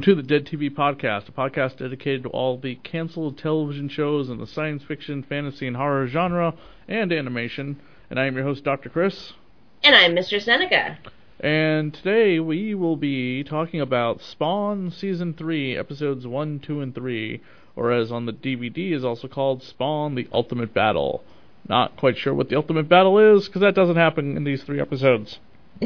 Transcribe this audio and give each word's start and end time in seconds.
Welcome 0.00 0.16
to 0.16 0.22
the 0.22 0.26
Dead 0.26 0.46
TV 0.46 0.70
Podcast, 0.70 1.28
a 1.28 1.32
podcast 1.32 1.76
dedicated 1.76 2.22
to 2.22 2.30
all 2.30 2.56
the 2.56 2.76
canceled 2.76 3.36
television 3.36 3.86
shows 3.86 4.30
in 4.30 4.38
the 4.38 4.46
science 4.46 4.82
fiction, 4.82 5.22
fantasy, 5.22 5.66
and 5.66 5.76
horror 5.76 6.06
genre, 6.06 6.54
and 6.88 7.12
animation. 7.12 7.78
And 8.08 8.18
I 8.18 8.24
am 8.24 8.34
your 8.34 8.44
host, 8.44 8.64
Dr. 8.64 8.88
Chris. 8.88 9.34
And 9.82 9.94
I'm 9.94 10.16
Mr. 10.16 10.40
Seneca. 10.40 10.96
And 11.38 11.92
today 11.92 12.40
we 12.40 12.74
will 12.74 12.96
be 12.96 13.44
talking 13.44 13.82
about 13.82 14.22
Spawn 14.22 14.90
Season 14.90 15.34
3, 15.34 15.76
Episodes 15.76 16.26
1, 16.26 16.60
2, 16.60 16.80
and 16.80 16.94
3, 16.94 17.42
or 17.76 17.92
as 17.92 18.10
on 18.10 18.24
the 18.24 18.32
DVD 18.32 18.92
is 18.92 19.04
also 19.04 19.28
called 19.28 19.62
Spawn 19.62 20.14
The 20.14 20.28
Ultimate 20.32 20.72
Battle. 20.72 21.22
Not 21.68 21.98
quite 21.98 22.16
sure 22.16 22.32
what 22.32 22.48
the 22.48 22.56
Ultimate 22.56 22.88
Battle 22.88 23.18
is, 23.36 23.48
because 23.48 23.60
that 23.60 23.74
doesn't 23.74 23.96
happen 23.96 24.38
in 24.38 24.44
these 24.44 24.62
three 24.62 24.80
episodes. 24.80 25.40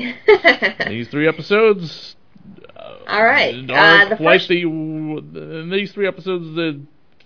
these 0.87 1.09
three 1.09 1.27
episodes 1.27 2.15
all 3.09 3.25
right. 3.25 3.55
Uh, 3.55 4.09
the 4.09 4.17
first... 4.17 4.49
the 4.49 4.63
in 4.63 5.71
these 5.71 5.93
three 5.93 6.07
episodes, 6.07 6.55
the 6.55 6.81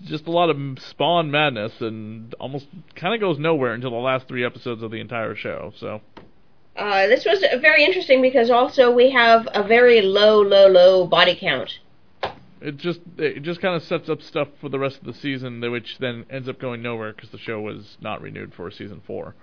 just 0.04 0.26
a 0.26 0.30
lot 0.30 0.50
of 0.50 0.56
spawn 0.78 1.30
madness, 1.30 1.72
and 1.80 2.34
almost 2.34 2.66
kind 2.94 3.14
of 3.14 3.20
goes 3.20 3.38
nowhere 3.38 3.74
until 3.74 3.90
the 3.90 3.96
last 3.96 4.28
three 4.28 4.44
episodes 4.44 4.82
of 4.82 4.90
the 4.90 5.00
entire 5.00 5.34
show. 5.34 5.72
So. 5.76 6.00
Uh, 6.76 7.08
this 7.08 7.24
was 7.24 7.44
very 7.60 7.84
interesting 7.84 8.22
because 8.22 8.50
also 8.50 8.92
we 8.92 9.10
have 9.10 9.48
a 9.52 9.66
very 9.66 10.00
low, 10.00 10.40
low, 10.40 10.68
low 10.68 11.06
body 11.08 11.36
count. 11.38 11.80
It 12.60 12.76
just 12.76 13.00
it 13.16 13.42
just 13.42 13.60
kind 13.60 13.74
of 13.74 13.82
sets 13.82 14.08
up 14.08 14.22
stuff 14.22 14.48
for 14.60 14.68
the 14.68 14.78
rest 14.78 14.98
of 14.98 15.04
the 15.04 15.14
season, 15.14 15.60
which 15.70 15.98
then 15.98 16.24
ends 16.30 16.48
up 16.48 16.60
going 16.60 16.82
nowhere 16.82 17.12
because 17.12 17.30
the 17.30 17.38
show 17.38 17.60
was 17.60 17.96
not 18.00 18.20
renewed 18.20 18.54
for 18.54 18.70
season 18.70 19.00
four. 19.06 19.34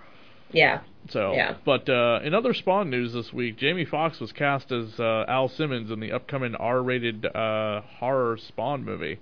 Yeah. 0.51 0.81
So, 1.09 1.33
yeah. 1.33 1.55
but 1.63 1.88
uh, 1.88 2.19
in 2.23 2.33
other 2.33 2.53
Spawn 2.53 2.89
news 2.89 3.13
this 3.13 3.31
week, 3.31 3.57
Jamie 3.57 3.85
Foxx 3.85 4.19
was 4.19 4.31
cast 4.31 4.71
as 4.71 4.99
uh, 4.99 5.25
Al 5.27 5.47
Simmons 5.47 5.91
in 5.91 5.99
the 5.99 6.11
upcoming 6.11 6.55
R-rated 6.55 7.25
uh, 7.28 7.81
horror 7.81 8.38
Spawn 8.38 8.83
movie. 8.83 9.19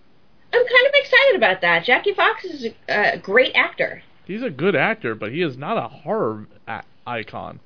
I'm 0.54 0.66
kind 0.66 0.88
of 0.88 0.94
excited 0.94 1.36
about 1.36 1.62
that. 1.62 1.84
Jamie 1.84 2.14
Foxx 2.16 2.46
is 2.46 2.68
a, 2.88 3.18
great 3.18 3.54
actor. 3.56 4.04
He's 4.26 4.44
a 4.44 4.50
good 4.50 4.76
actor, 4.76 5.16
but 5.16 5.32
he 5.32 5.42
is 5.42 5.58
not 5.58 5.78
a 5.78 5.90
horror 5.90 6.48
a- 6.68 6.84
icon. 7.06 7.60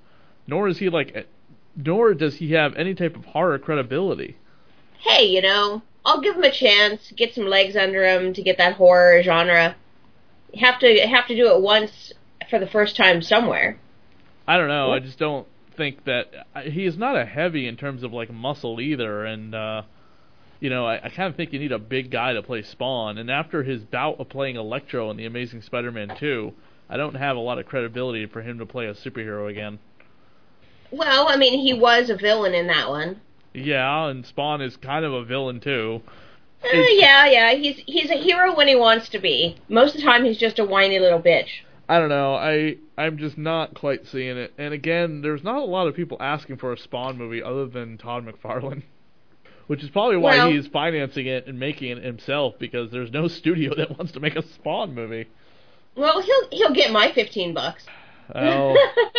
Nor 0.47 0.69
is 0.69 0.79
he 0.79 0.89
like, 0.89 1.27
nor 1.75 2.13
does 2.13 2.37
he 2.37 2.53
have 2.53 2.75
any 2.75 2.95
type 2.95 3.15
of 3.15 3.25
horror 3.25 3.59
credibility. 3.59 4.37
Hey, 4.99 5.25
you 5.25 5.41
know, 5.41 5.83
I'll 6.05 6.21
give 6.21 6.35
him 6.35 6.43
a 6.43 6.51
chance, 6.51 7.11
get 7.15 7.35
some 7.35 7.45
legs 7.45 7.75
under 7.75 8.03
him 8.03 8.33
to 8.33 8.41
get 8.41 8.57
that 8.57 8.75
horror 8.75 9.21
genre. 9.21 9.75
You 10.53 10.65
have 10.65 10.79
to 10.79 10.99
have 11.01 11.27
to 11.27 11.35
do 11.35 11.53
it 11.53 11.61
once 11.61 12.13
for 12.49 12.59
the 12.59 12.67
first 12.67 12.95
time 12.95 13.21
somewhere. 13.21 13.79
I 14.47 14.57
don't 14.57 14.69
know. 14.69 14.89
What? 14.89 15.01
I 15.01 15.05
just 15.05 15.19
don't 15.19 15.47
think 15.75 16.05
that 16.05 16.47
he 16.63 16.85
is 16.85 16.97
not 16.97 17.15
a 17.15 17.25
heavy 17.25 17.67
in 17.67 17.77
terms 17.77 18.03
of 18.03 18.13
like 18.13 18.31
muscle 18.31 18.79
either, 18.81 19.25
and 19.25 19.53
uh, 19.53 19.81
you 20.59 20.69
know, 20.69 20.85
I, 20.85 20.95
I 21.03 21.09
kind 21.09 21.29
of 21.29 21.35
think 21.35 21.53
you 21.53 21.59
need 21.59 21.71
a 21.71 21.79
big 21.79 22.09
guy 22.09 22.33
to 22.33 22.41
play 22.41 22.61
Spawn. 22.63 23.17
And 23.17 23.29
after 23.29 23.63
his 23.63 23.83
bout 23.83 24.19
of 24.19 24.29
playing 24.29 24.55
Electro 24.55 25.09
in 25.11 25.17
the 25.17 25.25
Amazing 25.25 25.61
Spider-Man 25.61 26.15
2, 26.17 26.53
I 26.89 26.97
don't 26.97 27.15
have 27.15 27.37
a 27.37 27.41
lot 27.41 27.59
of 27.59 27.65
credibility 27.65 28.25
for 28.25 28.41
him 28.41 28.59
to 28.59 28.65
play 28.65 28.87
a 28.87 28.93
superhero 28.93 29.49
again. 29.49 29.79
Well, 30.89 31.27
I 31.29 31.37
mean, 31.37 31.59
he 31.59 31.73
was 31.73 32.09
a 32.09 32.15
villain 32.15 32.53
in 32.53 32.67
that 32.67 32.89
one. 32.89 33.21
Yeah, 33.53 34.07
and 34.07 34.25
Spawn 34.25 34.61
is 34.61 34.77
kind 34.77 35.03
of 35.03 35.13
a 35.13 35.23
villain 35.23 35.59
too. 35.59 36.01
Uh, 36.63 36.69
yeah, 36.91 37.27
yeah, 37.27 37.53
he's 37.53 37.77
he's 37.85 38.09
a 38.09 38.15
hero 38.15 38.55
when 38.55 38.67
he 38.67 38.75
wants 38.75 39.09
to 39.09 39.19
be. 39.19 39.57
Most 39.69 39.95
of 39.95 40.01
the 40.01 40.07
time, 40.07 40.25
he's 40.25 40.37
just 40.37 40.59
a 40.59 40.65
whiny 40.65 40.99
little 40.99 41.21
bitch. 41.21 41.49
I 41.89 41.99
don't 41.99 42.09
know. 42.09 42.35
I 42.35 42.77
I'm 42.97 43.17
just 43.17 43.37
not 43.37 43.73
quite 43.73 44.05
seeing 44.07 44.37
it. 44.37 44.53
And 44.57 44.73
again, 44.73 45.21
there's 45.21 45.43
not 45.43 45.57
a 45.57 45.65
lot 45.65 45.87
of 45.87 45.95
people 45.95 46.17
asking 46.19 46.57
for 46.57 46.73
a 46.73 46.77
Spawn 46.77 47.17
movie 47.17 47.41
other 47.41 47.65
than 47.65 47.97
Todd 47.97 48.25
McFarlane, 48.25 48.83
which 49.67 49.83
is 49.83 49.89
probably 49.89 50.17
why 50.17 50.37
well, 50.37 50.51
he's 50.51 50.67
financing 50.67 51.27
it 51.27 51.47
and 51.47 51.59
making 51.59 51.97
it 51.97 52.03
himself 52.03 52.55
because 52.59 52.91
there's 52.91 53.11
no 53.11 53.27
studio 53.27 53.73
that 53.75 53.97
wants 53.97 54.11
to 54.13 54.19
make 54.19 54.35
a 54.35 54.43
Spawn 54.55 54.93
movie. 54.93 55.27
Well, 55.95 56.21
he'll 56.21 56.49
he'll 56.51 56.73
get 56.73 56.91
my 56.91 57.11
15 57.13 57.53
bucks. 57.53 57.83
Well, 58.35 58.75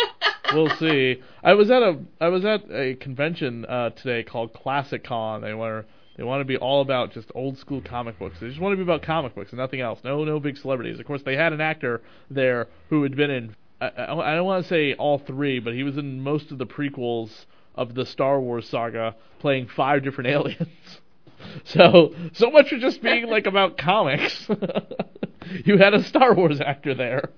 we'll 0.53 0.69
see. 0.77 1.21
I 1.43 1.53
was 1.53 1.71
at 1.71 1.81
a 1.81 1.99
I 2.21 2.27
was 2.27 2.45
at 2.45 2.69
a 2.71 2.95
convention 2.95 3.65
uh, 3.65 3.89
today 3.91 4.23
called 4.23 4.53
Classic 4.53 5.03
Con. 5.03 5.41
They 5.41 5.55
were 5.55 5.85
they 6.19 6.25
want 6.25 6.41
to 6.41 6.45
be 6.45 6.57
all 6.57 6.81
about 6.81 7.13
just 7.13 7.31
old 7.33 7.57
school 7.57 7.79
comic 7.79 8.19
books. 8.19 8.35
They 8.41 8.49
just 8.49 8.59
want 8.59 8.73
to 8.73 8.75
be 8.75 8.83
about 8.83 9.03
comic 9.03 9.35
books 9.35 9.51
and 9.51 9.57
nothing 9.57 9.79
else. 9.79 10.01
No, 10.03 10.25
no 10.25 10.37
big 10.41 10.57
celebrities. 10.57 10.99
Of 10.99 11.05
course, 11.05 11.21
they 11.23 11.37
had 11.37 11.53
an 11.53 11.61
actor 11.61 12.01
there 12.29 12.67
who 12.89 13.03
had 13.03 13.15
been 13.15 13.31
in. 13.31 13.55
I, 13.79 13.87
I 14.05 14.35
don't 14.35 14.43
want 14.43 14.65
to 14.65 14.67
say 14.67 14.93
all 14.95 15.19
three, 15.19 15.59
but 15.59 15.73
he 15.73 15.83
was 15.83 15.97
in 15.97 16.19
most 16.19 16.51
of 16.51 16.57
the 16.57 16.65
prequels 16.65 17.45
of 17.73 17.95
the 17.95 18.05
Star 18.05 18.41
Wars 18.41 18.67
saga, 18.67 19.15
playing 19.39 19.67
five 19.67 20.03
different 20.03 20.29
aliens. 20.35 20.67
So, 21.63 22.13
so 22.33 22.51
much 22.51 22.67
for 22.67 22.77
just 22.77 23.01
being 23.01 23.27
like 23.27 23.47
about 23.47 23.77
comics. 23.77 24.45
you 25.65 25.77
had 25.77 25.93
a 25.93 26.03
Star 26.03 26.33
Wars 26.33 26.59
actor 26.59 26.93
there. 26.93 27.29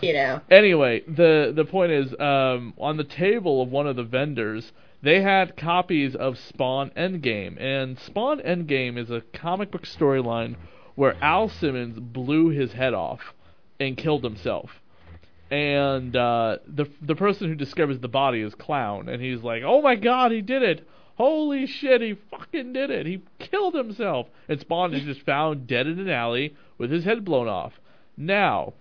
You 0.00 0.12
know. 0.12 0.40
Anyway, 0.48 1.02
the 1.08 1.52
the 1.52 1.64
point 1.64 1.90
is, 1.90 2.14
um, 2.20 2.72
on 2.78 2.98
the 2.98 3.04
table 3.04 3.60
of 3.60 3.70
one 3.70 3.88
of 3.88 3.96
the 3.96 4.04
vendors, 4.04 4.70
they 5.02 5.22
had 5.22 5.56
copies 5.56 6.14
of 6.16 6.38
Spawn 6.38 6.90
Endgame, 6.96 7.60
and 7.60 7.98
Spawn 7.98 8.40
Endgame 8.40 8.98
is 8.98 9.10
a 9.10 9.22
comic 9.32 9.70
book 9.70 9.84
storyline 9.84 10.56
where 10.94 11.16
Al 11.22 11.48
Simmons 11.48 11.98
blew 12.00 12.48
his 12.48 12.72
head 12.72 12.94
off 12.94 13.34
and 13.78 13.96
killed 13.96 14.24
himself. 14.24 14.80
And 15.50 16.14
uh, 16.14 16.58
the 16.66 16.86
the 17.00 17.14
person 17.14 17.48
who 17.48 17.54
discovers 17.54 18.00
the 18.00 18.08
body 18.08 18.40
is 18.40 18.54
Clown, 18.54 19.08
and 19.08 19.22
he's 19.22 19.42
like, 19.42 19.62
"Oh 19.64 19.80
my 19.80 19.94
God, 19.94 20.32
he 20.32 20.42
did 20.42 20.62
it! 20.62 20.86
Holy 21.16 21.66
shit, 21.66 22.02
he 22.02 22.16
fucking 22.30 22.72
did 22.72 22.90
it! 22.90 23.06
He 23.06 23.22
killed 23.38 23.74
himself!" 23.74 24.26
And 24.48 24.60
Spawn 24.60 24.92
is 24.92 25.04
just 25.04 25.22
found 25.22 25.66
dead 25.66 25.86
in 25.86 25.98
an 26.00 26.10
alley 26.10 26.54
with 26.76 26.90
his 26.90 27.04
head 27.04 27.24
blown 27.24 27.48
off. 27.48 27.80
Now, 28.16 28.74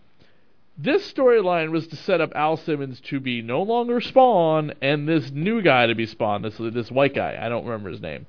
this 0.77 1.11
storyline 1.11 1.71
was 1.71 1.87
to 1.87 1.95
set 1.95 2.21
up 2.21 2.31
Al 2.35 2.55
Simmons 2.55 2.99
to 3.01 3.19
be 3.19 3.41
no 3.41 3.63
longer 3.63 3.99
Spawn 3.99 4.73
and 4.81 5.07
this 5.07 5.31
new 5.31 5.61
guy 5.61 5.87
to 5.87 5.95
be 5.95 6.05
Spawn, 6.05 6.43
this 6.43 6.57
this 6.57 6.91
white 6.91 7.15
guy. 7.15 7.37
I 7.39 7.49
don't 7.49 7.65
remember 7.65 7.89
his 7.89 8.01
name. 8.01 8.27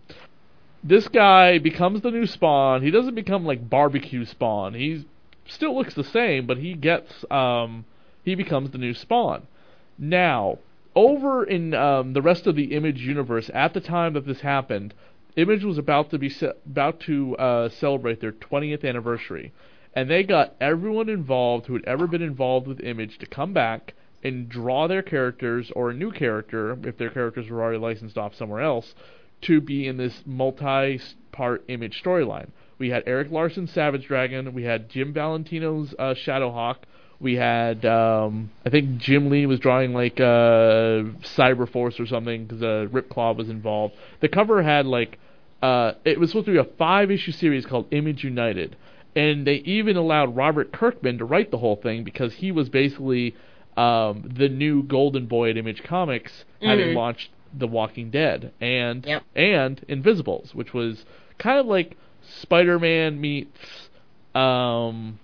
This 0.83 1.09
guy 1.09 1.59
becomes 1.59 2.01
the 2.01 2.11
new 2.11 2.27
Spawn. 2.27 2.83
He 2.83 2.91
doesn't 2.91 3.15
become 3.15 3.45
like 3.45 3.69
barbecue 3.69 4.25
Spawn. 4.25 4.73
He 4.73 5.05
still 5.47 5.77
looks 5.77 5.95
the 5.95 6.05
same, 6.05 6.47
but 6.47 6.57
he 6.57 6.73
gets 6.75 7.25
um 7.31 7.85
he 8.25 8.35
becomes 8.35 8.71
the 8.71 8.79
new 8.79 8.95
Spawn. 8.95 9.47
Now, 9.99 10.59
over 10.95 11.45
in 11.45 11.75
um, 11.75 12.15
the 12.15 12.23
rest 12.23 12.47
of 12.47 12.57
the 12.57 12.75
Image 12.75 13.01
universe, 13.01 13.51
at 13.53 13.75
the 13.75 13.81
time 13.81 14.15
that 14.15 14.27
this 14.27 14.41
happened, 14.41 14.95
Image 15.37 15.65
was 15.65 15.77
about 15.77 16.11
to 16.11 16.19
be 16.19 16.31
ce- 16.31 16.57
about 16.67 17.01
to 17.01 17.37
uh, 17.37 17.69
celebrate 17.69 18.21
their 18.21 18.33
20th 18.33 18.89
anniversary 18.89 19.53
and 19.99 20.09
they 20.09 20.23
got 20.23 20.55
everyone 20.61 21.09
involved 21.09 21.67
who 21.67 21.73
had 21.73 21.85
ever 21.85 22.07
been 22.07 22.23
involved 22.23 22.69
with 22.69 22.79
Image 22.85 23.19
to 23.19 23.27
come 23.27 23.53
back 23.53 23.95
and 24.23 24.49
draw 24.49 24.87
their 24.87 25.03
characters 25.03 25.73
or 25.75 25.91
a 25.91 25.95
new 25.95 26.13
character, 26.13 26.79
if 26.85 26.97
their 26.99 27.11
characters 27.11 27.51
were 27.51 27.61
already 27.61 27.79
licensed 27.79 28.17
off 28.17 28.33
somewhere 28.33 28.61
else, 28.61 28.95
to 29.41 29.61
be 29.61 29.89
in 29.89 29.97
this 29.97 30.23
multi-part 30.25 31.65
Image 31.67 32.01
storyline. 32.01 32.51
We 32.79 32.91
had 32.91 33.03
Erik 33.09 33.33
Larsen's 33.33 33.73
Savage 33.73 34.07
Dragon, 34.07 34.55
we 34.55 34.63
had 34.63 34.89
Jim 34.89 35.13
Valentino's 35.13 35.93
uh, 35.99 36.15
Shadowhawk, 36.15 36.77
We 37.19 37.35
had, 37.35 37.85
um, 37.85 38.53
I 38.65 38.71
think 38.71 38.99
Jim 38.99 39.31
Lee 39.31 39.47
was 39.47 39.59
drawing 39.59 39.95
like 39.95 40.21
uh, 40.21 41.11
Cyber 41.37 41.69
Force 41.69 41.99
or 41.99 42.07
something 42.07 42.45
because 42.45 42.63
uh, 42.63 42.87
Rip 42.93 43.09
Claw 43.09 43.33
was 43.33 43.49
involved. 43.49 43.97
The 44.21 44.29
cover 44.29 44.63
had 44.63 44.87
like, 44.87 45.19
uh, 45.61 45.95
it 46.05 46.21
was 46.21 46.31
supposed 46.31 46.47
to 46.47 46.53
be 46.53 46.59
a 46.59 46.77
five 46.77 47.11
issue 47.11 47.33
series 47.33 47.67
called 47.67 47.93
Image 47.93 48.23
United, 48.23 48.77
and 49.17 49.47
they 49.47 49.57
even 49.57 49.97
allowed 49.97 50.37
Robert 50.37 50.73
Kirkman 50.73 51.19
to 51.19 51.25
write 51.25 51.51
the 51.51 51.59
whole 51.59 51.77
thing 51.77 52.05
because 52.05 52.35
he 52.35 52.53
was 52.53 52.69
basically 52.69 53.35
um, 53.77 54.29
the 54.37 54.49
new 54.49 54.83
Golden 54.83 55.27
Boy 55.27 55.51
at 55.51 55.57
Image 55.57 55.83
Comics, 55.85 56.45
having 56.61 56.89
Mhm. 56.89 56.97
launched 56.97 57.31
The 57.57 57.69
Walking 57.69 58.11
Dead 58.11 58.53
and 58.61 59.07
Yep. 59.07 59.23
and 59.37 59.85
Invincibles, 59.89 60.53
which 60.55 60.75
was 60.75 61.05
kind 61.39 61.59
of 61.61 61.67
like 61.67 61.97
Spider-Man 62.23 63.21
meets 63.21 63.89
um, 64.35 65.19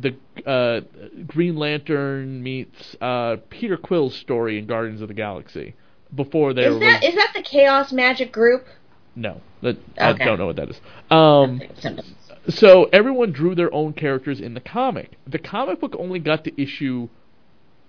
the 0.00 0.14
uh, 0.44 0.80
Green 1.26 1.56
Lantern 1.56 2.42
meets 2.42 2.96
uh, 3.00 3.36
Peter 3.50 3.76
Quill's 3.76 4.14
story 4.14 4.58
in 4.58 4.66
Guardians 4.66 5.00
of 5.00 5.08
the 5.08 5.14
Galaxy. 5.14 5.74
Before 6.14 6.52
they 6.52 6.64
Is 6.64 6.80
that 6.80 7.04
is 7.04 7.14
that 7.14 7.30
the 7.34 7.42
Chaos 7.42 7.92
Magic 7.92 8.32
group? 8.32 8.66
no, 9.16 9.40
that 9.62 9.76
I 9.98 10.12
don't 10.12 10.38
know 10.38 10.46
what 10.46 10.56
that 10.56 10.70
is. 10.70 10.80
Um. 11.10 11.60
So 12.48 12.84
everyone 12.92 13.32
drew 13.32 13.54
their 13.54 13.72
own 13.72 13.92
characters 13.92 14.40
in 14.40 14.54
the 14.54 14.60
comic. 14.60 15.12
The 15.26 15.38
comic 15.38 15.80
book 15.80 15.94
only 15.98 16.18
got 16.18 16.44
to 16.44 16.62
issue 16.62 17.08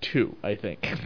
two, 0.01 0.35
I 0.43 0.55
think. 0.55 0.87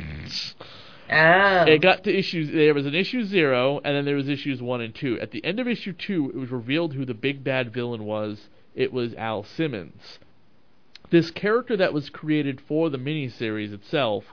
Oh. 1.11 1.63
It 1.63 1.81
got 1.81 2.03
to 2.03 2.15
issues. 2.15 2.51
There 2.51 2.75
was 2.75 2.85
an 2.85 2.93
issue 2.93 3.23
zero, 3.23 3.81
and 3.83 3.95
then 3.95 4.05
there 4.05 4.15
was 4.15 4.29
issues 4.29 4.61
one 4.61 4.79
and 4.79 4.93
two. 4.93 5.19
At 5.19 5.31
the 5.31 5.43
end 5.43 5.59
of 5.59 5.67
issue 5.67 5.91
two, 5.91 6.29
it 6.29 6.35
was 6.35 6.51
revealed 6.51 6.93
who 6.93 7.03
the 7.03 7.15
big 7.15 7.43
bad 7.43 7.73
villain 7.73 8.03
was. 8.03 8.47
It 8.75 8.93
was 8.93 9.15
Al 9.15 9.43
Simmons. 9.43 10.19
This 11.09 11.31
character 11.31 11.75
that 11.77 11.93
was 11.93 12.11
created 12.11 12.61
for 12.61 12.91
the 12.91 12.99
miniseries 12.99 13.73
itself, 13.73 14.23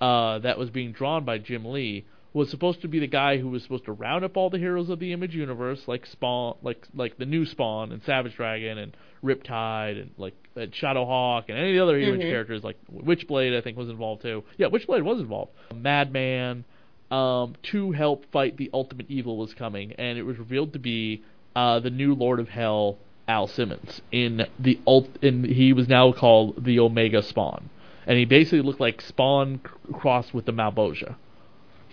uh, 0.00 0.40
that 0.40 0.58
was 0.58 0.70
being 0.70 0.90
drawn 0.90 1.24
by 1.24 1.38
Jim 1.38 1.64
Lee, 1.64 2.04
was 2.36 2.50
supposed 2.50 2.82
to 2.82 2.88
be 2.88 2.98
the 2.98 3.06
guy 3.06 3.38
who 3.38 3.48
was 3.48 3.62
supposed 3.62 3.86
to 3.86 3.92
round 3.92 4.22
up 4.22 4.36
all 4.36 4.50
the 4.50 4.58
heroes 4.58 4.90
of 4.90 4.98
the 4.98 5.10
Image 5.10 5.34
universe, 5.34 5.88
like 5.88 6.04
Spawn, 6.04 6.54
like 6.62 6.86
like 6.94 7.16
the 7.16 7.24
new 7.24 7.46
Spawn 7.46 7.92
and 7.92 8.02
Savage 8.02 8.36
Dragon 8.36 8.76
and 8.76 8.94
Riptide 9.24 9.98
and 10.02 10.10
like 10.18 10.34
and 10.54 10.70
Shadowhawk 10.70 11.44
and 11.48 11.56
any 11.56 11.70
of 11.70 11.74
the 11.76 11.82
other 11.82 11.98
Image 11.98 12.20
Mhm. 12.20 12.30
characters, 12.30 12.62
like 12.62 12.76
Witchblade, 12.92 13.56
I 13.56 13.62
think 13.62 13.78
was 13.78 13.88
involved 13.88 14.20
too. 14.20 14.44
Yeah, 14.58 14.66
Witchblade 14.66 15.02
was 15.02 15.18
involved. 15.18 15.52
Madman, 15.74 16.64
um, 17.10 17.54
to 17.62 17.92
help 17.92 18.26
fight 18.26 18.58
the 18.58 18.68
ultimate 18.74 19.06
evil 19.10 19.38
was 19.38 19.54
coming, 19.54 19.92
and 19.92 20.18
it 20.18 20.24
was 20.24 20.38
revealed 20.38 20.74
to 20.74 20.78
be 20.78 21.22
uh, 21.54 21.80
the 21.80 21.88
new 21.88 22.12
Lord 22.14 22.38
of 22.38 22.50
Hell, 22.50 22.98
Al 23.26 23.46
Simmons. 23.46 24.02
In 24.12 24.46
the 24.58 24.78
ult, 24.86 25.08
in 25.22 25.42
he 25.44 25.72
was 25.72 25.88
now 25.88 26.12
called 26.12 26.62
the 26.62 26.78
Omega 26.80 27.22
Spawn, 27.22 27.70
and 28.06 28.18
he 28.18 28.26
basically 28.26 28.60
looked 28.60 28.80
like 28.80 29.00
Spawn 29.00 29.60
crossed 29.94 30.34
with 30.34 30.44
the 30.44 30.52
Malebolgia. 30.52 31.14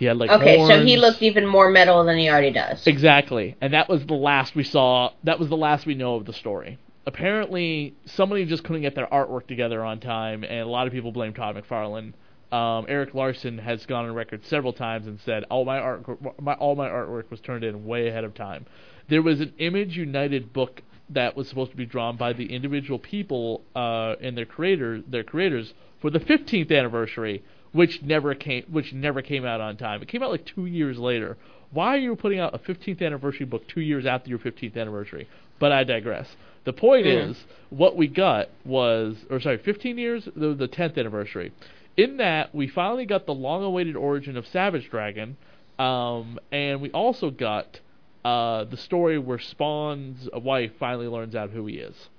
He 0.04 0.08
had 0.08 0.18
like 0.18 0.32
okay, 0.32 0.58
so 0.68 0.84
he 0.84 0.96
horns. 0.96 1.02
looked 1.02 1.22
even 1.22 1.48
more 1.48 1.70
metal 1.70 2.04
than 2.04 2.18
he 2.18 2.30
already 2.30 2.52
does. 2.52 2.86
Exactly, 2.86 3.56
and 3.62 3.74
that 3.74 3.88
was 3.88 4.06
the 4.06 4.16
last 4.16 4.54
we 4.54 4.66
saw. 4.66 5.12
That 5.24 5.40
was 5.40 5.48
the 5.48 5.56
last 5.56 5.86
we 5.86 5.96
know 5.96 6.16
of 6.16 6.26
the 6.26 6.34
story. 6.34 6.78
Apparently, 7.08 7.96
somebody 8.04 8.46
just 8.46 8.66
couldn't 8.66 8.82
get 8.82 8.96
their 8.96 9.08
artwork 9.08 9.48
together 9.48 9.82
on 9.82 10.02
time, 10.02 10.44
and 10.44 10.60
a 10.60 10.66
lot 10.66 10.88
of 10.88 10.94
people 10.94 11.14
blame 11.14 11.34
Todd 11.34 11.56
McFarlane. 11.56 12.12
Um, 12.54 12.86
Erik 12.90 13.14
Larsen 13.14 13.58
has 13.60 13.86
gone 13.86 14.04
on 14.04 14.14
record 14.14 14.44
several 14.44 14.74
times 14.74 15.08
and 15.08 15.22
said, 15.22 15.46
"All 15.50 15.64
my 15.64 15.80
art, 15.80 16.04
my 16.42 16.56
all 16.56 16.76
my 16.76 16.90
artwork 16.90 17.32
was 17.32 17.40
turned 17.40 17.64
in 17.64 17.86
way 17.86 18.10
ahead 18.10 18.26
of 18.26 18.34
time." 18.34 18.66
There 19.08 19.22
was 19.22 19.40
an 19.40 19.54
Image 19.58 19.96
United 19.96 20.52
book 20.52 20.82
that 21.12 21.38
was 21.38 21.48
supposed 21.48 21.72
to 21.72 21.78
be 21.78 21.86
drawn 21.86 22.18
by 22.18 22.34
the 22.34 22.54
individual 22.54 23.00
people 23.00 23.64
uh, 23.74 24.16
and 24.20 24.38
their 24.38 24.46
creator, 24.46 25.02
their 25.08 25.24
creators, 25.24 25.74
for 26.04 26.10
the 26.10 26.20
15th 26.20 26.70
anniversary, 26.70 27.42
which 27.72 28.02
never 28.04 28.36
came, 28.36 28.66
which 28.70 28.92
never 28.92 29.22
came 29.22 29.46
out 29.46 29.62
on 29.62 29.78
time. 29.78 30.02
It 30.02 30.10
came 30.10 30.22
out 30.22 30.32
like 30.32 30.46
two 30.46 30.66
years 30.66 31.00
later. 31.00 31.38
Why 31.72 31.96
are 31.96 31.98
you 31.98 32.14
putting 32.18 32.40
out 32.40 32.54
a 32.54 32.60
15th 32.60 33.02
anniversary 33.02 33.46
book 33.46 33.66
two 33.70 33.80
years 33.80 34.06
after 34.06 34.30
your 34.30 34.38
15th 34.38 34.76
anniversary? 34.76 35.30
But 35.60 35.72
I 35.72 35.86
digress. 35.86 36.36
The 36.66 36.74
point 36.74 37.06
Mm. 37.06 37.30
is, 37.30 37.46
what 37.70 37.96
we 37.96 38.08
got 38.08 38.50
was, 38.66 39.16
or 39.30 39.40
sorry, 39.40 39.60
15 39.60 39.98
years, 39.98 40.28
the, 40.36 40.54
the 40.54 40.68
10th 40.68 40.98
anniversary. 40.98 41.54
In 41.96 42.18
that, 42.18 42.54
we 42.54 42.68
finally 42.68 43.06
got 43.06 43.26
the 43.26 43.34
long-awaited 43.34 43.96
origin 43.96 44.36
of 44.36 44.46
Savage 44.48 44.90
Dragon, 44.90 45.38
um, 45.80 46.38
and 46.52 46.82
we 46.82 46.92
also 46.92 47.30
got 47.30 47.80
uh, 48.26 48.66
the 48.66 48.78
story 48.78 49.18
where 49.18 49.40
Spawn's 49.40 50.28
wife 50.34 50.72
finally 50.78 51.08
learns 51.08 51.34
out 51.34 51.52
who 51.52 51.66
he 51.66 51.76
is. 51.76 52.10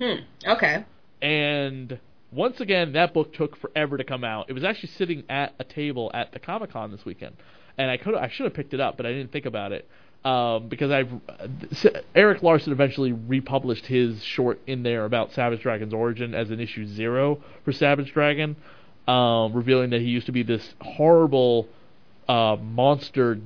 Hmm. 0.00 0.20
Okay. 0.46 0.84
And 1.20 1.98
once 2.34 2.60
again, 2.60 2.92
that 2.92 3.14
book 3.14 3.32
took 3.32 3.56
forever 3.56 3.96
to 3.96 4.04
come 4.04 4.24
out. 4.24 4.46
It 4.48 4.52
was 4.52 4.64
actually 4.64 4.90
sitting 4.90 5.24
at 5.28 5.54
a 5.58 5.64
table 5.64 6.10
at 6.12 6.32
the 6.32 6.38
Comic 6.38 6.72
Con 6.72 6.90
this 6.90 7.04
weekend, 7.04 7.36
and 7.78 7.90
I 7.90 7.96
could 7.96 8.14
I 8.14 8.28
should 8.28 8.44
have 8.44 8.54
picked 8.54 8.74
it 8.74 8.80
up, 8.80 8.96
but 8.96 9.06
I 9.06 9.12
didn't 9.12 9.32
think 9.32 9.46
about 9.46 9.72
it 9.72 9.88
um, 10.24 10.68
because 10.68 10.90
I've 10.90 11.08
Erik 12.14 12.42
Larsen 12.42 12.72
eventually 12.72 13.12
republished 13.12 13.86
his 13.86 14.22
short 14.24 14.60
in 14.66 14.82
there 14.82 15.04
about 15.04 15.32
Savage 15.32 15.60
Dragon's 15.60 15.92
origin 15.92 16.34
as 16.34 16.50
an 16.50 16.60
issue 16.60 16.86
zero 16.86 17.42
for 17.64 17.72
Savage 17.72 18.12
Dragon, 18.12 18.56
um, 19.06 19.52
revealing 19.52 19.90
that 19.90 20.00
he 20.00 20.08
used 20.08 20.26
to 20.26 20.32
be 20.32 20.42
this 20.42 20.74
horrible 20.80 21.68
uh, 22.28 22.56
monster 22.60 23.38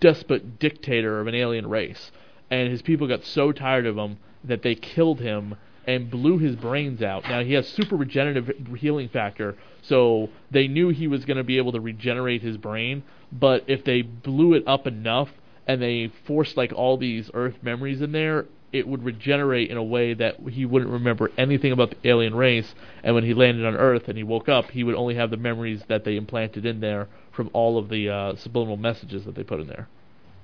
despot 0.00 0.58
dictator 0.58 1.20
of 1.20 1.26
an 1.26 1.34
alien 1.34 1.66
race, 1.66 2.12
and 2.50 2.70
his 2.70 2.82
people 2.82 3.06
got 3.06 3.24
so 3.24 3.52
tired 3.52 3.86
of 3.86 3.96
him 3.96 4.18
that 4.44 4.62
they 4.62 4.74
killed 4.74 5.20
him 5.20 5.54
and 5.86 6.10
blew 6.10 6.38
his 6.38 6.56
brains 6.56 7.02
out. 7.02 7.24
Now 7.24 7.42
he 7.42 7.54
has 7.54 7.68
super 7.68 7.96
regenerative 7.96 8.50
healing 8.78 9.08
factor, 9.08 9.56
so 9.82 10.28
they 10.50 10.68
knew 10.68 10.90
he 10.90 11.08
was 11.08 11.24
going 11.24 11.36
to 11.38 11.44
be 11.44 11.58
able 11.58 11.72
to 11.72 11.80
regenerate 11.80 12.42
his 12.42 12.56
brain. 12.56 13.02
But 13.32 13.64
if 13.66 13.84
they 13.84 14.02
blew 14.02 14.54
it 14.54 14.64
up 14.66 14.86
enough 14.86 15.30
and 15.66 15.80
they 15.80 16.12
forced 16.26 16.56
like 16.56 16.72
all 16.72 16.96
these 16.96 17.30
Earth 17.34 17.56
memories 17.62 18.00
in 18.00 18.12
there, 18.12 18.46
it 18.72 18.88
would 18.88 19.04
regenerate 19.04 19.70
in 19.70 19.76
a 19.76 19.82
way 19.82 20.14
that 20.14 20.36
he 20.48 20.64
wouldn't 20.64 20.90
remember 20.90 21.30
anything 21.36 21.72
about 21.72 21.90
the 21.90 22.08
alien 22.08 22.34
race. 22.34 22.74
And 23.02 23.14
when 23.14 23.24
he 23.24 23.34
landed 23.34 23.66
on 23.66 23.76
Earth 23.76 24.08
and 24.08 24.16
he 24.16 24.24
woke 24.24 24.48
up, 24.48 24.70
he 24.70 24.82
would 24.82 24.94
only 24.94 25.14
have 25.14 25.30
the 25.30 25.36
memories 25.36 25.82
that 25.88 26.04
they 26.04 26.16
implanted 26.16 26.64
in 26.64 26.80
there 26.80 27.08
from 27.32 27.50
all 27.52 27.78
of 27.78 27.88
the 27.88 28.08
uh, 28.08 28.36
subliminal 28.36 28.78
messages 28.78 29.24
that 29.24 29.34
they 29.34 29.42
put 29.42 29.60
in 29.60 29.66
there. 29.66 29.88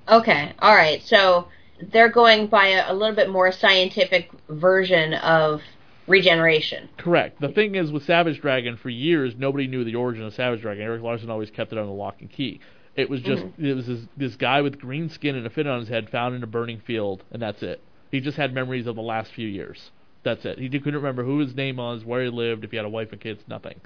Okay. 0.07 0.53
All 0.59 0.75
right. 0.75 1.01
So 1.03 1.47
they're 1.91 2.09
going 2.09 2.47
by 2.47 2.67
a, 2.67 2.91
a 2.91 2.93
little 2.93 3.15
bit 3.15 3.29
more 3.29 3.51
scientific 3.51 4.29
version 4.49 5.13
of 5.13 5.61
regeneration. 6.07 6.89
Correct. 6.97 7.39
The 7.39 7.49
thing 7.49 7.75
is, 7.75 7.91
with 7.91 8.03
Savage 8.03 8.41
Dragon, 8.41 8.77
for 8.77 8.89
years 8.89 9.35
nobody 9.37 9.67
knew 9.67 9.83
the 9.83 9.95
origin 9.95 10.23
of 10.23 10.33
Savage 10.33 10.61
Dragon. 10.61 10.83
Erik 10.83 11.01
Larsen 11.01 11.29
always 11.29 11.51
kept 11.51 11.71
it 11.71 11.77
under 11.77 11.91
lock 11.91 12.17
and 12.19 12.29
key. 12.29 12.59
It 12.95 13.09
was 13.09 13.21
just 13.21 13.43
mm-hmm. 13.43 13.65
it 13.65 13.73
was 13.75 13.87
this, 13.87 13.99
this 14.17 14.35
guy 14.35 14.61
with 14.61 14.79
green 14.79 15.09
skin 15.09 15.35
and 15.35 15.45
a 15.45 15.49
fin 15.49 15.67
on 15.67 15.79
his 15.79 15.89
head 15.89 16.09
found 16.09 16.35
in 16.35 16.43
a 16.43 16.47
burning 16.47 16.81
field, 16.85 17.23
and 17.31 17.41
that's 17.41 17.61
it. 17.63 17.81
He 18.11 18.19
just 18.19 18.37
had 18.37 18.53
memories 18.53 18.87
of 18.87 18.95
the 18.95 19.01
last 19.01 19.31
few 19.31 19.47
years. 19.47 19.91
That's 20.23 20.43
it. 20.43 20.59
He 20.59 20.67
couldn't 20.67 20.95
remember 20.95 21.23
who 21.23 21.39
his 21.39 21.55
name 21.55 21.77
was, 21.77 22.03
where 22.03 22.23
he 22.23 22.29
lived, 22.29 22.63
if 22.63 22.71
he 22.71 22.77
had 22.77 22.85
a 22.85 22.89
wife 22.89 23.11
and 23.11 23.21
kids, 23.21 23.41
nothing. 23.47 23.79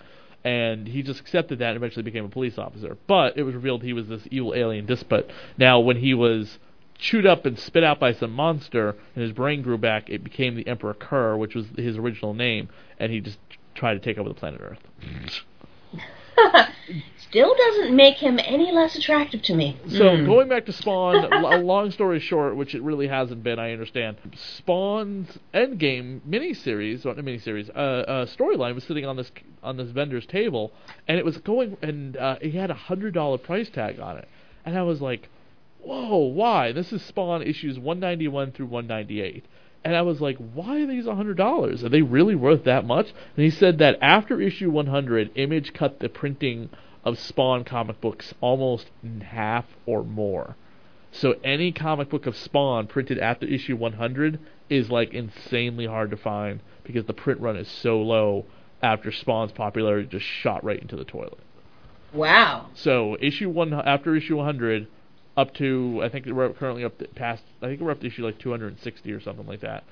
And 0.44 0.88
he 0.88 1.04
just 1.04 1.20
accepted 1.20 1.60
that 1.60 1.70
and 1.70 1.78
eventually 1.78 2.04
became 2.04 2.26
a 2.26 2.30
police 2.30 2.58
officer. 2.58 2.98
But 3.08 3.38
it 3.38 3.44
was 3.44 3.54
revealed 3.54 3.84
he 3.84 3.94
was 3.94 4.08
this 4.08 4.28
evil 4.32 4.56
alien 4.56 4.86
despot. 4.86 5.30
Now, 5.58 5.80
when 5.80 5.98
he 5.98 6.14
was 6.14 6.58
chewed 7.04 7.26
up 7.26 7.46
and 7.46 7.60
spit 7.60 7.84
out 7.84 8.00
by 8.00 8.14
some 8.14 8.32
monster 8.32 8.96
and 9.14 9.22
his 9.24 9.34
brain 9.34 9.62
grew 9.62 9.78
back, 9.78 10.10
it 10.10 10.24
became 10.24 10.56
the 10.56 10.66
Emperor 10.66 10.94
Kerr, 10.94 11.36
which 11.36 11.54
was 11.54 11.68
his 11.76 11.98
original 11.98 12.34
name, 12.34 12.70
and 12.98 13.12
he 13.12 13.20
just 13.20 13.38
tried 13.76 13.96
to 13.96 14.00
take 14.00 14.18
over 14.18 14.30
the 14.30 14.36
planet 14.36 14.62
Earth. 14.62 14.80
Still 17.18 17.54
doesn't 17.56 17.96
make 17.96 18.16
him 18.16 18.40
any 18.40 18.72
less 18.72 18.96
attractive 18.96 19.42
to 19.44 19.54
me. 19.54 19.78
So 19.90 20.16
Hmm. 20.16 20.26
going 20.26 20.48
back 20.48 20.66
to 20.68 20.72
Spawn, 20.74 21.24
a 21.24 21.56
long 21.58 21.92
story 21.92 22.20
short, 22.20 22.56
which 22.56 22.74
it 22.74 22.82
really 22.82 23.08
hasn't 23.08 23.44
been, 23.44 23.60
I 23.60 23.72
understand. 23.72 24.18
Spawn's 24.36 25.38
Endgame 25.54 26.22
miniseries, 26.22 27.06
a 27.06 27.16
miniseries, 27.16 27.70
uh, 27.76 27.80
uh, 27.80 28.26
storyline 28.28 28.76
was 28.76 28.84
sitting 28.86 29.06
on 29.06 29.18
this 29.18 29.32
on 29.62 29.78
this 29.78 29.90
vendor's 29.92 30.26
table, 30.26 30.72
and 31.08 31.18
it 31.18 31.26
was 31.26 31.38
going, 31.40 31.78
and 31.82 32.16
uh, 32.18 32.38
he 32.42 32.52
had 32.52 32.72
a 32.72 32.76
hundred 32.76 33.14
dollar 33.14 33.38
price 33.38 33.70
tag 33.70 34.00
on 34.00 34.18
it, 34.18 34.28
and 34.66 34.78
I 34.78 34.84
was 34.84 35.02
like, 35.02 35.30
"Whoa, 35.84 36.18
why?" 36.18 36.72
This 36.72 36.94
is 36.94 37.02
Spawn 37.02 37.42
issues 37.42 37.78
one 37.78 38.00
ninety 38.00 38.28
one 38.28 38.52
through 38.52 38.68
one 38.68 38.88
ninety 38.88 39.22
eight. 39.22 39.46
And 39.84 39.96
I 39.96 40.02
was 40.02 40.22
like, 40.22 40.38
why 40.38 40.82
are 40.82 40.88
these 40.88 41.06
$100? 41.06 41.84
Are 41.84 41.90
they 41.90 42.02
really 42.02 42.36
worth 42.36 42.64
that 42.64 42.86
much? 42.86 43.08
And 43.36 43.44
he 43.44 43.50
said 43.50 43.80
that 43.80 43.98
after 44.02 44.40
issue 44.40 44.70
100, 44.70 45.32
Image 45.36 45.74
cut 45.74 46.00
the 46.00 46.08
printing 46.08 46.70
of 47.04 47.20
Spawn 47.20 47.66
comic 47.66 48.00
books 48.00 48.34
almost 48.40 48.90
in 49.04 49.22
half 49.22 49.66
or 49.86 50.04
more. 50.04 50.56
So 51.12 51.36
any 51.44 51.72
comic 51.72 52.10
book 52.10 52.26
of 52.26 52.36
Spawn 52.38 52.88
printed 52.88 53.20
after 53.20 53.46
issue 53.46 53.76
100 53.76 54.40
is 54.70 54.90
like 54.90 55.14
insanely 55.14 55.86
hard 55.86 56.10
to 56.12 56.18
find 56.18 56.62
because 56.84 57.06
the 57.06 57.14
print 57.14 57.42
run 57.42 57.58
is 57.58 57.68
so 57.68 58.02
low 58.02 58.46
after 58.82 59.12
Spawn's 59.12 59.52
popularity 59.52 60.08
just 60.08 60.26
shot 60.26 60.64
right 60.64 60.80
into 60.80 60.96
the 60.96 61.04
toilet. 61.04 61.40
Wow. 62.14 62.70
So 62.74 63.18
issue 63.20 63.50
one 63.50 63.74
after 63.74 64.16
issue 64.16 64.38
100 64.38 64.88
up 65.36 65.54
to 65.56 66.02
I 66.04 66.10
think 66.10 66.26
we're 66.28 66.54
currently 66.54 66.84
up 66.84 66.98
to 67.00 67.08
past 67.08 67.44
I 67.62 67.68
think 67.68 67.82
we're 67.82 67.92
up 67.92 68.02
to 68.02 68.08
issue 68.08 68.26
like 68.26 68.40
260 68.40 69.12
or 69.12 69.22
something 69.22 69.48
like 69.48 69.62
that. 69.62 69.84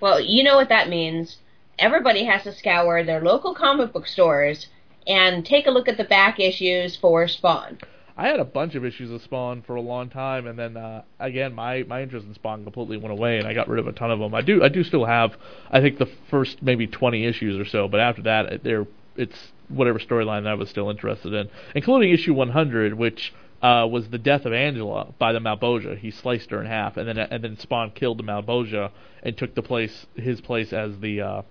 Well, 0.00 0.20
you 0.20 0.42
know 0.42 0.56
what 0.56 0.68
that 0.68 0.88
means. 0.88 1.38
everybody 1.78 2.24
has 2.24 2.44
to 2.44 2.52
scour 2.52 3.02
their 3.02 3.20
local 3.20 3.54
comic 3.54 3.92
book 3.92 4.06
stores 4.06 4.68
and 5.06 5.44
take 5.44 5.66
a 5.66 5.70
look 5.70 5.88
at 5.88 5.96
the 5.96 6.04
back 6.04 6.38
issues 6.40 6.96
for 6.96 7.26
Spawn. 7.28 7.78
I 8.16 8.28
had 8.28 8.38
a 8.38 8.44
bunch 8.44 8.76
of 8.76 8.84
issues 8.84 9.10
of 9.10 9.22
Spawn 9.22 9.62
for 9.62 9.74
a 9.74 9.80
long 9.80 10.08
time, 10.08 10.46
and 10.46 10.56
then 10.56 10.76
uh, 10.76 11.02
again, 11.18 11.52
my 11.52 11.82
my 11.82 12.00
interest 12.02 12.26
in 12.26 12.34
Spawn 12.34 12.62
completely 12.62 12.96
went 12.96 13.12
away, 13.12 13.38
and 13.38 13.46
I 13.46 13.54
got 13.54 13.68
rid 13.68 13.80
of 13.80 13.88
a 13.88 13.92
ton 13.92 14.10
of 14.10 14.20
them. 14.20 14.34
I 14.34 14.40
do 14.40 14.62
I 14.62 14.68
do 14.68 14.84
still 14.84 15.04
have, 15.04 15.32
I 15.70 15.80
think 15.80 15.98
the 15.98 16.08
first 16.30 16.62
maybe 16.62 16.86
20 16.86 17.24
issues 17.24 17.58
or 17.58 17.68
so, 17.68 17.88
but 17.88 17.98
after 18.00 18.22
that, 18.22 18.62
they're 18.62 18.86
it's 19.16 19.52
whatever 19.68 19.98
storyline 19.98 20.46
I 20.46 20.54
was 20.54 20.68
still 20.68 20.90
interested 20.90 21.32
in, 21.32 21.48
including 21.74 22.12
issue 22.12 22.34
100, 22.34 22.94
which 22.94 23.32
uh, 23.64 23.86
was 23.86 24.08
the 24.10 24.18
death 24.18 24.44
of 24.44 24.52
Angela 24.52 25.14
by 25.18 25.32
the 25.32 25.38
Malebolgia. 25.38 25.96
He 25.96 26.10
sliced 26.10 26.50
her 26.50 26.60
in 26.60 26.66
half, 26.66 26.98
and 26.98 27.08
then 27.08 27.18
and 27.18 27.42
then 27.42 27.56
Spawn 27.56 27.92
killed 27.92 28.18
the 28.18 28.22
Malebolgia 28.22 28.90
and 29.22 29.36
took 29.36 29.54
the 29.54 29.62
place 29.62 30.04
his 30.16 30.42
place 30.42 30.74
as 30.74 30.98
the 31.00 31.22
uh, 31.22 31.42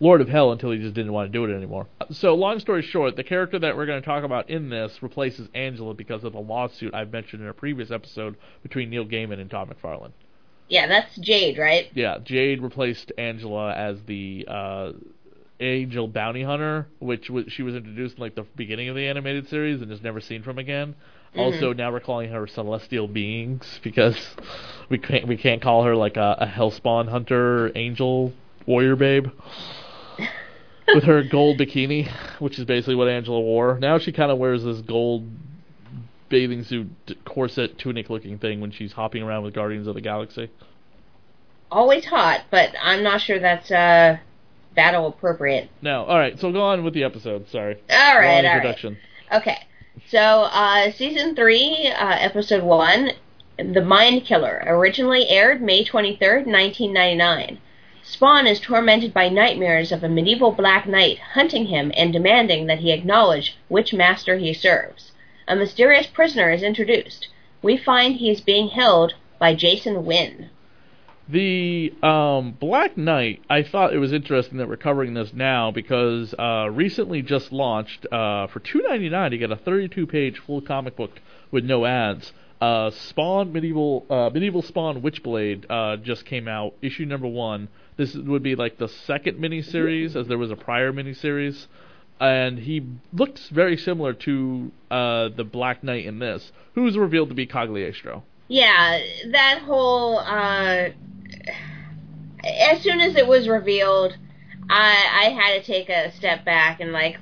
Lord 0.00 0.20
of 0.20 0.28
Hell 0.28 0.50
until 0.50 0.72
he 0.72 0.78
just 0.78 0.94
didn't 0.94 1.12
want 1.12 1.32
to 1.32 1.32
do 1.32 1.44
it 1.44 1.56
anymore. 1.56 1.86
So, 2.10 2.34
long 2.34 2.58
story 2.58 2.82
short, 2.82 3.14
the 3.14 3.22
character 3.22 3.60
that 3.60 3.76
we're 3.76 3.86
going 3.86 4.00
to 4.00 4.04
talk 4.04 4.24
about 4.24 4.50
in 4.50 4.68
this 4.68 5.00
replaces 5.00 5.48
Angela 5.54 5.94
because 5.94 6.24
of 6.24 6.34
a 6.34 6.40
lawsuit 6.40 6.92
I've 6.92 7.12
mentioned 7.12 7.40
in 7.40 7.48
a 7.48 7.54
previous 7.54 7.92
episode 7.92 8.34
between 8.64 8.90
Neil 8.90 9.06
Gaiman 9.06 9.38
and 9.38 9.48
Todd 9.48 9.70
McFarlane. 9.70 10.12
Yeah, 10.68 10.88
that's 10.88 11.16
Jade, 11.20 11.56
right? 11.56 11.86
Yeah, 11.94 12.18
Jade 12.24 12.62
replaced 12.62 13.12
Angela 13.16 13.72
as 13.74 13.98
the 14.06 14.44
uh, 14.48 14.92
Angel 15.60 16.08
Bounty 16.08 16.42
Hunter, 16.42 16.88
which 16.98 17.30
was, 17.30 17.44
she 17.48 17.62
was 17.62 17.74
introduced 17.74 18.16
in 18.16 18.22
like 18.22 18.34
the 18.34 18.44
beginning 18.56 18.88
of 18.88 18.96
the 18.96 19.06
animated 19.06 19.48
series 19.48 19.80
and 19.80 19.90
is 19.92 20.02
never 20.02 20.20
seen 20.20 20.42
from 20.42 20.58
again. 20.58 20.94
Mm-hmm. 21.30 21.40
Also, 21.40 21.72
now 21.72 21.90
we're 21.90 22.00
calling 22.00 22.30
her 22.30 22.46
Celestial 22.46 23.08
Beings 23.08 23.80
because 23.82 24.16
we 24.90 24.98
can't 24.98 25.26
we 25.26 25.36
can't 25.36 25.62
call 25.62 25.84
her 25.84 25.96
like 25.96 26.16
a, 26.16 26.36
a 26.40 26.46
Hellspawn 26.46 27.08
Hunter 27.08 27.72
Angel 27.76 28.32
Warrior 28.66 28.96
Babe 28.96 29.28
with 30.94 31.04
her 31.04 31.22
gold 31.22 31.58
bikini, 31.58 32.10
which 32.38 32.58
is 32.58 32.64
basically 32.64 32.96
what 32.96 33.08
Angela 33.08 33.40
wore. 33.40 33.78
Now 33.78 33.98
she 33.98 34.12
kind 34.12 34.30
of 34.30 34.38
wears 34.38 34.64
this 34.64 34.80
gold 34.80 35.28
bathing 36.28 36.64
suit 36.64 36.88
corset 37.24 37.78
tunic 37.78 38.10
looking 38.10 38.38
thing 38.38 38.60
when 38.60 38.70
she's 38.70 38.92
hopping 38.92 39.22
around 39.22 39.42
with 39.44 39.54
Guardians 39.54 39.86
of 39.86 39.94
the 39.94 40.00
Galaxy. 40.00 40.50
Always 41.70 42.04
hot, 42.04 42.42
but 42.50 42.74
I'm 42.82 43.02
not 43.02 43.20
sure 43.20 43.38
that's 43.38 43.70
uh 43.70 44.18
battle 44.74 45.06
appropriate. 45.06 45.70
No. 45.80 46.04
All 46.04 46.18
right. 46.18 46.38
So 46.38 46.52
go 46.52 46.62
on 46.62 46.84
with 46.84 46.94
the 46.94 47.04
episode. 47.04 47.48
Sorry. 47.48 47.76
All 47.90 48.18
right. 48.18 48.44
All 48.44 48.58
right. 48.58 48.96
Okay. 49.32 49.58
So 50.08 50.18
uh, 50.18 50.90
season 50.92 51.34
three, 51.34 51.88
uh, 51.88 52.16
episode 52.18 52.62
one, 52.62 53.12
the 53.58 53.82
Mind 53.82 54.24
Killer, 54.24 54.62
originally 54.66 55.28
aired 55.28 55.60
May 55.60 55.84
twenty 55.84 56.16
third, 56.16 56.46
nineteen 56.46 56.92
ninety 56.92 57.16
nine. 57.16 57.58
Spawn 58.02 58.46
is 58.46 58.58
tormented 58.58 59.14
by 59.14 59.28
nightmares 59.28 59.92
of 59.92 60.02
a 60.02 60.08
medieval 60.08 60.50
Black 60.50 60.88
Knight 60.88 61.18
hunting 61.18 61.66
him 61.66 61.92
and 61.96 62.12
demanding 62.12 62.66
that 62.66 62.80
he 62.80 62.90
acknowledge 62.90 63.56
which 63.68 63.94
master 63.94 64.38
he 64.38 64.52
serves. 64.52 65.12
A 65.46 65.54
mysterious 65.54 66.06
prisoner 66.06 66.50
is 66.50 66.62
introduced. 66.62 67.28
We 67.62 67.76
find 67.76 68.16
he 68.16 68.30
is 68.30 68.40
being 68.40 68.68
held 68.68 69.14
by 69.38 69.54
Jason 69.54 70.04
Wynn. 70.04 70.50
The 71.32 71.94
um, 72.02 72.58
Black 72.60 72.98
Knight, 72.98 73.40
I 73.48 73.62
thought 73.62 73.94
it 73.94 73.98
was 73.98 74.12
interesting 74.12 74.58
that 74.58 74.68
we're 74.68 74.76
covering 74.76 75.14
this 75.14 75.32
now 75.32 75.70
because 75.70 76.34
uh, 76.34 76.68
recently 76.70 77.22
just 77.22 77.52
launched 77.52 78.04
uh, 78.12 78.48
for 78.48 78.60
two 78.60 78.82
ninety 78.82 79.08
nine. 79.08 79.32
You 79.32 79.38
get 79.38 79.50
a 79.50 79.56
thirty 79.56 79.88
two 79.88 80.06
page 80.06 80.38
full 80.46 80.60
comic 80.60 80.94
book 80.94 81.22
with 81.50 81.64
no 81.64 81.86
ads. 81.86 82.34
Uh, 82.60 82.90
Spawn 82.90 83.50
medieval 83.50 84.04
uh, 84.10 84.28
medieval 84.28 84.60
Spawn 84.60 85.00
Witchblade 85.00 85.64
uh, 85.70 85.96
just 85.96 86.26
came 86.26 86.48
out, 86.48 86.74
issue 86.82 87.06
number 87.06 87.28
one. 87.28 87.68
This 87.96 88.14
would 88.14 88.42
be 88.42 88.54
like 88.54 88.76
the 88.76 88.88
second 88.88 89.38
miniseries, 89.38 90.14
as 90.14 90.28
there 90.28 90.36
was 90.36 90.50
a 90.50 90.56
prior 90.56 90.92
miniseries, 90.92 91.66
and 92.20 92.58
he 92.58 92.86
looks 93.10 93.48
very 93.48 93.78
similar 93.78 94.12
to 94.12 94.70
uh, 94.90 95.30
the 95.34 95.44
Black 95.44 95.82
Knight 95.82 96.04
in 96.04 96.18
this, 96.18 96.52
who 96.74 96.86
is 96.86 96.98
revealed 96.98 97.30
to 97.30 97.34
be 97.34 97.46
Cagliostro. 97.46 98.22
Yeah, 98.48 99.00
that 99.30 99.62
whole 99.64 100.20
as 102.44 102.82
soon 102.82 103.00
as 103.00 103.16
it 103.16 103.26
was 103.26 103.48
revealed, 103.48 104.16
I 104.68 105.26
I 105.26 105.30
had 105.30 105.60
to 105.60 105.66
take 105.66 105.88
a 105.88 106.12
step 106.16 106.44
back 106.44 106.80
and 106.80 106.92
like 106.92 107.18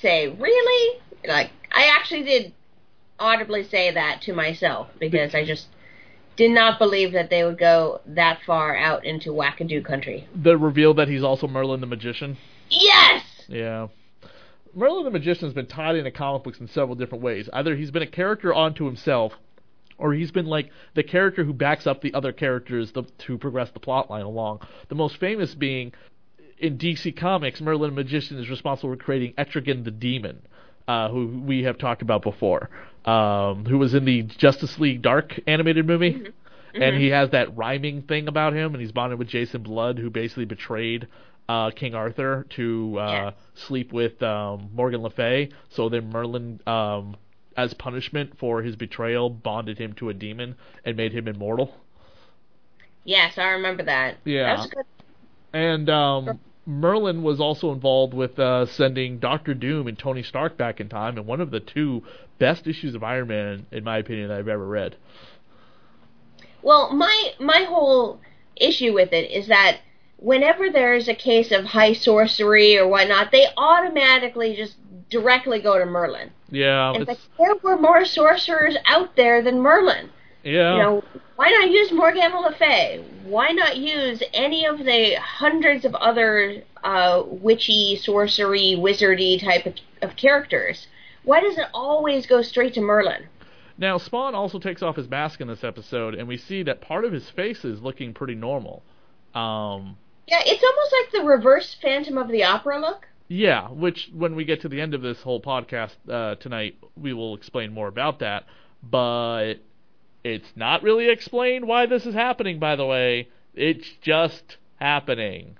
say, 0.00 0.28
really? 0.28 1.00
Like 1.26 1.50
I 1.72 1.90
actually 1.96 2.22
did 2.22 2.52
audibly 3.18 3.64
say 3.64 3.92
that 3.92 4.22
to 4.22 4.32
myself 4.32 4.88
because 4.98 5.34
I 5.34 5.44
just 5.44 5.66
did 6.36 6.50
not 6.50 6.78
believe 6.78 7.12
that 7.12 7.30
they 7.30 7.44
would 7.44 7.58
go 7.58 8.00
that 8.06 8.40
far 8.44 8.76
out 8.76 9.04
into 9.04 9.30
wackadoo 9.30 9.84
country. 9.84 10.28
The 10.34 10.56
reveal 10.56 10.94
that 10.94 11.08
he's 11.08 11.22
also 11.22 11.46
Merlin 11.46 11.80
the 11.80 11.86
magician. 11.86 12.36
Yes. 12.68 13.24
Yeah. 13.48 13.88
Merlin 14.74 15.04
the 15.04 15.10
magician 15.10 15.46
has 15.46 15.54
been 15.54 15.66
tied 15.66 15.94
into 15.94 16.10
comic 16.10 16.42
books 16.42 16.58
in 16.58 16.66
several 16.66 16.96
different 16.96 17.22
ways. 17.22 17.48
Either 17.52 17.76
he's 17.76 17.92
been 17.92 18.02
a 18.02 18.06
character 18.06 18.52
onto 18.52 18.86
himself, 18.86 19.34
or 19.98 20.12
he's 20.14 20.30
been 20.30 20.46
like 20.46 20.70
the 20.94 21.02
character 21.02 21.44
who 21.44 21.52
backs 21.52 21.86
up 21.86 22.00
the 22.00 22.14
other 22.14 22.32
characters 22.32 22.92
the, 22.92 23.04
to 23.26 23.38
progress 23.38 23.70
the 23.70 23.80
plot 23.80 24.10
line 24.10 24.24
along. 24.24 24.60
The 24.88 24.94
most 24.94 25.18
famous 25.18 25.54
being 25.54 25.92
in 26.58 26.78
DC 26.78 27.16
Comics, 27.16 27.60
Merlin 27.60 27.90
the 27.90 28.02
magician 28.02 28.38
is 28.38 28.48
responsible 28.48 28.94
for 28.94 28.96
creating 28.96 29.34
Etrigan 29.34 29.84
the 29.84 29.90
demon, 29.90 30.42
uh, 30.88 31.08
who 31.08 31.42
we 31.44 31.64
have 31.64 31.78
talked 31.78 32.02
about 32.02 32.22
before 32.22 32.70
um, 33.04 33.64
who 33.66 33.78
was 33.78 33.94
in 33.94 34.04
the 34.04 34.22
Justice 34.22 34.78
League 34.78 35.02
Dark 35.02 35.38
animated 35.46 35.86
movie. 35.86 36.14
Mm-hmm. 36.14 36.24
Mm-hmm. 36.24 36.82
And 36.82 36.96
he 36.96 37.08
has 37.08 37.30
that 37.30 37.56
rhyming 37.56 38.02
thing 38.02 38.26
about 38.26 38.52
him, 38.52 38.74
and 38.74 38.80
he's 38.80 38.90
bonded 38.90 39.18
with 39.18 39.28
Jason 39.28 39.62
Blood, 39.62 39.96
who 39.98 40.10
basically 40.10 40.44
betrayed 40.44 41.06
uh, 41.48 41.70
King 41.70 41.94
Arthur 41.94 42.46
to 42.56 42.98
uh, 42.98 43.06
yeah. 43.06 43.30
sleep 43.54 43.92
with 43.92 44.20
um, 44.24 44.70
Morgan 44.74 45.02
Le 45.02 45.10
Fay. 45.10 45.50
So 45.68 45.88
then 45.88 46.10
Merlin, 46.10 46.60
um, 46.66 47.16
as 47.56 47.74
punishment 47.74 48.38
for 48.38 48.62
his 48.62 48.76
betrayal, 48.76 49.30
bonded 49.30 49.78
him 49.78 49.92
to 49.94 50.08
a 50.08 50.14
demon 50.14 50.56
and 50.84 50.96
made 50.96 51.12
him 51.12 51.28
immortal. 51.28 51.74
Yes, 53.04 53.38
I 53.38 53.50
remember 53.50 53.82
that. 53.84 54.16
Yeah. 54.24 54.56
That 54.56 54.70
good... 54.70 54.84
And 55.52 55.88
um, 55.88 56.40
Merlin 56.66 57.22
was 57.22 57.40
also 57.40 57.72
involved 57.72 58.14
with 58.14 58.38
uh, 58.38 58.66
sending 58.66 59.18
Doctor 59.18 59.54
Doom 59.54 59.86
and 59.86 59.98
Tony 59.98 60.22
Stark 60.22 60.56
back 60.56 60.80
in 60.80 60.88
time, 60.88 61.16
and 61.16 61.26
one 61.26 61.40
of 61.40 61.50
the 61.50 61.60
two 61.60 62.02
best 62.38 62.66
issues 62.66 62.94
of 62.94 63.04
Iron 63.04 63.28
Man, 63.28 63.66
in 63.70 63.84
my 63.84 63.98
opinion, 63.98 64.28
that 64.28 64.38
I've 64.38 64.48
ever 64.48 64.66
read. 64.66 64.96
Well, 66.62 66.92
my 66.92 67.32
my 67.38 67.64
whole 67.68 68.20
issue 68.56 68.94
with 68.94 69.12
it 69.12 69.30
is 69.30 69.48
that 69.48 69.80
whenever 70.16 70.70
there's 70.70 71.08
a 71.08 71.14
case 71.14 71.52
of 71.52 71.66
high 71.66 71.92
sorcery 71.92 72.78
or 72.78 72.88
whatnot, 72.88 73.30
they 73.30 73.46
automatically 73.56 74.56
just 74.56 74.76
directly 75.10 75.60
go 75.60 75.78
to 75.78 75.84
Merlin. 75.84 76.30
Yeah, 76.54 76.92
it's, 76.92 77.00
it's 77.00 77.08
like 77.08 77.18
there 77.38 77.54
were 77.62 77.80
more 77.80 78.04
sorcerers 78.04 78.76
out 78.86 79.16
there 79.16 79.42
than 79.42 79.60
Merlin. 79.60 80.10
Yeah. 80.42 80.72
You 80.72 80.82
know, 80.82 81.04
why 81.36 81.50
not 81.50 81.70
use 81.70 81.90
Morgana 81.90 82.38
Le 82.38 82.54
Fay? 82.54 83.04
Why 83.24 83.50
not 83.50 83.78
use 83.78 84.22
any 84.32 84.66
of 84.66 84.78
the 84.78 85.14
hundreds 85.14 85.84
of 85.84 85.94
other 85.94 86.62
uh, 86.84 87.22
witchy, 87.26 87.96
sorcery, 87.96 88.76
wizardy 88.78 89.42
type 89.42 89.66
of, 89.66 89.74
of 90.02 90.16
characters? 90.16 90.86
Why 91.24 91.40
does 91.40 91.56
it 91.56 91.66
always 91.72 92.26
go 92.26 92.42
straight 92.42 92.74
to 92.74 92.80
Merlin? 92.82 93.24
Now, 93.76 93.98
Spawn 93.98 94.34
also 94.34 94.58
takes 94.58 94.82
off 94.82 94.96
his 94.96 95.08
mask 95.08 95.40
in 95.40 95.48
this 95.48 95.64
episode, 95.64 96.14
and 96.14 96.28
we 96.28 96.36
see 96.36 96.62
that 96.62 96.80
part 96.80 97.04
of 97.04 97.12
his 97.12 97.28
face 97.30 97.64
is 97.64 97.82
looking 97.82 98.14
pretty 98.14 98.34
normal. 98.34 98.82
Um, 99.34 99.96
yeah, 100.28 100.42
it's 100.44 100.62
almost 100.62 100.92
like 100.92 101.12
the 101.12 101.28
reverse 101.28 101.76
Phantom 101.82 102.18
of 102.18 102.28
the 102.28 102.44
Opera 102.44 102.80
look. 102.80 103.08
Yeah, 103.28 103.68
which 103.68 104.10
when 104.12 104.34
we 104.36 104.44
get 104.44 104.60
to 104.62 104.68
the 104.68 104.80
end 104.80 104.94
of 104.94 105.02
this 105.02 105.20
whole 105.22 105.40
podcast 105.40 105.94
uh, 106.08 106.34
tonight, 106.36 106.76
we 106.96 107.12
will 107.12 107.34
explain 107.34 107.72
more 107.72 107.88
about 107.88 108.18
that. 108.18 108.44
But 108.82 109.54
it's 110.22 110.52
not 110.54 110.82
really 110.82 111.08
explained 111.08 111.66
why 111.66 111.86
this 111.86 112.04
is 112.04 112.14
happening, 112.14 112.58
by 112.58 112.76
the 112.76 112.84
way. 112.84 113.28
It's 113.54 113.88
just 114.02 114.58
happening. 114.76 115.56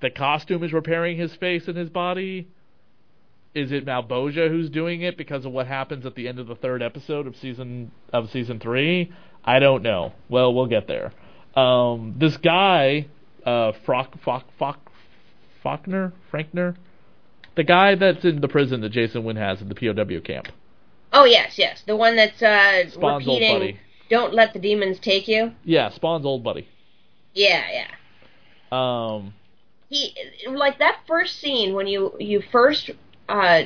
The 0.00 0.10
costume 0.10 0.62
is 0.62 0.72
repairing 0.72 1.16
his 1.16 1.34
face 1.36 1.68
and 1.68 1.76
his 1.76 1.88
body. 1.88 2.48
Is 3.54 3.70
it 3.72 3.86
Malebolgia 3.86 4.48
who's 4.48 4.68
doing 4.68 5.02
it 5.02 5.16
because 5.16 5.46
of 5.46 5.52
what 5.52 5.66
happens 5.66 6.04
at 6.04 6.16
the 6.16 6.28
end 6.28 6.38
of 6.38 6.48
the 6.48 6.56
third 6.56 6.82
episode 6.82 7.26
of 7.26 7.36
season 7.36 7.92
of 8.12 8.30
season 8.30 8.58
three? 8.58 9.12
I 9.44 9.60
don't 9.60 9.82
know. 9.82 10.12
Well, 10.28 10.52
we'll 10.52 10.66
get 10.66 10.88
there. 10.88 11.12
Um, 11.54 12.16
this 12.18 12.36
guy, 12.36 13.06
uh, 13.46 13.72
Frock, 13.86 14.20
Fock, 14.22 14.46
Fock, 14.58 14.90
Faulkner, 15.64 16.12
Frankner, 16.30 16.76
the 17.56 17.64
guy 17.64 17.94
that's 17.96 18.24
in 18.24 18.40
the 18.40 18.48
prison 18.48 18.82
that 18.82 18.90
Jason 18.90 19.24
Wynn 19.24 19.36
has 19.36 19.60
in 19.60 19.68
the 19.68 19.74
POW 19.74 20.20
camp. 20.20 20.48
Oh 21.12 21.24
yes, 21.24 21.58
yes, 21.58 21.82
the 21.86 21.96
one 21.96 22.16
that's 22.16 22.42
uh, 22.42 22.88
Spawn's 22.90 23.26
repeating. 23.26 23.78
"Don't 24.10 24.34
let 24.34 24.52
the 24.52 24.58
demons 24.58 24.98
take 24.98 25.26
you." 25.26 25.52
Yeah, 25.64 25.90
Spawn's 25.90 26.26
old 26.26 26.44
buddy. 26.44 26.68
Yeah, 27.32 27.64
yeah. 27.72 27.88
Um, 28.70 29.34
he 29.88 30.14
like 30.48 30.78
that 30.78 30.98
first 31.06 31.40
scene 31.40 31.74
when 31.74 31.86
you 31.86 32.14
you 32.18 32.42
first 32.52 32.90
uh, 33.28 33.62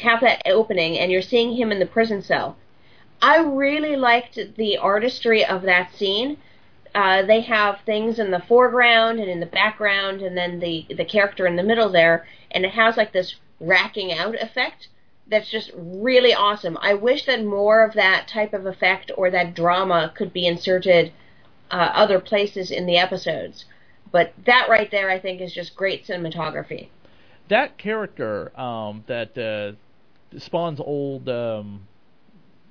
have 0.00 0.20
that 0.22 0.42
opening 0.46 0.98
and 0.98 1.12
you're 1.12 1.22
seeing 1.22 1.56
him 1.56 1.70
in 1.70 1.78
the 1.78 1.86
prison 1.86 2.22
cell. 2.22 2.56
I 3.22 3.38
really 3.38 3.96
liked 3.96 4.38
the 4.56 4.78
artistry 4.78 5.44
of 5.44 5.62
that 5.62 5.94
scene. 5.94 6.38
Uh, 6.96 7.20
they 7.26 7.42
have 7.42 7.78
things 7.84 8.18
in 8.18 8.30
the 8.30 8.42
foreground 8.48 9.20
and 9.20 9.28
in 9.30 9.38
the 9.38 9.46
background, 9.46 10.22
and 10.22 10.34
then 10.34 10.58
the 10.60 10.86
the 10.96 11.04
character 11.04 11.46
in 11.46 11.56
the 11.56 11.62
middle 11.62 11.92
there, 11.92 12.26
and 12.50 12.64
it 12.64 12.70
has 12.70 12.96
like 12.96 13.12
this 13.12 13.34
racking 13.60 14.12
out 14.12 14.34
effect 14.34 14.88
that's 15.28 15.50
just 15.50 15.70
really 15.74 16.32
awesome. 16.32 16.78
I 16.80 16.94
wish 16.94 17.26
that 17.26 17.44
more 17.44 17.84
of 17.84 17.92
that 17.94 18.28
type 18.28 18.54
of 18.54 18.64
effect 18.64 19.10
or 19.14 19.30
that 19.30 19.54
drama 19.54 20.10
could 20.16 20.32
be 20.32 20.46
inserted 20.46 21.12
uh, 21.70 21.90
other 21.92 22.18
places 22.18 22.70
in 22.70 22.86
the 22.86 22.96
episodes. 22.96 23.66
But 24.10 24.32
that 24.46 24.68
right 24.70 24.90
there, 24.90 25.10
I 25.10 25.18
think, 25.18 25.42
is 25.42 25.52
just 25.52 25.76
great 25.76 26.06
cinematography. 26.06 26.88
That 27.48 27.76
character, 27.76 28.58
um, 28.58 29.04
that 29.06 29.36
uh, 29.36 30.38
Spawn's 30.38 30.80
old 30.80 31.28
um, 31.28 31.86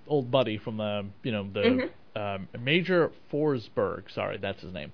old 0.07 0.31
buddy 0.31 0.57
from 0.57 0.77
the 0.77 1.05
you 1.21 1.31
know 1.31 1.47
the 1.53 1.59
mm-hmm. 1.59 1.87
Um, 2.15 2.47
Major 2.59 3.11
Forsberg. 3.31 4.11
Sorry, 4.13 4.37
that's 4.37 4.61
his 4.61 4.73
name. 4.73 4.91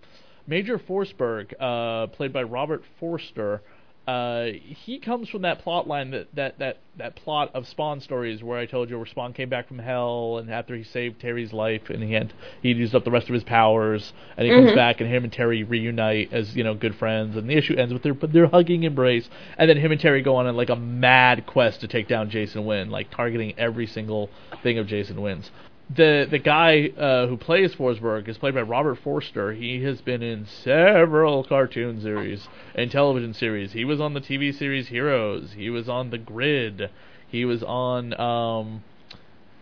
Major 0.48 0.80
Forsberg, 0.80 1.54
uh, 1.60 2.08
played 2.08 2.34
by 2.34 2.44
Robert 2.44 2.84
Forster. 3.00 3.62
Uh, 4.08 4.48
he 4.86 4.98
comes 4.98 5.30
from 5.30 5.44
that 5.44 5.60
plot 5.60 5.88
line 5.88 6.10
that, 6.10 6.28
that, 6.34 6.58
that, 6.58 6.78
that 6.98 7.16
plot 7.16 7.52
of 7.54 7.68
Spawn 7.68 8.02
stories 8.02 8.42
where 8.42 8.58
I 8.58 8.66
told 8.66 8.90
you 8.90 8.98
where 8.98 9.06
Spawn 9.06 9.32
came 9.32 9.48
back 9.48 9.68
from 9.68 9.78
hell 9.78 10.40
and 10.40 10.50
after 10.50 10.76
he 10.76 10.84
saved 10.84 11.22
Terry's 11.22 11.54
life 11.54 11.84
and 11.90 12.02
he 12.02 12.14
had 12.14 12.34
he 12.64 12.70
used 12.70 12.96
up 12.96 13.04
the 13.04 13.12
rest 13.12 13.28
of 13.28 13.36
his 13.36 13.44
powers 13.44 14.12
and 14.36 14.48
he 14.48 14.52
mm-hmm. 14.52 14.66
comes 14.66 14.76
back 14.76 15.02
and 15.02 15.10
him 15.10 15.24
and 15.24 15.32
Terry 15.32 15.64
reunite 15.64 16.34
as 16.34 16.56
you 16.56 16.64
know 16.64 16.74
good 16.74 16.96
friends 16.96 17.38
and 17.38 17.48
the 17.48 17.56
issue 17.56 17.76
ends 17.76 17.94
with 17.94 18.02
their 18.02 18.14
their 18.14 18.48
hugging 18.48 18.84
embrace 18.84 19.30
and 19.60 19.70
then 19.70 19.78
him 19.78 19.92
and 19.92 20.02
Terry 20.02 20.24
go 20.24 20.36
on 20.36 20.54
like 20.56 20.70
a 20.70 20.76
mad 20.76 21.46
quest 21.46 21.82
to 21.82 21.88
take 21.88 22.08
down 22.08 22.32
Jason 22.32 22.66
Wynn 22.66 22.90
like 22.90 23.12
targeting 23.12 23.54
every 23.58 23.86
single 23.86 24.32
thing 24.64 24.80
of 24.80 24.88
Jason 24.88 25.22
Wynn's 25.22 25.52
the 25.96 26.28
the 26.30 26.40
guy 26.40 26.88
uh, 26.98 27.28
who 27.28 27.38
plays 27.38 27.76
Forsberg 27.76 28.28
is 28.28 28.38
played 28.38 28.54
by 28.54 28.62
Robert 28.62 29.00
Forster. 29.04 29.54
He 29.54 29.84
has 29.84 30.02
been 30.02 30.22
in 30.22 30.46
several 30.46 31.44
cartoon 31.44 32.02
series 32.02 32.48
and 32.76 32.92
television 32.92 33.34
series. 33.34 33.74
He 33.74 33.86
was 33.86 34.00
on 34.00 34.14
the 34.14 34.22
TV 34.22 34.58
series 34.58 34.88
Heroes. 34.88 35.54
He 35.54 35.70
was 35.70 35.90
on 35.90 36.10
The 36.10 36.18
Grid. 36.18 36.90
He 37.28 37.46
was 37.46 37.64
on 37.64 38.20
um 38.20 38.84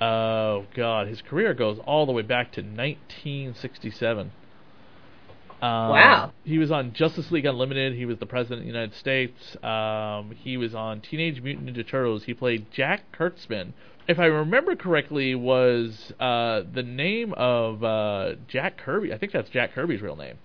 oh 0.01 0.65
god, 0.75 1.07
his 1.07 1.21
career 1.21 1.53
goes 1.53 1.79
all 1.85 2.05
the 2.05 2.11
way 2.11 2.23
back 2.23 2.51
to 2.53 2.61
1967. 2.61 4.31
Um, 5.61 5.89
wow. 5.89 6.31
He 6.45 6.57
was 6.57 6.71
on 6.71 6.93
Justice 6.93 7.31
League 7.31 7.45
Unlimited. 7.45 7.93
He 7.93 8.05
was 8.05 8.17
the 8.19 8.25
president 8.25 8.61
of 8.61 8.65
the 8.65 8.71
United 8.71 8.95
States. 8.95 9.57
Um, 9.61 10.33
he 10.37 10.55
was 10.55 10.73
on 10.73 11.01
Teenage 11.01 11.41
Mutant 11.41 11.69
Ninja 11.69 11.85
Turtles. 11.85 12.23
He 12.23 12.33
played 12.33 12.71
Jack 12.71 13.11
Kurtzman, 13.11 13.73
if 14.09 14.17
I 14.17 14.25
remember 14.25 14.75
correctly, 14.75 15.35
was 15.35 16.11
uh, 16.19 16.63
the 16.73 16.81
name 16.81 17.31
of 17.37 17.83
uh, 17.83 18.31
Jack 18.47 18.77
Kirby. 18.77 19.13
I 19.13 19.19
think 19.19 19.31
that's 19.31 19.51
Jack 19.51 19.73
Kirby's 19.73 20.01
real 20.01 20.15
name. 20.15 20.39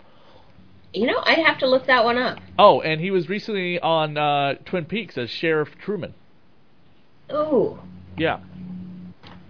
You 0.92 1.06
know, 1.06 1.18
I'd 1.24 1.38
have 1.38 1.58
to 1.60 1.66
look 1.66 1.86
that 1.86 2.04
one 2.04 2.18
up. 2.18 2.38
Oh, 2.58 2.82
and 2.82 3.00
he 3.00 3.10
was 3.10 3.30
recently 3.30 3.80
on 3.80 4.18
uh, 4.18 4.56
Twin 4.66 4.84
Peaks 4.84 5.16
as 5.16 5.30
Sheriff 5.30 5.70
Truman. 5.82 6.12
Oh. 7.30 7.80
Yeah. 8.18 8.40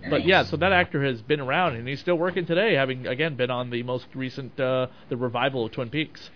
Nice. 0.01 0.11
But 0.11 0.25
yeah, 0.25 0.45
so 0.45 0.57
that 0.59 0.71
actor 0.71 1.03
has 1.03 1.21
been 1.21 1.41
around, 1.41 1.75
and 1.75 1.89
he's 1.89 1.99
still 1.99 2.17
working 2.17 2.47
today, 2.47 2.75
having 2.75 3.09
again 3.09 3.35
been 3.35 3.51
on 3.51 3.71
the 3.71 3.83
most 3.83 4.07
recent 4.15 4.59
uh, 4.61 4.87
the 5.09 5.17
revival 5.17 5.67
of 5.67 5.73
Twin 5.73 5.91
Peaks. 5.91 6.31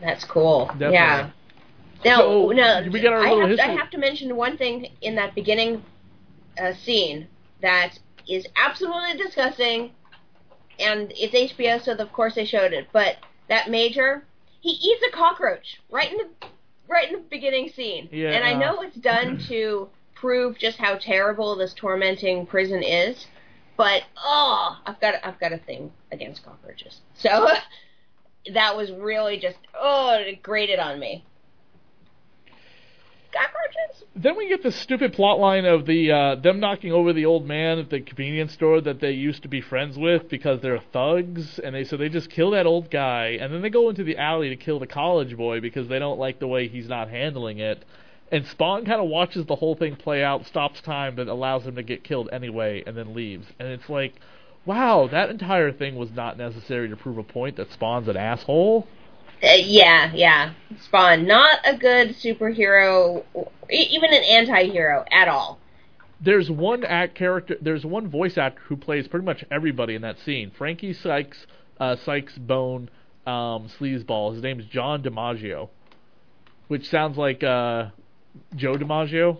That's 0.00 0.24
cool. 0.24 0.66
Definitely. 0.66 0.94
Yeah. 0.94 1.30
Now, 2.04 2.18
so, 2.18 2.48
now 2.50 2.82
we 2.88 3.06
our 3.06 3.18
I, 3.18 3.28
have, 3.30 3.48
history. 3.50 3.64
I 3.64 3.74
have 3.74 3.90
to 3.90 3.98
mention 3.98 4.36
one 4.36 4.56
thing 4.56 4.88
in 5.00 5.14
that 5.16 5.34
beginning 5.34 5.82
uh, 6.60 6.72
scene 6.74 7.28
that 7.62 7.98
is 8.28 8.46
absolutely 8.56 9.22
disgusting, 9.22 9.92
and 10.78 11.12
it's 11.16 11.52
HBO, 11.52 11.82
so 11.82 11.92
of 11.92 12.12
course 12.12 12.34
they 12.34 12.44
showed 12.44 12.72
it. 12.72 12.88
But 12.92 13.16
that 13.48 13.70
major, 13.70 14.24
he 14.60 14.70
eats 14.70 15.02
a 15.06 15.16
cockroach 15.16 15.80
right 15.90 16.10
in 16.10 16.18
the 16.18 16.48
right 16.88 17.08
in 17.08 17.14
the 17.14 17.24
beginning 17.28 17.70
scene, 17.70 18.08
yeah, 18.12 18.30
and 18.30 18.44
I 18.44 18.54
know 18.54 18.82
it's 18.82 18.96
done 18.96 19.38
to 19.48 19.88
prove 20.14 20.58
just 20.58 20.78
how 20.78 20.96
terrible 20.96 21.56
this 21.56 21.74
tormenting 21.74 22.46
prison 22.46 22.82
is. 22.82 23.26
But 23.76 24.04
oh, 24.16 24.78
I've 24.86 25.00
got 25.00 25.14
I've 25.22 25.40
got 25.40 25.52
a 25.52 25.58
thing 25.58 25.92
against 26.12 26.44
cockroaches, 26.44 27.00
so 27.14 27.48
that 28.54 28.76
was 28.76 28.90
really 28.92 29.38
just 29.38 29.58
oh, 29.78 30.16
it 30.18 30.42
grated 30.42 30.78
on 30.78 30.98
me 30.98 31.24
Then 34.14 34.36
we 34.36 34.48
get 34.48 34.62
the 34.62 34.72
stupid 34.72 35.12
plot 35.12 35.38
line 35.38 35.66
of 35.66 35.84
the 35.84 36.10
uh, 36.10 36.34
them 36.36 36.58
knocking 36.58 36.90
over 36.90 37.12
the 37.12 37.26
old 37.26 37.46
man 37.46 37.78
at 37.78 37.90
the 37.90 38.00
convenience 38.00 38.52
store 38.54 38.80
that 38.80 39.00
they 39.00 39.10
used 39.10 39.42
to 39.42 39.48
be 39.48 39.60
friends 39.60 39.98
with 39.98 40.28
because 40.30 40.60
they're 40.60 40.82
thugs, 40.92 41.58
and 41.58 41.74
they 41.74 41.84
so 41.84 41.96
they 41.96 42.08
just 42.08 42.30
kill 42.30 42.52
that 42.52 42.66
old 42.66 42.90
guy, 42.90 43.36
and 43.40 43.52
then 43.52 43.60
they 43.60 43.70
go 43.70 43.90
into 43.90 44.04
the 44.04 44.16
alley 44.16 44.48
to 44.48 44.56
kill 44.56 44.78
the 44.78 44.86
college 44.86 45.36
boy 45.36 45.60
because 45.60 45.88
they 45.88 45.98
don't 45.98 46.18
like 46.18 46.38
the 46.38 46.46
way 46.46 46.66
he's 46.66 46.88
not 46.88 47.10
handling 47.10 47.58
it. 47.58 47.84
And 48.32 48.46
Spawn 48.46 48.84
kind 48.86 49.00
of 49.00 49.08
watches 49.08 49.46
the 49.46 49.54
whole 49.56 49.76
thing 49.76 49.96
play 49.96 50.24
out, 50.24 50.46
stops 50.46 50.80
time 50.80 51.16
that 51.16 51.28
allows 51.28 51.64
him 51.64 51.76
to 51.76 51.82
get 51.82 52.02
killed 52.02 52.28
anyway, 52.32 52.82
and 52.86 52.96
then 52.96 53.14
leaves. 53.14 53.46
And 53.58 53.68
it's 53.68 53.88
like, 53.88 54.14
wow, 54.64 55.08
that 55.12 55.30
entire 55.30 55.72
thing 55.72 55.94
was 55.94 56.10
not 56.10 56.36
necessary 56.36 56.88
to 56.88 56.96
prove 56.96 57.18
a 57.18 57.22
point 57.22 57.56
that 57.56 57.70
Spawn's 57.70 58.08
an 58.08 58.16
asshole. 58.16 58.88
Uh, 59.42 59.48
yeah, 59.58 60.12
yeah. 60.14 60.52
Spawn, 60.84 61.26
not 61.26 61.58
a 61.64 61.76
good 61.76 62.16
superhero, 62.16 63.24
even 63.70 64.12
an 64.12 64.24
anti-hero 64.24 65.04
at 65.12 65.28
all. 65.28 65.58
There's 66.20 66.50
one 66.50 66.84
act 66.84 67.14
character. 67.14 67.56
There's 67.60 67.84
one 67.84 68.08
voice 68.08 68.38
actor 68.38 68.62
who 68.66 68.76
plays 68.76 69.06
pretty 69.06 69.26
much 69.26 69.44
everybody 69.50 69.94
in 69.94 70.02
that 70.02 70.18
scene. 70.20 70.50
Frankie 70.56 70.94
Sykes, 70.94 71.46
uh, 71.78 71.96
Sykes 71.96 72.38
Bone, 72.38 72.88
um, 73.26 73.68
Sleazeball. 73.78 74.32
His 74.32 74.42
name 74.42 74.58
is 74.58 74.66
John 74.66 75.02
DiMaggio, 75.02 75.68
which 76.68 76.88
sounds 76.88 77.18
like 77.18 77.44
uh, 77.44 77.90
Joe 78.54 78.76
DiMaggio. 78.76 79.38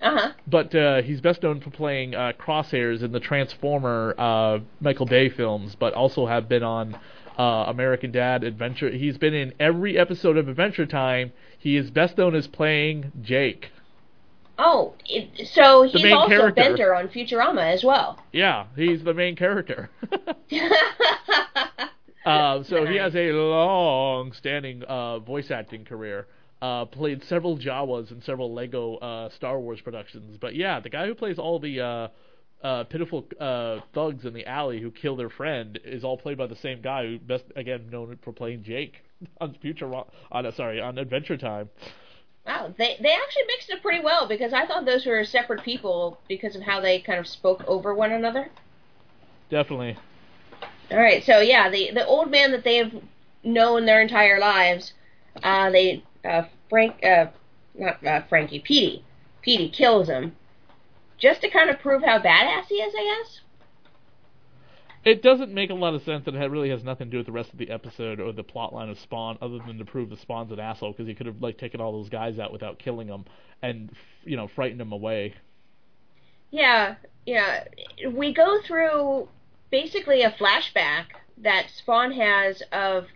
Uh-huh. 0.00 0.32
But 0.46 0.74
uh, 0.74 1.02
he's 1.02 1.20
best 1.20 1.42
known 1.42 1.60
for 1.60 1.70
playing 1.70 2.14
uh, 2.14 2.32
Crosshairs 2.38 3.02
in 3.02 3.10
the 3.10 3.20
Transformer 3.20 4.14
uh, 4.18 4.58
Michael 4.80 5.06
Bay 5.06 5.30
films, 5.30 5.74
but 5.74 5.94
also 5.94 6.26
have 6.26 6.48
been 6.48 6.62
on 6.62 6.96
uh, 7.38 7.64
American 7.68 8.12
Dad, 8.12 8.44
Adventure. 8.44 8.90
He's 8.90 9.18
been 9.18 9.34
in 9.34 9.52
every 9.58 9.98
episode 9.98 10.36
of 10.36 10.48
Adventure 10.48 10.86
Time. 10.86 11.32
He 11.58 11.76
is 11.76 11.90
best 11.90 12.16
known 12.18 12.34
as 12.34 12.46
playing 12.46 13.12
Jake. 13.22 13.70
Oh, 14.56 14.94
it, 15.06 15.48
so 15.48 15.82
he's 15.82 16.12
also 16.12 16.28
character. 16.28 16.62
Bender 16.62 16.94
on 16.94 17.08
Futurama 17.08 17.72
as 17.74 17.82
well. 17.82 18.20
Yeah, 18.32 18.66
he's 18.76 19.02
the 19.02 19.14
main 19.14 19.34
character. 19.34 19.90
uh, 22.24 22.62
so 22.62 22.84
nice. 22.84 22.88
he 22.88 22.96
has 22.96 23.16
a 23.16 23.32
long-standing 23.32 24.84
uh, 24.84 25.18
voice 25.18 25.50
acting 25.50 25.84
career. 25.84 26.28
Uh, 26.62 26.84
played 26.84 27.24
several 27.24 27.58
Jawas 27.58 28.12
in 28.12 28.22
several 28.22 28.54
Lego 28.54 28.96
uh, 28.96 29.28
Star 29.30 29.58
Wars 29.58 29.80
productions. 29.80 30.38
But 30.40 30.54
yeah, 30.54 30.78
the 30.80 30.88
guy 30.88 31.06
who 31.06 31.14
plays 31.14 31.38
all 31.38 31.58
the 31.58 32.10
uh, 32.64 32.82
pitiful 32.84 33.28
uh, 33.38 33.80
thugs 33.92 34.24
in 34.24 34.32
the 34.32 34.46
alley 34.46 34.80
who 34.80 34.90
kill 34.90 35.14
their 35.14 35.28
friend 35.28 35.78
is 35.84 36.02
all 36.02 36.16
played 36.16 36.38
by 36.38 36.46
the 36.46 36.56
same 36.56 36.80
guy 36.80 37.04
who 37.04 37.18
best 37.18 37.44
again 37.54 37.88
known 37.90 38.18
for 38.22 38.32
playing 38.32 38.62
Jake 38.62 39.04
on 39.40 39.54
Future 39.60 39.94
on 39.94 40.46
uh, 40.46 40.50
sorry 40.50 40.80
on 40.80 40.96
Adventure 40.98 41.36
Time. 41.36 41.68
Wow, 42.46 42.74
they 42.76 42.96
they 43.00 43.12
actually 43.12 43.44
mixed 43.48 43.68
it 43.70 43.82
pretty 43.82 44.02
well 44.02 44.26
because 44.26 44.54
I 44.54 44.66
thought 44.66 44.86
those 44.86 45.04
were 45.04 45.22
separate 45.24 45.62
people 45.62 46.18
because 46.26 46.56
of 46.56 46.62
how 46.62 46.80
they 46.80 47.00
kind 47.00 47.18
of 47.18 47.26
spoke 47.26 47.62
over 47.66 47.94
one 47.94 48.12
another. 48.12 48.48
Definitely. 49.50 49.98
All 50.90 50.98
right, 50.98 51.22
so 51.22 51.40
yeah, 51.40 51.68
the 51.68 51.90
the 51.92 52.06
old 52.06 52.30
man 52.30 52.50
that 52.52 52.64
they 52.64 52.76
have 52.76 52.92
known 53.42 53.84
their 53.84 54.00
entire 54.00 54.38
lives, 54.38 54.94
uh, 55.42 55.70
they 55.70 56.02
uh, 56.24 56.44
Frank, 56.70 57.04
uh, 57.04 57.26
not 57.74 58.04
uh, 58.06 58.22
Frankie, 58.22 58.60
Petey, 58.60 59.04
Petey 59.42 59.68
kills 59.68 60.08
him 60.08 60.34
just 61.24 61.40
to 61.40 61.48
kind 61.48 61.70
of 61.70 61.80
prove 61.80 62.02
how 62.02 62.18
badass 62.18 62.66
he 62.68 62.74
is, 62.74 62.94
I 62.94 63.22
guess. 63.22 63.40
It 65.04 65.22
doesn't 65.22 65.52
make 65.52 65.70
a 65.70 65.74
lot 65.74 65.94
of 65.94 66.02
sense 66.02 66.26
that 66.26 66.34
it 66.34 66.50
really 66.50 66.68
has 66.68 66.84
nothing 66.84 67.08
to 67.08 67.10
do 67.10 67.16
with 67.16 67.26
the 67.26 67.32
rest 67.32 67.50
of 67.50 67.58
the 67.58 67.70
episode 67.70 68.20
or 68.20 68.30
the 68.32 68.42
plot 68.42 68.74
line 68.74 68.90
of 68.90 68.98
Spawn, 68.98 69.38
other 69.40 69.58
than 69.66 69.78
to 69.78 69.86
prove 69.86 70.10
that 70.10 70.20
Spawn's 70.20 70.52
an 70.52 70.60
asshole 70.60 70.92
because 70.92 71.06
he 71.06 71.14
could 71.14 71.26
have 71.26 71.40
like 71.40 71.56
taken 71.56 71.80
all 71.80 71.92
those 71.92 72.10
guys 72.10 72.38
out 72.38 72.52
without 72.52 72.78
killing 72.78 73.08
them 73.08 73.24
and 73.62 73.90
you 74.24 74.36
know 74.36 74.48
frightened 74.48 74.80
them 74.80 74.92
away. 74.92 75.34
Yeah, 76.50 76.96
yeah. 77.24 77.64
We 78.10 78.34
go 78.34 78.60
through 78.66 79.28
basically 79.70 80.22
a 80.22 80.30
flashback 80.30 81.06
that 81.38 81.66
Spawn 81.70 82.12
has 82.12 82.62
of 82.70 83.06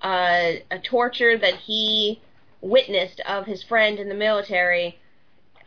uh, 0.00 0.52
a 0.70 0.78
torture 0.82 1.36
that 1.36 1.54
he 1.54 2.22
witnessed 2.62 3.20
of 3.20 3.44
his 3.44 3.62
friend 3.62 3.98
in 3.98 4.08
the 4.08 4.14
military 4.14 4.98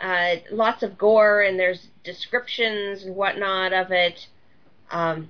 uh, 0.03 0.35
lots 0.51 0.83
of 0.83 0.97
gore 0.97 1.41
and 1.41 1.57
there's 1.57 1.87
descriptions 2.03 3.03
and 3.03 3.15
whatnot 3.15 3.71
of 3.71 3.91
it. 3.91 4.27
Um, 4.91 5.29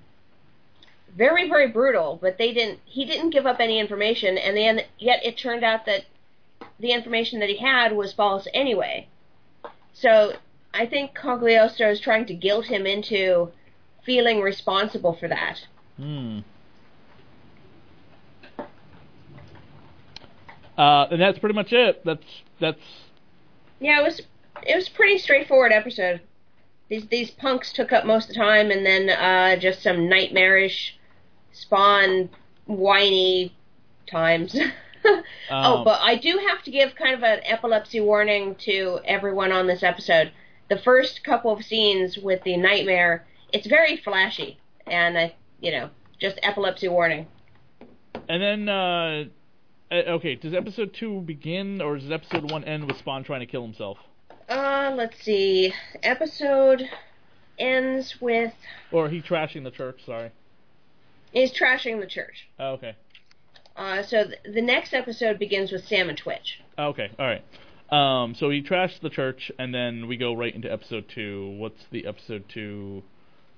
very 1.15 1.47
very 1.47 1.67
brutal, 1.67 2.17
but 2.19 2.39
they 2.39 2.53
didn't. 2.53 2.79
He 2.85 3.05
didn't 3.05 3.29
give 3.29 3.45
up 3.45 3.59
any 3.59 3.79
information, 3.79 4.35
and 4.37 4.57
then 4.57 4.81
yet 4.97 5.23
it 5.23 5.37
turned 5.37 5.63
out 5.63 5.85
that 5.85 6.05
the 6.79 6.91
information 6.91 7.39
that 7.39 7.49
he 7.49 7.57
had 7.57 7.95
was 7.95 8.13
false 8.13 8.47
anyway. 8.51 9.07
So 9.93 10.33
I 10.73 10.87
think 10.87 11.15
Cogliostro 11.15 11.91
is 11.91 11.99
trying 11.99 12.25
to 12.25 12.33
guilt 12.33 12.65
him 12.65 12.87
into 12.87 13.51
feeling 14.03 14.41
responsible 14.41 15.13
for 15.13 15.27
that. 15.27 15.59
Hmm. 15.97 16.39
Uh, 20.75 21.05
and 21.11 21.21
that's 21.21 21.37
pretty 21.37 21.53
much 21.53 21.71
it. 21.71 22.03
That's 22.03 22.23
that's. 22.59 22.79
Yeah, 23.79 23.99
it 23.99 24.03
was 24.03 24.21
it 24.65 24.75
was 24.75 24.89
pretty 24.89 25.17
straightforward 25.17 25.71
episode. 25.71 26.21
These 26.89 27.07
these 27.07 27.31
punks 27.31 27.71
took 27.73 27.91
up 27.91 28.05
most 28.05 28.29
of 28.29 28.35
the 28.35 28.41
time, 28.41 28.71
and 28.71 28.85
then 28.85 29.09
uh, 29.09 29.55
just 29.55 29.81
some 29.81 30.09
nightmarish, 30.09 30.97
spawn, 31.51 32.29
whiny 32.65 33.55
times. 34.05 34.55
oh, 35.05 35.23
um, 35.49 35.83
but 35.83 35.99
I 36.01 36.15
do 36.15 36.39
have 36.49 36.63
to 36.63 36.71
give 36.71 36.95
kind 36.95 37.13
of 37.13 37.23
an 37.23 37.39
epilepsy 37.43 37.99
warning 38.01 38.55
to 38.65 38.99
everyone 39.05 39.51
on 39.51 39.67
this 39.67 39.83
episode. 39.83 40.31
The 40.69 40.77
first 40.79 41.23
couple 41.23 41.51
of 41.51 41.63
scenes 41.63 42.17
with 42.17 42.43
the 42.43 42.57
nightmare, 42.57 43.25
it's 43.51 43.67
very 43.67 43.97
flashy, 43.97 44.59
and 44.87 45.17
I, 45.17 45.35
you 45.61 45.71
know, 45.71 45.89
just 46.19 46.39
epilepsy 46.41 46.87
warning. 46.87 47.27
And 48.29 48.41
then, 48.41 48.69
uh, 48.69 49.25
uh, 49.91 49.95
okay, 49.95 50.35
does 50.35 50.53
episode 50.53 50.93
two 50.93 51.21
begin, 51.21 51.81
or 51.81 51.97
does 51.97 52.11
episode 52.11 52.49
one 52.51 52.63
end 52.63 52.87
with 52.87 52.97
Spawn 52.97 53.23
trying 53.23 53.41
to 53.41 53.45
kill 53.45 53.63
himself? 53.63 53.97
Uh, 54.49 54.93
let's 54.95 55.23
see. 55.23 55.73
Episode 56.01 56.89
ends 57.57 58.21
with. 58.21 58.53
Or 58.91 59.09
he 59.09 59.21
trashing 59.21 59.63
the 59.63 59.71
church. 59.71 60.01
Sorry. 60.05 60.31
He's 61.31 61.51
trashing 61.51 61.99
the 61.99 62.07
church. 62.07 62.47
Oh, 62.59 62.73
okay. 62.73 62.95
Uh, 63.75 64.03
so 64.03 64.25
th- 64.25 64.39
the 64.45 64.61
next 64.61 64.93
episode 64.93 65.39
begins 65.39 65.71
with 65.71 65.85
Sam 65.85 66.09
and 66.09 66.17
Twitch. 66.17 66.61
Okay, 66.77 67.09
all 67.17 67.25
right. 67.25 67.43
Um, 67.89 68.35
so 68.35 68.49
he 68.49 68.61
trashed 68.61 69.01
the 69.01 69.09
church, 69.09 69.51
and 69.57 69.73
then 69.73 70.07
we 70.07 70.17
go 70.17 70.33
right 70.33 70.53
into 70.53 70.71
episode 70.71 71.05
two. 71.09 71.55
What's 71.57 71.85
the 71.91 72.05
episode 72.05 72.45
two? 72.49 73.03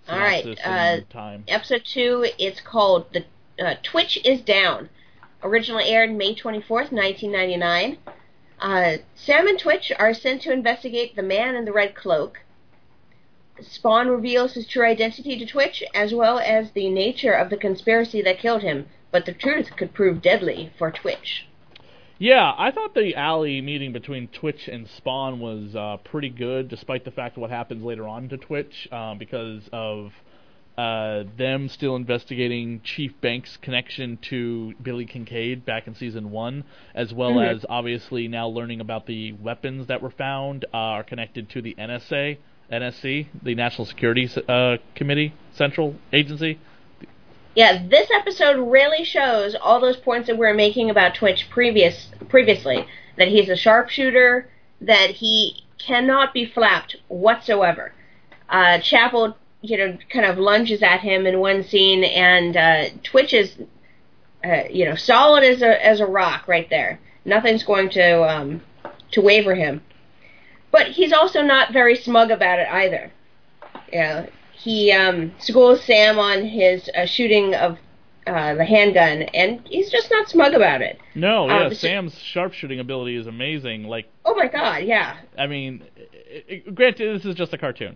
All 0.08 0.20
right. 0.20 0.46
Uh, 0.64 1.02
time. 1.10 1.44
Episode 1.48 1.84
two. 1.86 2.28
It's 2.38 2.62
called 2.62 3.08
the 3.14 3.26
uh, 3.64 3.76
Twitch 3.84 4.20
is 4.24 4.42
down. 4.42 4.90
Originally 5.44 5.86
aired 5.86 6.12
May 6.12 6.34
twenty 6.36 6.62
fourth, 6.62 6.92
nineteen 6.92 7.32
ninety 7.32 7.58
nine. 7.58 7.98
Uh, 8.60 8.98
Sam 9.16 9.48
and 9.48 9.60
Twitch 9.60 9.92
are 9.98 10.14
sent 10.14 10.42
to 10.44 10.54
investigate 10.54 11.16
the 11.16 11.24
man 11.24 11.56
in 11.56 11.66
the 11.66 11.74
red 11.74 11.96
cloak. 11.96 12.40
Spawn 13.62 14.10
reveals 14.10 14.54
his 14.54 14.68
true 14.68 14.86
identity 14.86 15.38
to 15.38 15.46
Twitch, 15.46 15.84
as 15.94 16.14
well 16.14 16.40
as 16.40 16.72
the 16.72 16.90
nature 16.90 17.34
of 17.34 17.50
the 17.50 17.58
conspiracy 17.58 18.22
that 18.22 18.40
killed 18.40 18.62
him, 18.62 18.88
but 19.12 19.26
the 19.26 19.34
truth 19.34 19.76
could 19.78 19.94
prove 19.94 20.22
deadly 20.22 20.72
for 20.78 20.92
Twitch. 20.92 21.48
Yeah, 22.18 22.54
I 22.58 22.72
thought 22.72 22.94
the 22.94 23.16
alley 23.16 23.60
meeting 23.62 23.92
between 23.92 24.30
Twitch 24.30 24.70
and 24.70 24.88
Spawn 24.88 25.40
was 25.40 25.76
uh, 25.76 25.98
pretty 26.04 26.30
good, 26.30 26.70
despite 26.70 27.04
the 27.04 27.12
fact 27.12 27.36
of 27.36 27.42
what 27.42 27.50
happens 27.50 27.84
later 27.84 28.08
on 28.08 28.30
to 28.30 28.38
Twitch, 28.38 28.88
um, 28.92 29.18
because 29.18 29.70
of 29.74 30.14
uh, 30.78 31.24
them 31.38 31.70
still 31.70 31.96
investigating 31.96 32.82
Chief 32.84 33.12
Banks' 33.22 33.58
connection 33.58 34.18
to 34.30 34.74
Billy 34.82 35.06
Kincaid 35.06 35.66
back 35.66 35.88
in 35.88 35.96
season 35.96 36.32
one, 36.32 36.64
as 36.94 37.14
well 37.14 37.34
mm-hmm. 37.34 37.58
as 37.58 37.66
obviously 37.70 38.28
now 38.28 38.48
learning 38.48 38.82
about 38.82 39.06
the 39.06 39.32
weapons 39.34 39.88
that 39.88 40.02
were 40.02 40.12
found 40.12 40.66
uh, 40.74 40.78
are 40.78 41.04
connected 41.04 41.50
to 41.52 41.62
the 41.62 41.76
NSA, 41.76 42.38
NSC, 42.72 43.28
the 43.44 43.56
National 43.56 43.86
Security 43.86 44.30
uh, 44.48 44.78
Committee 44.96 45.34
Central 45.54 45.96
Agency 46.12 46.60
yeah, 47.56 47.88
this 47.88 48.10
episode 48.14 48.70
really 48.70 49.06
shows 49.06 49.56
all 49.56 49.80
those 49.80 49.96
points 49.96 50.28
that 50.28 50.38
we 50.38 50.46
are 50.46 50.54
making 50.54 50.90
about 50.90 51.16
Twitch 51.16 51.50
previous 51.50 52.10
previously. 52.28 52.86
That 53.18 53.30
he's 53.30 53.48
a 53.48 53.56
sharpshooter, 53.56 54.50
that 54.82 55.12
he 55.12 55.64
cannot 55.78 56.34
be 56.34 56.46
flapped 56.46 56.98
whatsoever. 57.08 57.94
Uh, 58.50 58.80
Chapel, 58.80 59.38
you 59.66 59.78
know, 59.78 59.98
kind 60.10 60.26
of 60.26 60.38
lunges 60.38 60.82
at 60.84 61.02
him 61.02 61.26
in 61.26 61.40
one 61.40 61.64
scene, 61.64 62.04
and 62.04 62.56
uh, 62.58 62.86
Twitch 63.04 63.34
is, 63.34 63.56
uh, 64.44 64.64
you 64.70 64.86
know, 64.86 64.96
solid 64.96 65.44
as 65.44 65.62
a 65.62 65.86
as 65.86 66.00
a 66.00 66.06
rock 66.06 66.48
right 66.48 66.70
there. 66.70 67.00
Nothing's 67.26 67.64
going 67.64 67.90
to 67.92 68.24
um, 68.24 68.62
to 69.12 69.22
waver 69.22 69.56
him. 69.56 69.82
But 70.72 70.88
he's 70.88 71.14
also 71.14 71.42
not 71.42 71.72
very 71.72 71.96
smug 71.96 72.32
about 72.32 72.60
it 72.60 72.68
either. 72.70 73.12
Yeah, 73.92 74.28
he 74.52 74.92
um, 74.92 75.32
schools 75.40 75.84
Sam 75.84 76.20
on 76.20 76.46
his 76.46 76.90
uh, 76.96 77.06
shooting 77.06 77.56
of 77.56 77.78
uh, 78.28 78.56
the 78.56 78.66
handgun, 78.66 79.24
and 79.34 79.62
he's 79.66 79.92
just 79.92 80.10
not 80.12 80.28
smug 80.28 80.54
about 80.54 80.82
it. 80.82 81.00
No, 81.14 81.48
yeah, 81.48 81.66
um, 81.66 81.74
Sam's 81.76 82.18
sharpshooting 82.18 82.80
ability 82.80 83.16
is 83.16 83.28
amazing. 83.28 83.84
Like, 83.84 84.08
oh 84.26 84.36
my 84.36 84.48
god, 84.48 84.84
yeah. 84.84 85.18
I 85.38 85.48
mean, 85.48 85.84
it, 85.96 86.46
it, 86.48 86.76
granted, 86.76 87.16
this 87.16 87.26
is 87.26 87.36
just 87.36 87.54
a 87.54 87.58
cartoon, 87.58 87.96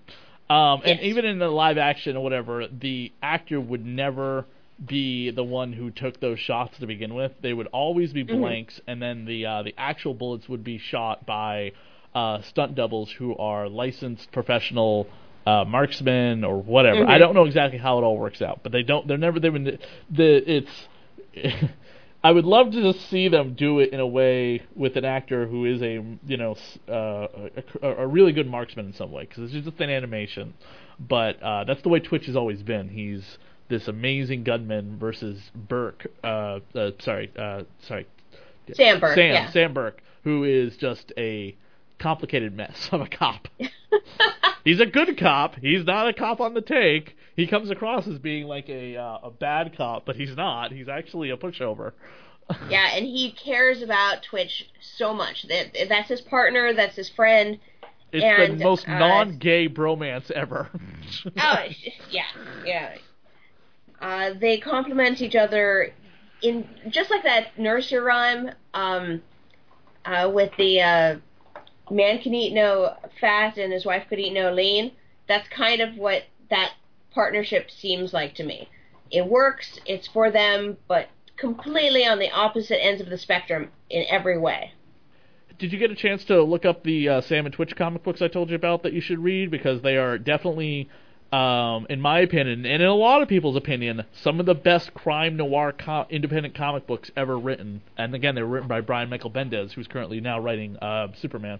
um, 0.49 0.81
and 0.83 0.99
yes. 0.99 1.03
even 1.03 1.25
in 1.25 1.39
the 1.39 1.47
live 1.47 1.77
action 1.77 2.17
or 2.17 2.23
whatever, 2.23 2.67
the 2.67 3.11
actor 3.21 3.59
would 3.61 3.85
never 3.85 4.45
be 4.83 5.31
the 5.31 5.43
one 5.43 5.73
who 5.73 5.91
took 5.91 6.19
those 6.19 6.39
shots 6.39 6.77
to 6.79 6.87
begin 6.87 7.13
with. 7.13 7.33
They 7.41 7.53
would 7.53 7.67
always 7.67 8.13
be 8.13 8.23
mm-hmm. 8.23 8.39
blanks, 8.39 8.75
mm-hmm. 8.75 8.89
and 8.89 9.01
then 9.01 9.25
the 9.25 9.45
uh, 9.45 9.63
the 9.63 9.75
actual 9.77 10.13
bullets 10.13 10.47
would 10.49 10.63
be 10.63 10.77
shot 10.77 11.25
by 11.25 11.73
uh, 12.15 12.41
stunt 12.43 12.75
doubles 12.75 13.11
who 13.11 13.37
are 13.37 13.69
licensed 13.69 14.31
professional 14.31 15.07
uh, 15.45 15.65
marksman 15.65 16.43
or 16.43 16.61
whatever. 16.61 17.01
Mm-hmm. 17.01 17.11
I 17.11 17.17
don't 17.17 17.35
know 17.35 17.45
exactly 17.45 17.79
how 17.79 17.99
it 17.99 18.03
all 18.03 18.17
works 18.17 18.41
out, 18.41 18.61
but 18.63 18.71
they 18.71 18.83
don't. 18.83 19.07
They're 19.07 19.17
never. 19.17 19.39
They've 19.39 19.53
been. 19.53 19.79
The 20.09 20.57
it's. 20.57 20.87
I 22.23 22.31
would 22.31 22.45
love 22.45 22.71
to 22.71 22.81
just 22.81 23.09
see 23.09 23.29
them 23.29 23.53
do 23.53 23.79
it 23.79 23.93
in 23.93 23.99
a 23.99 24.07
way 24.07 24.63
with 24.75 24.97
an 24.97 25.05
actor 25.05 25.47
who 25.47 25.65
is 25.65 25.81
a 25.81 26.03
you 26.25 26.37
know 26.37 26.55
uh, 26.89 27.27
a, 27.81 27.87
a, 27.87 28.07
really 28.07 28.33
good 28.33 28.47
marksman 28.47 28.87
in 28.87 28.93
some 28.93 29.11
way 29.11 29.23
because 29.23 29.53
it's 29.53 29.65
just 29.65 29.79
an 29.79 29.89
animation. 29.89 30.53
But 30.99 31.41
uh, 31.41 31.63
that's 31.63 31.81
the 31.81 31.89
way 31.89 31.99
Twitch 31.99 32.25
has 32.25 32.35
always 32.35 32.61
been. 32.61 32.89
He's 32.89 33.37
this 33.69 33.87
amazing 33.87 34.43
gunman 34.43 34.97
versus 34.99 35.39
Burke. 35.55 36.07
Uh, 36.21 36.59
uh, 36.75 36.91
sorry, 36.99 37.31
uh, 37.37 37.63
sorry. 37.87 38.05
Sam 38.73 38.99
Burke. 38.99 39.15
Sam. 39.15 39.33
Yeah. 39.33 39.51
Sam 39.51 39.73
Burke, 39.73 40.01
who 40.23 40.43
is 40.43 40.75
just 40.75 41.13
a 41.17 41.55
complicated 41.99 42.53
mess 42.53 42.89
of 42.91 42.99
a 43.01 43.07
cop. 43.07 43.47
he's 44.65 44.81
a 44.81 44.85
good 44.85 45.17
cop. 45.17 45.55
He's 45.55 45.85
not 45.85 46.07
a 46.09 46.13
cop 46.13 46.41
on 46.41 46.53
the 46.53 46.61
take. 46.61 47.15
He 47.39 47.47
comes 47.47 47.69
across 47.69 48.05
as 48.05 48.19
being 48.19 48.47
like 48.47 48.67
a 48.67 48.97
uh, 48.97 49.19
a 49.23 49.31
bad 49.31 49.77
cop, 49.77 50.05
but 50.05 50.17
he's 50.17 50.35
not. 50.35 50.73
He's 50.73 50.89
actually 50.89 51.29
a 51.29 51.37
pushover. 51.37 51.93
yeah, 52.69 52.89
and 52.93 53.05
he 53.05 53.31
cares 53.31 53.81
about 53.81 54.23
Twitch 54.23 54.67
so 54.81 55.13
much. 55.13 55.43
That 55.47 55.73
that's 55.87 56.09
his 56.09 56.19
partner. 56.19 56.73
That's 56.73 56.97
his 56.97 57.09
friend. 57.09 57.57
It's 58.11 58.25
and, 58.25 58.59
the 58.59 58.63
most 58.65 58.89
uh, 58.89 58.99
non-gay 58.99 59.69
bromance 59.69 60.29
ever. 60.31 60.69
oh 61.37 61.63
yeah, 62.09 62.23
yeah. 62.65 62.95
Uh, 64.01 64.33
they 64.37 64.57
complement 64.57 65.21
each 65.21 65.35
other 65.37 65.93
in 66.41 66.67
just 66.89 67.09
like 67.09 67.23
that 67.23 67.57
nursery 67.57 67.99
rhyme 67.99 68.51
um, 68.73 69.21
uh, 70.03 70.29
with 70.33 70.51
the 70.57 70.81
uh, 70.81 71.15
man 71.89 72.19
can 72.21 72.33
eat 72.33 72.53
no 72.53 72.97
fat 73.21 73.57
and 73.57 73.71
his 73.71 73.85
wife 73.85 74.07
could 74.09 74.19
eat 74.19 74.33
no 74.33 74.51
lean. 74.51 74.91
That's 75.29 75.47
kind 75.47 75.79
of 75.79 75.95
what 75.95 76.23
that 76.49 76.73
partnership 77.11 77.69
seems 77.71 78.13
like 78.13 78.35
to 78.35 78.43
me. 78.43 78.69
It 79.11 79.27
works, 79.27 79.79
it's 79.85 80.07
for 80.07 80.29
them, 80.31 80.77
but 80.87 81.09
completely 81.37 82.05
on 82.05 82.19
the 82.19 82.31
opposite 82.31 82.83
ends 82.83 83.01
of 83.01 83.09
the 83.09 83.17
spectrum 83.17 83.69
in 83.89 84.05
every 84.09 84.37
way. 84.37 84.73
Did 85.57 85.73
you 85.73 85.79
get 85.79 85.91
a 85.91 85.95
chance 85.95 86.23
to 86.25 86.41
look 86.41 86.63
up 86.63 86.83
the 86.83 87.09
uh, 87.09 87.21
Sam 87.21 87.45
and 87.45 87.53
Twitch 87.53 87.75
comic 87.75 88.03
books 88.03 88.21
I 88.21 88.27
told 88.27 88.49
you 88.49 88.55
about 88.55 88.83
that 88.83 88.93
you 88.93 89.01
should 89.01 89.19
read? 89.19 89.51
Because 89.51 89.81
they 89.81 89.97
are 89.97 90.17
definitely, 90.17 90.89
um, 91.33 91.85
in 91.89 91.99
my 91.99 92.19
opinion, 92.19 92.65
and 92.65 92.81
in 92.81 92.87
a 92.87 92.93
lot 92.93 93.21
of 93.21 93.27
people's 93.27 93.57
opinion, 93.57 94.05
some 94.13 94.39
of 94.39 94.45
the 94.45 94.55
best 94.55 94.93
crime 94.93 95.35
noir 95.35 95.73
co- 95.73 96.05
independent 96.09 96.55
comic 96.55 96.87
books 96.87 97.11
ever 97.17 97.37
written. 97.37 97.81
And 97.97 98.15
again, 98.15 98.35
they 98.35 98.41
were 98.41 98.47
written 98.47 98.69
by 98.69 98.79
Brian 98.79 99.09
Michael 99.09 99.31
Bendis, 99.31 99.73
who's 99.73 99.87
currently 99.87 100.21
now 100.21 100.39
writing 100.39 100.77
uh, 100.77 101.09
Superman. 101.19 101.59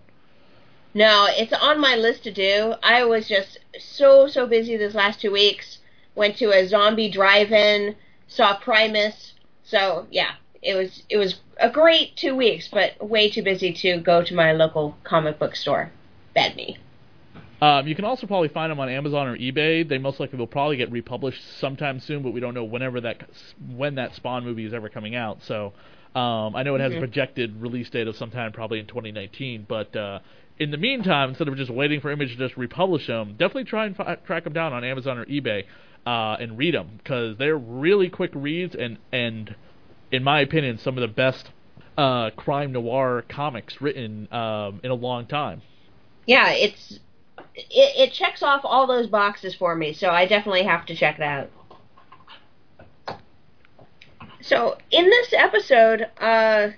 No, 0.94 1.28
it's 1.30 1.54
on 1.54 1.80
my 1.80 1.96
list 1.96 2.24
to 2.24 2.32
do. 2.32 2.74
I 2.82 3.04
was 3.06 3.28
just 3.28 3.60
so 3.78 4.28
so 4.28 4.48
busy 4.48 4.76
this 4.76 4.96
last 4.96 5.22
two 5.22 5.32
weeks. 5.32 5.80
Went 6.16 6.38
to 6.38 6.52
a 6.52 6.68
zombie 6.68 7.10
drive-in, 7.10 7.96
saw 8.28 8.58
Primus. 8.58 9.34
So 9.64 10.08
yeah, 10.10 10.32
it 10.62 10.76
was 10.76 11.04
it 11.10 11.18
was 11.18 11.36
a 11.58 11.70
great 11.70 12.16
two 12.16 12.36
weeks, 12.36 12.68
but 12.68 13.08
way 13.08 13.30
too 13.30 13.44
busy 13.44 13.72
to 13.74 14.00
go 14.00 14.24
to 14.24 14.34
my 14.34 14.52
local 14.52 14.98
comic 15.04 15.38
book 15.38 15.56
store. 15.56 15.92
Bad 16.34 16.56
me. 16.56 16.78
Um, 17.62 17.88
you 17.88 17.96
can 17.96 18.06
also 18.06 18.26
probably 18.26 18.48
find 18.48 18.72
them 18.72 18.80
on 18.80 18.88
Amazon 18.88 19.28
or 19.28 19.38
eBay. 19.38 19.88
They 19.88 19.98
most 19.98 20.20
likely 20.20 20.40
will 20.40 20.48
probably 20.48 20.78
get 20.78 20.92
republished 20.92 21.42
sometime 21.60 22.00
soon, 22.00 22.24
but 22.24 22.32
we 22.32 22.40
don't 22.40 22.54
know 22.54 22.64
whenever 22.64 23.02
that 23.02 23.30
when 23.76 23.96
that 23.96 24.16
Spawn 24.16 24.46
movie 24.46 24.66
is 24.66 24.74
ever 24.74 24.88
coming 24.88 25.16
out. 25.16 25.44
So 25.44 25.74
um, 26.16 26.56
I 26.56 26.64
know 26.64 26.76
it 26.76 26.82
has 26.82 26.92
mm-hmm. 26.92 26.98
a 26.98 27.02
projected 27.02 27.62
release 27.62 27.90
date 27.90 28.08
of 28.08 28.16
sometime 28.16 28.54
probably 28.54 28.80
in 28.80 28.88
2019, 28.88 29.66
but 29.68 29.94
uh, 29.96 30.20
in 30.60 30.72
the 30.72 30.78
meantime, 30.78 31.30
instead 31.30 31.48
of 31.48 31.56
just 31.56 31.72
waiting 31.72 32.02
for 32.02 32.12
Image 32.12 32.32
to 32.32 32.38
just 32.38 32.58
republish 32.58 33.08
them, 33.08 33.32
definitely 33.32 33.64
try 33.64 33.86
and 33.86 33.96
fi- 33.96 34.16
track 34.16 34.44
them 34.44 34.54
down 34.54 34.74
on 34.74 34.84
Amazon 34.84 35.18
or 35.18 35.26
eBay 35.26 35.64
uh, 36.06 36.36
and 36.40 36.58
read 36.58 36.74
them 36.74 36.90
because 36.98 37.38
they're 37.38 37.58
really 37.58 38.10
quick 38.10 38.32
reads 38.34 38.76
and 38.76 38.98
and 39.12 39.56
in 40.12 40.24
my 40.24 40.42
opinion, 40.42 40.78
some 40.78 40.98
of 40.98 41.02
the 41.02 41.08
best 41.08 41.52
uh, 41.98 42.32
crime 42.32 42.72
noir 42.72 43.24
comics 43.30 43.80
written 43.80 44.28
um, 44.34 44.80
in 44.84 44.92
a 44.92 44.96
long 44.96 45.28
time. 45.28 45.62
Yeah, 46.26 46.50
it's 46.50 47.00
it, 47.56 48.10
it 48.10 48.14
checks 48.14 48.42
off 48.42 48.62
all 48.64 48.88
those 48.88 49.08
boxes 49.08 49.56
for 49.56 49.76
me, 49.76 49.94
so 49.94 50.10
I 50.10 50.26
definitely 50.26 50.64
have 50.64 50.86
to 50.88 50.96
check 50.96 51.18
that 51.20 51.50
out. 53.08 53.20
So 54.42 54.78
in 54.90 55.06
this 55.06 55.34
episode, 55.34 56.08
uh, 56.20 56.70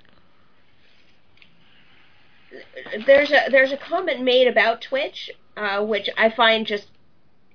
there's 3.06 3.32
a 3.32 3.50
there's 3.50 3.72
a 3.72 3.78
comment 3.78 4.22
made 4.22 4.48
about 4.48 4.82
Twitch, 4.82 5.32
uh, 5.58 5.84
which 5.84 6.10
I 6.18 6.30
find 6.30 6.66
just 6.66 6.88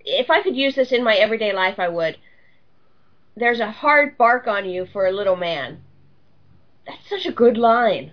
if 0.05 0.31
I 0.31 0.43
could 0.43 0.57
use 0.57 0.75
this 0.75 0.93
in 0.93 1.05
my 1.05 1.15
everyday 1.15 1.53
life, 1.53 1.79
I 1.79 1.89
would. 1.89 2.17
There's 3.37 3.61
a 3.61 3.71
hard 3.71 4.17
bark 4.17 4.47
on 4.47 4.69
you 4.69 4.87
for 4.87 5.07
a 5.07 5.13
little 5.13 5.37
man. 5.37 5.83
That's 6.87 7.09
such 7.09 7.27
a 7.27 7.33
good 7.33 7.59
line. 7.59 8.13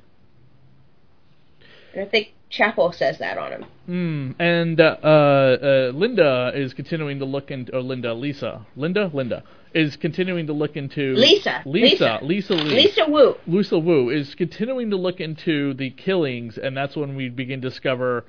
And 1.93 2.01
I 2.01 2.05
think 2.05 2.33
Chapel 2.53 2.91
says 2.91 3.17
that 3.17 3.39
on 3.39 3.51
him. 3.51 3.65
Mm, 3.89 4.35
and 4.39 4.79
uh, 4.79 4.83
uh, 4.83 5.91
Linda 5.95 6.51
is 6.53 6.73
continuing 6.75 7.17
to 7.17 7.25
look 7.25 7.49
into, 7.49 7.75
or 7.75 7.81
Linda, 7.81 8.13
Lisa, 8.13 8.65
Linda, 8.75 9.09
Linda. 9.11 9.43
Is 9.73 9.95
continuing 9.95 10.45
to 10.45 10.53
look 10.53 10.75
into 10.75 11.15
Lisa, 11.15 11.63
Lisa, 11.65 12.19
Lisa, 12.21 12.53
Lisa, 12.53 12.53
Lisa 12.53 13.05
Wu, 13.09 13.35
Lisa 13.47 13.79
Wu 13.79 14.11
is 14.11 14.35
continuing 14.35 14.91
to 14.91 14.97
look 14.97 15.19
into 15.19 15.73
the 15.73 15.89
killings, 15.89 16.59
and 16.59 16.77
that's 16.77 16.95
when 16.95 17.15
we 17.15 17.29
begin 17.29 17.59
to 17.63 17.69
discover 17.69 18.23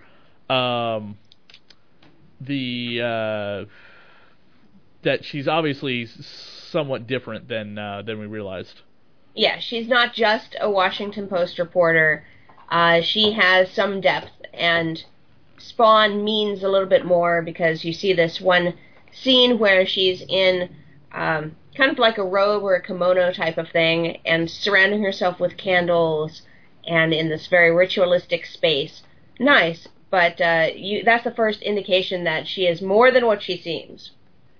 um, 0.48 1.18
the 2.40 3.02
uh, 3.02 3.64
that 5.02 5.22
she's 5.26 5.46
obviously 5.46 6.06
somewhat 6.70 7.06
different 7.06 7.46
than 7.46 7.76
uh, 7.76 8.00
than 8.00 8.18
we 8.18 8.24
realized. 8.24 8.80
Yeah, 9.34 9.58
she's 9.58 9.86
not 9.86 10.14
just 10.14 10.56
a 10.58 10.70
Washington 10.70 11.28
Post 11.28 11.58
reporter. 11.58 12.24
Uh, 12.68 13.00
she 13.00 13.32
has 13.32 13.70
some 13.70 14.00
depth, 14.00 14.30
and 14.52 15.04
Spawn 15.58 16.24
means 16.24 16.62
a 16.62 16.68
little 16.68 16.88
bit 16.88 17.04
more 17.04 17.42
because 17.42 17.84
you 17.84 17.92
see 17.92 18.12
this 18.12 18.40
one 18.40 18.74
scene 19.12 19.58
where 19.58 19.86
she's 19.86 20.22
in 20.28 20.68
um, 21.12 21.56
kind 21.76 21.90
of 21.90 21.98
like 21.98 22.18
a 22.18 22.24
robe 22.24 22.62
or 22.62 22.74
a 22.74 22.82
kimono 22.82 23.32
type 23.32 23.58
of 23.58 23.68
thing, 23.68 24.18
and 24.24 24.50
surrounding 24.50 25.02
herself 25.02 25.40
with 25.40 25.56
candles 25.56 26.42
and 26.86 27.12
in 27.14 27.28
this 27.28 27.46
very 27.46 27.70
ritualistic 27.70 28.44
space. 28.46 29.02
Nice, 29.38 29.88
but 30.10 30.40
uh, 30.40 30.68
you, 30.74 31.02
that's 31.02 31.24
the 31.24 31.30
first 31.30 31.62
indication 31.62 32.24
that 32.24 32.46
she 32.46 32.66
is 32.66 32.80
more 32.80 33.10
than 33.10 33.26
what 33.26 33.42
she 33.42 33.56
seems. 33.56 34.12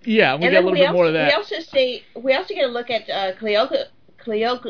Yeah, 0.04 0.36
we 0.36 0.46
and 0.46 0.52
get 0.52 0.54
a 0.54 0.66
little 0.66 0.72
bit 0.72 0.86
also, 0.86 0.92
more 0.92 1.06
of 1.06 1.12
that. 1.14 1.28
We 1.28 1.32
also 1.32 1.60
see 1.60 2.02
we 2.14 2.34
also 2.34 2.54
get 2.54 2.64
a 2.64 2.72
look 2.72 2.90
at 2.90 3.08
uh, 3.08 3.36
Cleo, 3.38 3.68
Cleo, 4.18 4.60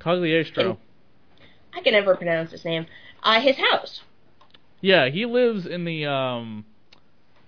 Cagliostro. 0.00 0.78
I 1.74 1.80
can 1.80 1.92
never 1.92 2.16
pronounce 2.16 2.50
his 2.50 2.64
name. 2.64 2.86
Uh, 3.22 3.40
his 3.40 3.56
house. 3.56 4.02
Yeah, 4.80 5.08
he 5.08 5.26
lives 5.26 5.66
in 5.66 5.84
the 5.84 6.06
um 6.06 6.64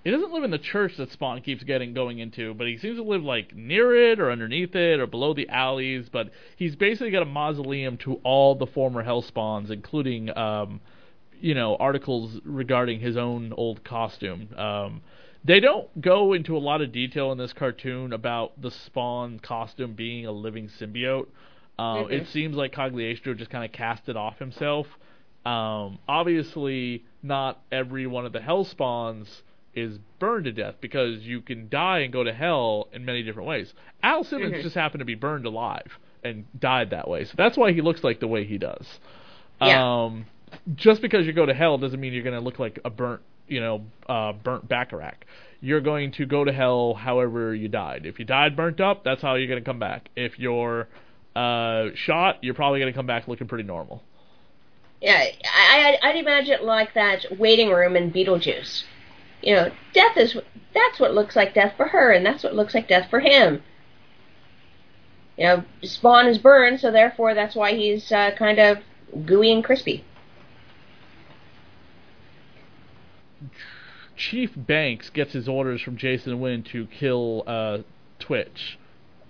he 0.04 0.10
doesn't 0.10 0.32
live 0.32 0.44
in 0.44 0.50
the 0.50 0.58
church 0.58 0.98
that 0.98 1.10
Spawn 1.10 1.40
keeps 1.40 1.64
getting 1.64 1.94
going 1.94 2.18
into, 2.18 2.52
but 2.52 2.66
he 2.66 2.76
seems 2.76 2.98
to 2.98 3.02
live 3.02 3.24
like 3.24 3.56
near 3.56 4.10
it 4.10 4.20
or 4.20 4.30
underneath 4.30 4.76
it 4.76 5.00
or 5.00 5.06
below 5.06 5.32
the 5.32 5.48
alleys. 5.48 6.10
But 6.10 6.30
he's 6.56 6.76
basically 6.76 7.10
got 7.10 7.22
a 7.22 7.26
mausoleum 7.26 7.96
to 7.98 8.20
all 8.22 8.54
the 8.54 8.66
former 8.66 9.02
Hellspawns, 9.02 9.70
including 9.70 10.36
um, 10.36 10.80
you 11.40 11.54
know 11.54 11.76
articles 11.76 12.38
regarding 12.44 13.00
his 13.00 13.16
own 13.16 13.54
old 13.56 13.82
costume. 13.82 14.48
Um, 14.56 15.00
they 15.42 15.58
don't 15.58 16.00
go 16.00 16.34
into 16.34 16.56
a 16.56 16.58
lot 16.58 16.82
of 16.82 16.92
detail 16.92 17.32
in 17.32 17.38
this 17.38 17.52
cartoon 17.52 18.12
about 18.12 18.60
the 18.60 18.70
Spawn 18.70 19.40
costume 19.40 19.94
being 19.94 20.26
a 20.26 20.32
living 20.32 20.68
symbiote. 20.68 21.26
Uh, 21.78 21.82
mm-hmm. 21.82 22.12
It 22.12 22.28
seems 22.28 22.56
like 22.56 22.72
Cagliostro 22.72 23.34
just 23.34 23.50
kind 23.50 23.64
of 23.64 23.72
cast 23.72 24.08
it 24.08 24.16
off 24.16 24.38
himself. 24.38 24.86
Um, 25.44 25.98
obviously, 26.08 27.04
not 27.22 27.60
every 27.70 28.06
one 28.06 28.24
of 28.26 28.32
the 28.32 28.40
hell 28.40 28.64
Hellspawns 28.64 29.42
is 29.74 29.98
burned 30.18 30.44
to 30.44 30.52
death 30.52 30.76
because 30.80 31.22
you 31.22 31.40
can 31.40 31.68
die 31.68 31.98
and 32.00 32.12
go 32.12 32.24
to 32.24 32.32
hell 32.32 32.88
in 32.92 33.04
many 33.04 33.22
different 33.22 33.48
ways. 33.48 33.74
Al 34.02 34.24
Simmons 34.24 34.52
mm-hmm. 34.52 34.62
just 34.62 34.74
happened 34.74 35.00
to 35.00 35.04
be 35.04 35.16
burned 35.16 35.46
alive 35.46 35.98
and 36.22 36.44
died 36.58 36.90
that 36.90 37.08
way, 37.08 37.24
so 37.24 37.32
that's 37.36 37.56
why 37.56 37.72
he 37.72 37.82
looks 37.82 38.02
like 38.02 38.20
the 38.20 38.28
way 38.28 38.44
he 38.44 38.56
does. 38.56 38.86
Yeah. 39.60 40.04
Um, 40.04 40.26
just 40.74 41.02
because 41.02 41.26
you 41.26 41.32
go 41.32 41.44
to 41.44 41.54
hell 41.54 41.78
doesn't 41.78 42.00
mean 42.00 42.12
you're 42.12 42.22
going 42.22 42.38
to 42.38 42.40
look 42.40 42.58
like 42.58 42.78
a 42.84 42.90
burnt, 42.90 43.20
you 43.48 43.60
know, 43.60 43.84
uh, 44.08 44.32
burnt 44.32 44.68
Bacharach. 44.68 45.26
You're 45.60 45.80
going 45.80 46.12
to 46.12 46.26
go 46.26 46.44
to 46.44 46.52
hell 46.52 46.94
however 46.94 47.54
you 47.54 47.68
died. 47.68 48.06
If 48.06 48.18
you 48.18 48.24
died 48.24 48.56
burnt 48.56 48.80
up, 48.80 49.02
that's 49.04 49.20
how 49.20 49.34
you're 49.34 49.48
going 49.48 49.62
to 49.62 49.64
come 49.64 49.78
back. 49.78 50.10
If 50.14 50.38
you're 50.38 50.88
uh, 51.36 51.88
shot, 51.94 52.38
you're 52.42 52.54
probably 52.54 52.80
going 52.80 52.92
to 52.92 52.96
come 52.96 53.06
back 53.06 53.28
looking 53.28 53.46
pretty 53.46 53.64
normal. 53.64 54.02
Yeah, 55.00 55.22
I, 55.44 55.98
I'd 56.02 56.16
imagine 56.16 56.64
like 56.64 56.94
that 56.94 57.26
waiting 57.38 57.70
room 57.70 57.96
in 57.96 58.10
Beetlejuice 58.10 58.84
you 59.44 59.54
know, 59.54 59.70
death 59.92 60.16
is 60.16 60.36
that's 60.72 60.98
what 60.98 61.14
looks 61.14 61.36
like 61.36 61.54
death 61.54 61.74
for 61.76 61.86
her, 61.86 62.10
and 62.10 62.24
that's 62.24 62.42
what 62.42 62.54
looks 62.54 62.74
like 62.74 62.88
death 62.88 63.10
for 63.10 63.20
him. 63.20 63.62
You 65.36 65.44
know, 65.44 65.64
Spawn 65.82 66.26
is 66.26 66.38
burned, 66.38 66.80
so 66.80 66.90
therefore 66.90 67.34
that's 67.34 67.54
why 67.54 67.74
he's 67.74 68.10
uh, 68.10 68.30
kind 68.36 68.58
of 68.58 68.78
gooey 69.26 69.52
and 69.52 69.62
crispy. 69.62 70.04
Chief 74.16 74.52
Banks 74.56 75.10
gets 75.10 75.32
his 75.32 75.48
orders 75.48 75.82
from 75.82 75.96
Jason 75.96 76.40
Wynn 76.40 76.62
to 76.64 76.86
kill 76.86 77.42
uh, 77.46 77.78
Twitch, 78.18 78.78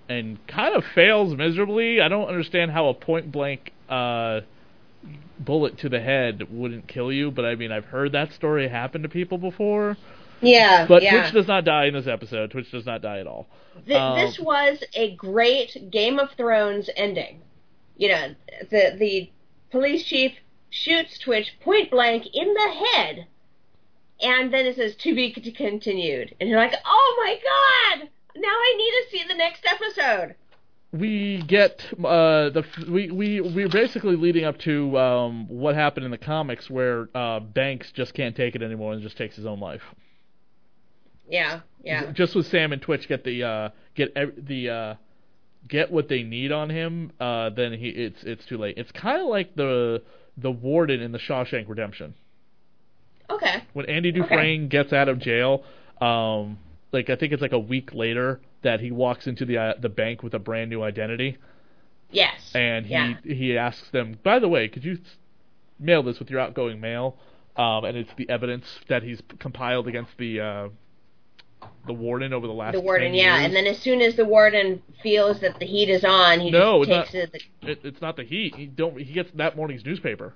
and 0.08 0.44
kind 0.46 0.74
of 0.74 0.84
fails 0.94 1.34
miserably. 1.34 2.00
I 2.00 2.08
don't 2.08 2.28
understand 2.28 2.70
how 2.70 2.88
a 2.88 2.94
point 2.94 3.32
blank 3.32 3.72
uh, 3.88 4.40
bullet 5.38 5.78
to 5.78 5.88
the 5.88 6.00
head 6.00 6.46
wouldn't 6.50 6.86
kill 6.86 7.12
you, 7.12 7.30
but 7.30 7.44
I 7.44 7.54
mean, 7.54 7.72
I've 7.72 7.86
heard 7.86 8.12
that 8.12 8.32
story 8.32 8.68
happen 8.68 9.02
to 9.02 9.08
people 9.08 9.38
before. 9.38 9.96
Yeah, 10.40 10.86
but 10.86 11.02
yeah. 11.02 11.22
Twitch 11.22 11.32
does 11.32 11.48
not 11.48 11.64
die 11.64 11.86
in 11.86 11.94
this 11.94 12.06
episode. 12.06 12.50
Twitch 12.50 12.70
does 12.70 12.86
not 12.86 13.02
die 13.02 13.18
at 13.18 13.26
all. 13.26 13.46
Th- 13.86 13.98
um, 13.98 14.18
this 14.18 14.38
was 14.38 14.82
a 14.94 15.14
great 15.16 15.90
Game 15.90 16.18
of 16.18 16.30
Thrones 16.36 16.90
ending. 16.96 17.40
You 17.96 18.08
know, 18.08 18.34
the 18.70 18.96
the 18.98 19.30
police 19.70 20.04
chief 20.04 20.32
shoots 20.70 21.18
Twitch 21.18 21.54
point 21.60 21.90
blank 21.90 22.26
in 22.34 22.52
the 22.52 22.86
head, 22.86 23.26
and 24.20 24.52
then 24.52 24.66
it 24.66 24.76
says 24.76 24.96
to 24.96 25.14
be 25.14 25.32
continued, 25.32 26.34
and 26.40 26.48
you're 26.48 26.58
like, 26.58 26.74
oh 26.84 27.24
my 27.24 27.38
god! 28.00 28.08
Now 28.36 28.48
I 28.48 28.74
need 28.76 28.90
to 28.90 29.10
see 29.10 29.24
the 29.28 29.34
next 29.34 29.64
episode 29.66 30.34
we 30.94 31.42
get 31.48 31.84
uh, 31.98 32.50
the 32.50 32.64
we 32.88 33.10
we 33.10 33.40
we're 33.40 33.68
basically 33.68 34.16
leading 34.16 34.44
up 34.44 34.58
to 34.58 34.96
um, 34.96 35.48
what 35.48 35.74
happened 35.74 36.04
in 36.04 36.12
the 36.12 36.18
comics 36.18 36.70
where 36.70 37.08
uh, 37.14 37.40
Banks 37.40 37.90
just 37.92 38.14
can't 38.14 38.36
take 38.36 38.54
it 38.54 38.62
anymore 38.62 38.92
and 38.92 39.02
just 39.02 39.16
takes 39.16 39.34
his 39.34 39.44
own 39.44 39.58
life. 39.58 39.82
Yeah, 41.28 41.60
yeah. 41.82 42.12
Just 42.12 42.34
with 42.34 42.46
Sam 42.46 42.72
and 42.72 42.80
Twitch 42.80 43.08
get 43.08 43.24
the 43.24 43.42
uh, 43.42 43.68
get 43.96 44.14
the 44.14 44.70
uh, 44.70 44.94
get 45.68 45.90
what 45.90 46.08
they 46.08 46.22
need 46.22 46.52
on 46.52 46.70
him, 46.70 47.10
uh, 47.18 47.50
then 47.50 47.72
he 47.72 47.88
it's 47.88 48.22
it's 48.22 48.44
too 48.44 48.58
late. 48.58 48.78
It's 48.78 48.92
kind 48.92 49.20
of 49.20 49.26
like 49.26 49.56
the 49.56 50.02
the 50.36 50.50
warden 50.50 51.00
in 51.00 51.10
the 51.10 51.18
Shawshank 51.18 51.68
Redemption. 51.68 52.14
Okay. 53.28 53.64
When 53.72 53.86
Andy 53.86 54.12
Dufresne 54.12 54.66
okay. 54.66 54.66
gets 54.68 54.92
out 54.92 55.08
of 55.08 55.18
jail, 55.18 55.64
um, 56.00 56.58
like 56.94 57.10
I 57.10 57.16
think 57.16 57.32
it's 57.32 57.42
like 57.42 57.52
a 57.52 57.58
week 57.58 57.92
later 57.92 58.40
that 58.62 58.80
he 58.80 58.90
walks 58.90 59.26
into 59.26 59.44
the 59.44 59.58
uh, 59.58 59.74
the 59.78 59.90
bank 59.90 60.22
with 60.22 60.32
a 60.32 60.38
brand 60.38 60.70
new 60.70 60.82
identity. 60.82 61.36
Yes. 62.10 62.52
And 62.54 62.86
he 62.86 62.92
yeah. 62.92 63.16
he 63.24 63.58
asks 63.58 63.90
them, 63.90 64.18
by 64.22 64.38
the 64.38 64.48
way, 64.48 64.68
could 64.68 64.84
you 64.84 64.98
mail 65.78 66.02
this 66.02 66.18
with 66.18 66.30
your 66.30 66.40
outgoing 66.40 66.80
mail? 66.80 67.18
Um, 67.56 67.84
and 67.84 67.96
it's 67.96 68.10
the 68.16 68.28
evidence 68.30 68.64
that 68.88 69.02
he's 69.02 69.20
compiled 69.38 69.86
against 69.86 70.12
the 70.18 70.40
uh, 70.40 70.68
the 71.86 71.92
warden 71.92 72.32
over 72.32 72.46
the 72.46 72.52
last. 72.52 72.72
The 72.72 72.80
warden, 72.80 73.14
yeah, 73.14 73.38
and 73.40 73.54
then 73.54 73.66
as 73.66 73.78
soon 73.78 74.00
as 74.00 74.16
the 74.16 74.24
warden 74.24 74.82
feels 75.02 75.40
that 75.40 75.58
the 75.58 75.66
heat 75.66 75.88
is 75.88 76.04
on, 76.04 76.40
he 76.40 76.50
no, 76.50 76.84
just 76.84 77.12
takes 77.12 77.32
not, 77.32 77.34
it. 77.34 77.42
it. 77.62 77.80
It's 77.84 78.00
not 78.00 78.16
the 78.16 78.24
heat. 78.24 78.54
He 78.54 78.66
don't. 78.66 78.98
He 78.98 79.12
gets 79.12 79.30
that 79.34 79.56
morning's 79.56 79.84
newspaper. 79.84 80.34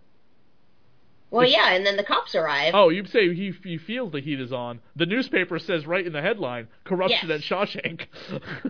Well, 1.31 1.47
yeah, 1.47 1.73
and 1.75 1.85
then 1.85 1.97
the 1.97 2.05
cops 2.05 2.35
arrive. 2.35 2.73
Oh, 2.75 2.89
you 2.89 3.05
say 3.05 3.35
he 3.35 3.53
he 3.63 3.77
feels 3.77 4.13
the 4.13 4.21
heat 4.21 4.41
is 4.41 4.53
on. 4.53 4.81
The 4.97 5.05
newspaper 5.05 5.59
says 5.59 5.87
right 5.87 6.07
in 6.07 6.13
the 6.13 6.23
headline, 6.23 6.69
"Corruption 6.85 7.29
yes. 7.29 7.41
at 7.41 7.45
Shawshank." 7.45 8.07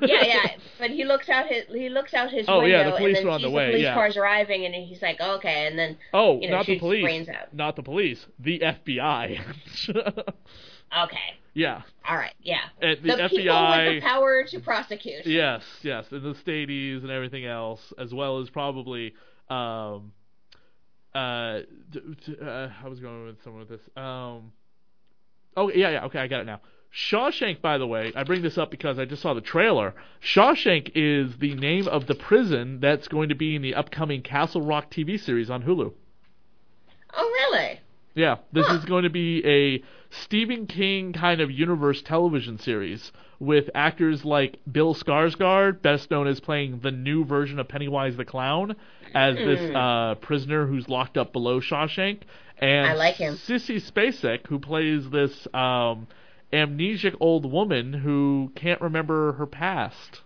yeah, 0.02 0.24
yeah, 0.24 0.46
but 0.78 0.90
he 0.90 1.04
looks 1.04 1.28
out 1.28 1.46
his 1.46 1.64
he 1.68 1.88
looks 1.88 2.14
out 2.14 2.30
his 2.30 2.46
oh, 2.48 2.60
window 2.60 2.78
yeah, 2.78 2.90
the 2.90 2.96
police 2.96 3.18
and 3.18 3.26
then 3.26 3.30
are 3.30 3.34
on 3.34 3.40
sees 3.40 3.48
the 3.48 3.50
way. 3.50 3.66
the 3.66 3.72
police 3.72 3.82
yeah. 3.84 3.94
cars 3.94 4.16
arriving, 4.16 4.64
and 4.64 4.74
he's 4.74 5.00
like, 5.00 5.20
"Okay," 5.20 5.66
and 5.68 5.78
then 5.78 5.96
oh, 6.12 6.40
you 6.40 6.50
know, 6.50 6.56
not 6.56 6.66
the 6.66 6.78
police, 6.78 7.28
out. 7.28 7.54
not 7.54 7.76
the 7.76 7.82
police, 7.82 8.26
the 8.40 8.58
FBI. 8.58 9.40
okay. 11.04 11.38
Yeah. 11.54 11.82
All 12.08 12.16
right. 12.16 12.34
Yeah. 12.40 12.60
And 12.80 12.98
the, 13.02 13.16
the 13.16 13.22
FBI 13.22 13.30
people 13.30 13.94
with 13.94 13.94
the 13.94 14.00
power 14.00 14.44
to 14.44 14.60
prosecute. 14.60 15.26
Yes, 15.26 15.64
yes, 15.82 16.06
and 16.10 16.22
the 16.22 16.38
stadies 16.40 17.02
and 17.02 17.10
everything 17.10 17.46
else, 17.46 17.92
as 17.98 18.12
well 18.12 18.40
as 18.40 18.50
probably. 18.50 19.14
Um, 19.48 20.12
uh, 21.18 22.42
uh, 22.42 22.68
I 22.84 22.88
was 22.88 23.00
going 23.00 23.26
with 23.26 23.42
someone 23.42 23.60
with 23.60 23.68
this. 23.68 23.88
Um, 23.96 24.52
oh 25.56 25.70
yeah, 25.74 25.90
yeah, 25.90 26.04
okay, 26.06 26.18
I 26.18 26.26
got 26.26 26.40
it 26.40 26.46
now. 26.46 26.60
Shawshank, 26.94 27.60
by 27.60 27.76
the 27.76 27.86
way, 27.86 28.12
I 28.16 28.24
bring 28.24 28.42
this 28.42 28.56
up 28.56 28.70
because 28.70 28.98
I 28.98 29.04
just 29.04 29.20
saw 29.20 29.34
the 29.34 29.42
trailer. 29.42 29.94
Shawshank 30.22 30.92
is 30.94 31.36
the 31.36 31.54
name 31.54 31.86
of 31.86 32.06
the 32.06 32.14
prison 32.14 32.80
that's 32.80 33.08
going 33.08 33.28
to 33.28 33.34
be 33.34 33.56
in 33.56 33.62
the 33.62 33.74
upcoming 33.74 34.22
Castle 34.22 34.62
Rock 34.62 34.90
TV 34.90 35.20
series 35.20 35.50
on 35.50 35.62
Hulu. 35.62 35.92
Oh, 37.14 37.50
really? 37.52 37.80
Yeah, 38.14 38.36
this 38.52 38.66
huh. 38.66 38.76
is 38.76 38.84
going 38.86 39.04
to 39.04 39.10
be 39.10 39.44
a 39.44 39.82
Stephen 40.10 40.66
King 40.66 41.12
kind 41.12 41.40
of 41.40 41.50
universe 41.50 42.02
television 42.02 42.58
series 42.58 43.12
with 43.38 43.70
actors 43.74 44.24
like 44.24 44.58
Bill 44.70 44.94
Skarsgård, 44.94 45.82
best 45.82 46.10
known 46.10 46.26
as 46.26 46.40
playing 46.40 46.80
the 46.80 46.90
new 46.90 47.24
version 47.24 47.58
of 47.58 47.68
Pennywise 47.68 48.16
the 48.16 48.24
Clown, 48.24 48.74
as 49.14 49.36
this 49.36 49.70
hmm. 49.70 49.76
uh, 49.76 50.14
prisoner 50.16 50.66
who's 50.66 50.88
locked 50.88 51.16
up 51.16 51.32
below 51.32 51.60
Shawshank, 51.60 52.20
and 52.58 52.86
I 52.86 52.94
like 52.94 53.16
him. 53.16 53.36
Sissy 53.36 53.80
Spacek, 53.80 54.46
who 54.48 54.58
plays 54.58 55.08
this 55.10 55.46
um, 55.54 56.08
amnesic 56.52 57.14
old 57.20 57.50
woman 57.50 57.92
who 57.92 58.50
can't 58.54 58.80
remember 58.80 59.32
her 59.34 59.46
past. 59.46 60.22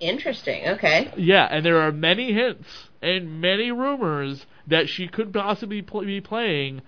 Interesting. 0.00 0.68
Okay. 0.68 1.12
Yeah, 1.16 1.48
and 1.50 1.64
there 1.64 1.80
are 1.80 1.90
many 1.90 2.32
hints 2.32 2.88
and 3.02 3.40
many 3.40 3.72
rumors 3.72 4.46
that 4.66 4.88
she 4.88 5.08
could 5.08 5.32
possibly 5.32 5.82
pl- 5.82 6.04
be 6.04 6.20
playing 6.20 6.82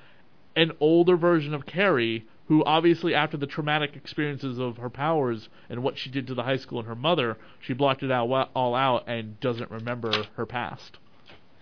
an 0.56 0.72
older 0.80 1.16
version 1.16 1.54
of 1.54 1.66
Carrie, 1.66 2.26
who 2.46 2.64
obviously, 2.64 3.14
after 3.14 3.36
the 3.36 3.46
traumatic 3.46 3.94
experiences 3.94 4.58
of 4.58 4.78
her 4.78 4.90
powers 4.90 5.48
and 5.68 5.82
what 5.82 5.96
she 5.96 6.10
did 6.10 6.26
to 6.26 6.34
the 6.34 6.42
high 6.42 6.56
school 6.56 6.80
and 6.80 6.88
her 6.88 6.96
mother, 6.96 7.36
she 7.60 7.72
blocked 7.72 8.02
it 8.02 8.10
out 8.10 8.50
all 8.54 8.74
out 8.74 9.04
and 9.06 9.38
doesn't 9.40 9.70
remember 9.70 10.12
her 10.36 10.46
past. 10.46 10.98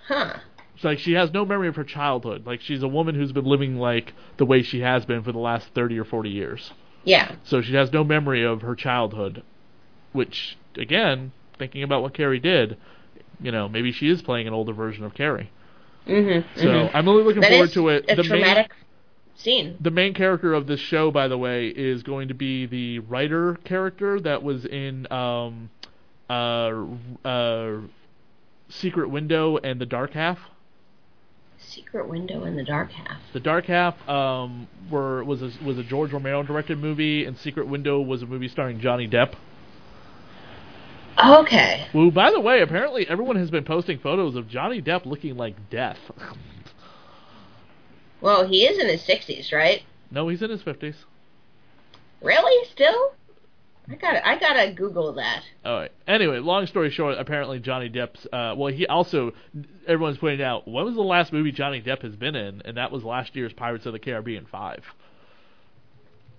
Huh. 0.06 0.38
It's 0.74 0.84
like 0.84 0.98
she 1.00 1.12
has 1.14 1.32
no 1.32 1.44
memory 1.44 1.68
of 1.68 1.76
her 1.76 1.84
childhood. 1.84 2.46
Like 2.46 2.60
she's 2.60 2.82
a 2.82 2.88
woman 2.88 3.14
who's 3.16 3.32
been 3.32 3.44
living 3.44 3.76
like 3.76 4.14
the 4.36 4.46
way 4.46 4.62
she 4.62 4.80
has 4.80 5.04
been 5.04 5.22
for 5.22 5.32
the 5.32 5.38
last 5.38 5.68
thirty 5.74 5.98
or 5.98 6.04
forty 6.04 6.30
years. 6.30 6.72
Yeah. 7.04 7.34
So 7.42 7.60
she 7.60 7.74
has 7.74 7.92
no 7.92 8.04
memory 8.04 8.44
of 8.44 8.62
her 8.62 8.76
childhood, 8.76 9.42
which 10.12 10.56
again, 10.76 11.32
thinking 11.58 11.82
about 11.82 12.02
what 12.02 12.14
Carrie 12.14 12.38
did, 12.38 12.78
you 13.40 13.50
know, 13.50 13.68
maybe 13.68 13.92
she 13.92 14.08
is 14.08 14.22
playing 14.22 14.46
an 14.46 14.54
older 14.54 14.72
version 14.72 15.04
of 15.04 15.14
Carrie. 15.14 15.50
Mm-hmm, 16.08 16.58
so 16.58 16.66
mm-hmm. 16.66 16.96
I'm 16.96 17.06
really 17.06 17.22
looking 17.22 17.42
that 17.42 17.50
forward 17.50 17.72
to 17.72 17.88
it. 17.88 18.06
A 18.08 18.16
the 18.16 18.22
traumatic 18.22 18.70
main, 18.70 19.36
scene. 19.36 19.76
The 19.80 19.90
main 19.90 20.14
character 20.14 20.54
of 20.54 20.66
this 20.66 20.80
show, 20.80 21.10
by 21.10 21.28
the 21.28 21.36
way, 21.36 21.68
is 21.68 22.02
going 22.02 22.28
to 22.28 22.34
be 22.34 22.66
the 22.66 23.00
writer 23.00 23.58
character 23.64 24.18
that 24.20 24.42
was 24.42 24.64
in 24.64 25.10
um, 25.12 25.70
uh, 26.30 26.84
uh, 27.24 27.80
Secret 28.68 29.10
Window 29.10 29.58
and 29.58 29.80
The 29.80 29.86
Dark 29.86 30.12
Half. 30.12 30.38
Secret 31.58 32.08
Window 32.08 32.44
and 32.44 32.58
The 32.58 32.64
Dark 32.64 32.90
Half. 32.92 33.20
The 33.34 33.40
Dark 33.40 33.66
Half 33.66 34.08
um, 34.08 34.66
were 34.90 35.22
was 35.24 35.42
a, 35.42 35.50
was 35.62 35.76
a 35.76 35.82
George 35.82 36.12
Romero 36.12 36.42
directed 36.42 36.78
movie, 36.78 37.26
and 37.26 37.36
Secret 37.36 37.68
Window 37.68 38.00
was 38.00 38.22
a 38.22 38.26
movie 38.26 38.48
starring 38.48 38.80
Johnny 38.80 39.08
Depp. 39.08 39.34
Okay. 41.24 41.86
Well, 41.92 42.10
by 42.10 42.30
the 42.30 42.40
way, 42.40 42.60
apparently 42.60 43.08
everyone 43.08 43.36
has 43.36 43.50
been 43.50 43.64
posting 43.64 43.98
photos 43.98 44.36
of 44.36 44.48
Johnny 44.48 44.80
Depp 44.80 45.04
looking 45.04 45.36
like 45.36 45.68
death. 45.68 45.98
well, 48.20 48.46
he 48.46 48.64
is 48.64 48.78
in 48.78 48.86
his 48.86 49.02
60s, 49.02 49.52
right? 49.52 49.82
No, 50.10 50.28
he's 50.28 50.42
in 50.42 50.50
his 50.50 50.62
50s. 50.62 50.94
Really? 52.22 52.68
Still? 52.70 53.12
I 53.90 53.94
gotta, 53.94 54.28
I 54.28 54.38
gotta 54.38 54.72
Google 54.72 55.14
that. 55.14 55.42
All 55.64 55.80
right. 55.80 55.92
Anyway, 56.06 56.38
long 56.38 56.66
story 56.66 56.90
short, 56.90 57.16
apparently 57.18 57.58
Johnny 57.58 57.88
Depp's. 57.88 58.26
Uh, 58.26 58.54
well, 58.56 58.72
he 58.72 58.86
also, 58.86 59.32
everyone's 59.86 60.18
pointing 60.18 60.44
out, 60.44 60.68
when 60.68 60.84
was 60.84 60.94
the 60.94 61.02
last 61.02 61.32
movie 61.32 61.52
Johnny 61.52 61.80
Depp 61.80 62.02
has 62.02 62.14
been 62.14 62.36
in? 62.36 62.62
And 62.64 62.76
that 62.76 62.92
was 62.92 63.02
last 63.02 63.34
year's 63.34 63.52
Pirates 63.54 63.86
of 63.86 63.92
the 63.92 63.98
Caribbean 63.98 64.46
Five. 64.46 64.84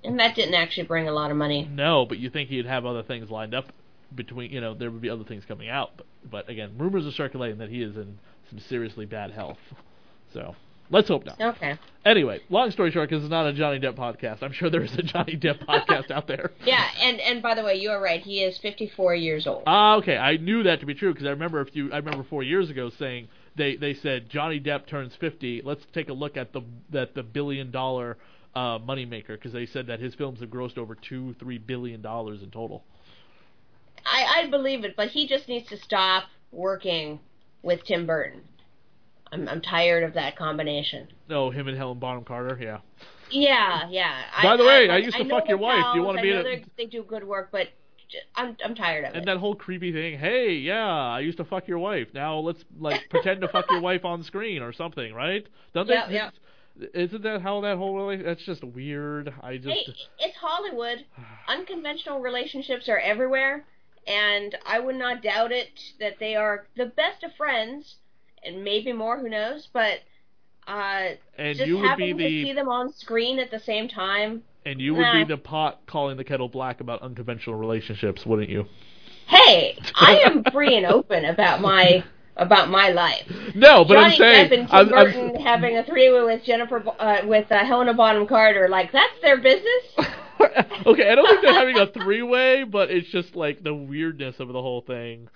And 0.03 0.19
that 0.19 0.35
didn't 0.35 0.53
actually 0.53 0.87
bring 0.87 1.09
a 1.09 1.11
lot 1.11 1.31
of 1.31 1.37
money. 1.37 1.67
No, 1.69 2.05
but 2.05 2.19
you 2.19 2.29
think 2.29 2.49
he'd 2.49 2.65
have 2.65 2.85
other 2.85 3.03
things 3.03 3.29
lined 3.29 3.53
up 3.53 3.73
between 4.15 4.51
you 4.51 4.61
know 4.61 4.73
there 4.73 4.91
would 4.91 5.01
be 5.01 5.09
other 5.09 5.23
things 5.23 5.43
coming 5.45 5.69
out, 5.69 5.91
but 5.97 6.05
but 6.29 6.49
again, 6.49 6.73
rumors 6.77 7.05
are 7.05 7.11
circulating 7.11 7.59
that 7.59 7.69
he 7.69 7.81
is 7.81 7.95
in 7.95 8.19
some 8.49 8.59
seriously 8.59 9.05
bad 9.05 9.31
health. 9.31 9.57
So 10.33 10.55
let's 10.89 11.07
hope 11.07 11.25
not. 11.25 11.39
Okay. 11.39 11.77
Anyway, 12.05 12.39
long 12.49 12.71
story 12.71 12.91
short, 12.91 13.09
because 13.09 13.23
it's 13.23 13.31
not 13.31 13.45
a 13.45 13.53
Johnny 13.53 13.79
Depp 13.79 13.95
podcast. 13.95 14.41
I'm 14.41 14.51
sure 14.51 14.69
there's 14.69 14.93
a 14.93 15.03
Johnny 15.03 15.35
Depp 15.35 15.65
podcast 15.67 16.11
out 16.11 16.27
there. 16.27 16.51
Yeah, 16.65 16.85
and 17.01 17.19
and 17.19 17.41
by 17.41 17.55
the 17.55 17.63
way, 17.63 17.75
you 17.75 17.89
are 17.89 18.01
right. 18.01 18.21
He 18.21 18.43
is 18.43 18.57
54 18.59 19.15
years 19.15 19.47
old. 19.47 19.63
Ah, 19.65 19.95
okay. 19.97 20.17
I 20.17 20.37
knew 20.37 20.63
that 20.63 20.79
to 20.81 20.85
be 20.85 20.93
true 20.93 21.13
because 21.13 21.25
I 21.25 21.31
remember 21.31 21.61
a 21.61 21.65
few. 21.65 21.91
I 21.91 21.97
remember 21.97 22.25
four 22.29 22.43
years 22.43 22.69
ago 22.69 22.89
saying 22.97 23.27
they 23.55 23.75
they 23.75 23.93
said 23.93 24.29
Johnny 24.29 24.59
Depp 24.59 24.87
turns 24.87 25.13
50. 25.19 25.61
Let's 25.63 25.83
take 25.93 26.09
a 26.09 26.13
look 26.13 26.37
at 26.37 26.53
the 26.53 26.61
that 26.91 27.15
the 27.15 27.23
billion 27.23 27.71
dollar 27.71 28.17
uh, 28.55 28.79
moneymaker 28.79 29.29
because 29.29 29.53
they 29.53 29.65
said 29.65 29.87
that 29.87 29.99
his 29.99 30.15
films 30.15 30.39
have 30.39 30.49
grossed 30.49 30.77
over 30.77 30.95
two 30.95 31.35
three 31.39 31.57
billion 31.57 32.01
dollars 32.01 32.41
in 32.41 32.51
total. 32.51 32.83
I, 34.09 34.43
I 34.43 34.49
believe 34.49 34.83
it, 34.83 34.95
but 34.95 35.09
he 35.09 35.27
just 35.27 35.47
needs 35.47 35.69
to 35.69 35.77
stop 35.77 36.25
working 36.51 37.19
with 37.61 37.83
Tim 37.83 38.05
Burton. 38.05 38.41
I'm 39.31 39.47
I'm 39.47 39.61
tired 39.61 40.03
of 40.03 40.13
that 40.15 40.35
combination. 40.35 41.07
No, 41.29 41.51
him 41.51 41.67
and 41.67 41.77
Helen 41.77 41.99
Bonham 41.99 42.23
Carter, 42.23 42.57
yeah. 42.59 42.79
Yeah, 43.29 43.87
yeah. 43.89 44.23
By 44.41 44.53
I, 44.53 44.57
the 44.57 44.65
way, 44.65 44.89
I, 44.89 44.95
I 44.95 44.97
used 44.97 45.17
to 45.17 45.29
fuck 45.29 45.47
your 45.47 45.59
wife. 45.59 45.93
Do 45.93 45.99
you 45.99 46.05
want 46.05 46.17
to 46.17 46.23
be 46.23 46.31
in 46.31 46.37
a... 46.37 46.65
They 46.77 46.85
do 46.85 47.03
good 47.03 47.23
work, 47.23 47.49
but 47.51 47.67
I'm 48.35 48.57
I'm 48.63 48.73
tired 48.73 49.03
of 49.03 49.09
and 49.09 49.15
it. 49.15 49.19
And 49.19 49.27
that 49.27 49.37
whole 49.37 49.53
creepy 49.53 49.91
thing. 49.91 50.17
Hey, 50.17 50.53
yeah, 50.53 50.87
I 50.87 51.19
used 51.19 51.37
to 51.37 51.45
fuck 51.45 51.67
your 51.67 51.79
wife. 51.79 52.07
Now 52.13 52.39
let's 52.39 52.63
like 52.79 53.01
pretend 53.09 53.41
to 53.41 53.47
fuck 53.47 53.69
your 53.69 53.81
wife 53.81 54.03
on 54.03 54.23
screen 54.23 54.63
or 54.63 54.73
something, 54.73 55.13
right? 55.13 55.45
Don't 55.73 55.87
yeah, 55.87 56.07
they? 56.07 56.13
Yeah. 56.15 56.29
Isn't 56.93 57.23
that 57.23 57.41
how 57.41 57.61
that 57.61 57.77
whole 57.77 57.95
relation? 57.95 58.25
That's 58.25 58.43
just 58.45 58.63
weird. 58.63 59.33
I 59.43 59.57
just. 59.57 59.67
Hey, 59.67 59.93
it's 60.19 60.37
Hollywood. 60.37 61.05
Unconventional 61.47 62.19
relationships 62.19 62.89
are 62.89 62.99
everywhere 62.99 63.65
and 64.07 64.57
I 64.65 64.79
would 64.79 64.95
not 64.95 65.21
doubt 65.21 65.51
it 65.51 65.79
that 65.99 66.19
they 66.19 66.35
are 66.35 66.67
the 66.75 66.85
best 66.85 67.23
of 67.23 67.35
friends, 67.35 67.95
and 68.43 68.63
maybe 68.63 68.93
more. 68.93 69.19
Who 69.19 69.29
knows? 69.29 69.67
But 69.71 69.99
uh, 70.67 71.15
and 71.37 71.57
just 71.57 71.67
you 71.67 71.77
would 71.77 71.85
having 71.85 72.17
be 72.17 72.23
the, 72.23 72.29
to 72.29 72.45
see 72.45 72.53
them 72.53 72.69
on 72.69 72.93
screen 72.93 73.39
at 73.39 73.51
the 73.51 73.59
same 73.59 73.87
time. 73.87 74.43
And 74.65 74.79
you 74.79 74.93
would 74.93 75.01
nah. 75.01 75.13
be 75.13 75.23
the 75.23 75.37
pot 75.37 75.81
calling 75.87 76.17
the 76.17 76.23
kettle 76.23 76.49
black 76.49 76.81
about 76.81 77.01
unconventional 77.01 77.55
relationships, 77.55 78.25
wouldn't 78.25 78.49
you? 78.49 78.65
Hey, 79.27 79.77
I 79.95 80.21
am 80.25 80.43
free 80.51 80.75
and 80.75 80.85
open 80.85 81.25
about 81.25 81.61
my 81.61 82.03
about 82.35 82.69
my 82.69 82.89
life. 82.89 83.25
No, 83.53 83.83
but 83.83 83.95
Johnny 83.95 84.05
I'm 84.05 84.11
saying 84.17 84.49
Depp 84.49 84.59
and 84.59 84.67
Tim 84.67 84.77
I'm, 84.77 84.89
Burton 84.89 85.35
I'm, 85.35 85.41
having 85.41 85.77
a 85.77 85.83
three-way 85.83 86.23
with 86.23 86.43
Jennifer 86.43 86.83
uh, 86.99 87.21
with 87.25 87.51
uh, 87.51 87.63
Helena 87.63 87.93
Bonham 87.93 88.27
Carter, 88.27 88.67
like 88.69 88.91
that's 88.91 89.21
their 89.21 89.37
business. 89.37 89.83
okay, 90.85 91.09
I 91.09 91.15
don't 91.15 91.27
think 91.27 91.41
they're 91.41 91.53
having 91.53 91.77
a 91.77 91.87
three 91.87 92.21
way, 92.21 92.63
but 92.63 92.89
it's 92.89 93.09
just 93.09 93.35
like 93.35 93.63
the 93.63 93.73
weirdness 93.73 94.39
of 94.39 94.47
the 94.47 94.61
whole 94.61 94.81
thing. 94.81 95.27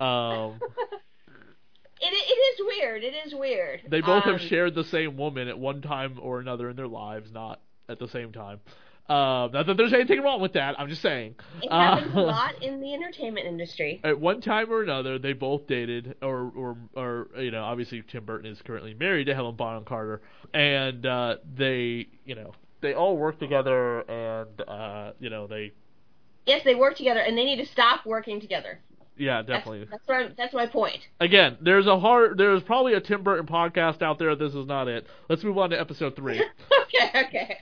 Um, 0.00 0.60
it 2.00 2.12
it 2.12 2.60
is 2.60 2.66
weird. 2.78 3.02
It 3.04 3.14
is 3.26 3.34
weird. 3.34 3.82
They 3.88 4.00
both 4.00 4.24
um, 4.26 4.32
have 4.32 4.40
shared 4.40 4.74
the 4.74 4.84
same 4.84 5.16
woman 5.16 5.48
at 5.48 5.58
one 5.58 5.82
time 5.82 6.18
or 6.20 6.40
another 6.40 6.70
in 6.70 6.76
their 6.76 6.88
lives, 6.88 7.30
not 7.32 7.60
at 7.88 7.98
the 7.98 8.08
same 8.08 8.32
time. 8.32 8.60
Uh, 9.08 9.48
not 9.54 9.66
that 9.66 9.76
there's 9.78 9.94
anything 9.94 10.20
wrong 10.20 10.38
with 10.38 10.52
that. 10.52 10.78
I'm 10.78 10.88
just 10.88 11.00
saying. 11.00 11.36
It 11.62 11.72
happens 11.72 12.14
uh, 12.14 12.20
a 12.20 12.20
lot 12.26 12.62
in 12.62 12.80
the 12.80 12.92
entertainment 12.92 13.46
industry. 13.46 14.00
At 14.04 14.20
one 14.20 14.42
time 14.42 14.70
or 14.70 14.82
another, 14.82 15.18
they 15.18 15.32
both 15.32 15.66
dated, 15.66 16.16
or 16.20 16.52
or 16.54 16.76
or 16.94 17.28
you 17.40 17.50
know, 17.50 17.64
obviously 17.64 18.02
Tim 18.06 18.26
Burton 18.26 18.50
is 18.50 18.60
currently 18.60 18.92
married 18.92 19.24
to 19.24 19.34
Helen 19.34 19.56
Bonham 19.56 19.84
Carter, 19.84 20.20
and 20.52 21.06
uh, 21.06 21.36
they, 21.56 22.08
you 22.26 22.34
know, 22.34 22.52
they 22.80 22.94
all 22.94 23.16
work 23.16 23.38
together, 23.38 24.00
and 24.00 24.60
uh, 24.68 25.12
you 25.20 25.30
know 25.30 25.46
they. 25.46 25.72
Yes, 26.46 26.62
they 26.64 26.74
work 26.74 26.96
together, 26.96 27.20
and 27.20 27.36
they 27.36 27.44
need 27.44 27.56
to 27.56 27.66
stop 27.66 28.06
working 28.06 28.40
together. 28.40 28.80
Yeah, 29.18 29.42
definitely. 29.42 29.86
That's 29.90 30.02
that's, 30.06 30.34
that's 30.36 30.54
my 30.54 30.66
point. 30.66 31.00
Again, 31.20 31.58
there's 31.60 31.86
a 31.86 31.98
hard, 31.98 32.38
there's 32.38 32.62
probably 32.62 32.94
a 32.94 33.00
Tim 33.00 33.22
Burton 33.22 33.46
podcast 33.46 34.00
out 34.00 34.18
there. 34.18 34.34
This 34.36 34.54
is 34.54 34.66
not 34.66 34.88
it. 34.88 35.06
Let's 35.28 35.42
move 35.42 35.58
on 35.58 35.70
to 35.70 35.80
episode 35.80 36.14
three. 36.14 36.40
okay, 36.82 37.26
okay. 37.26 37.58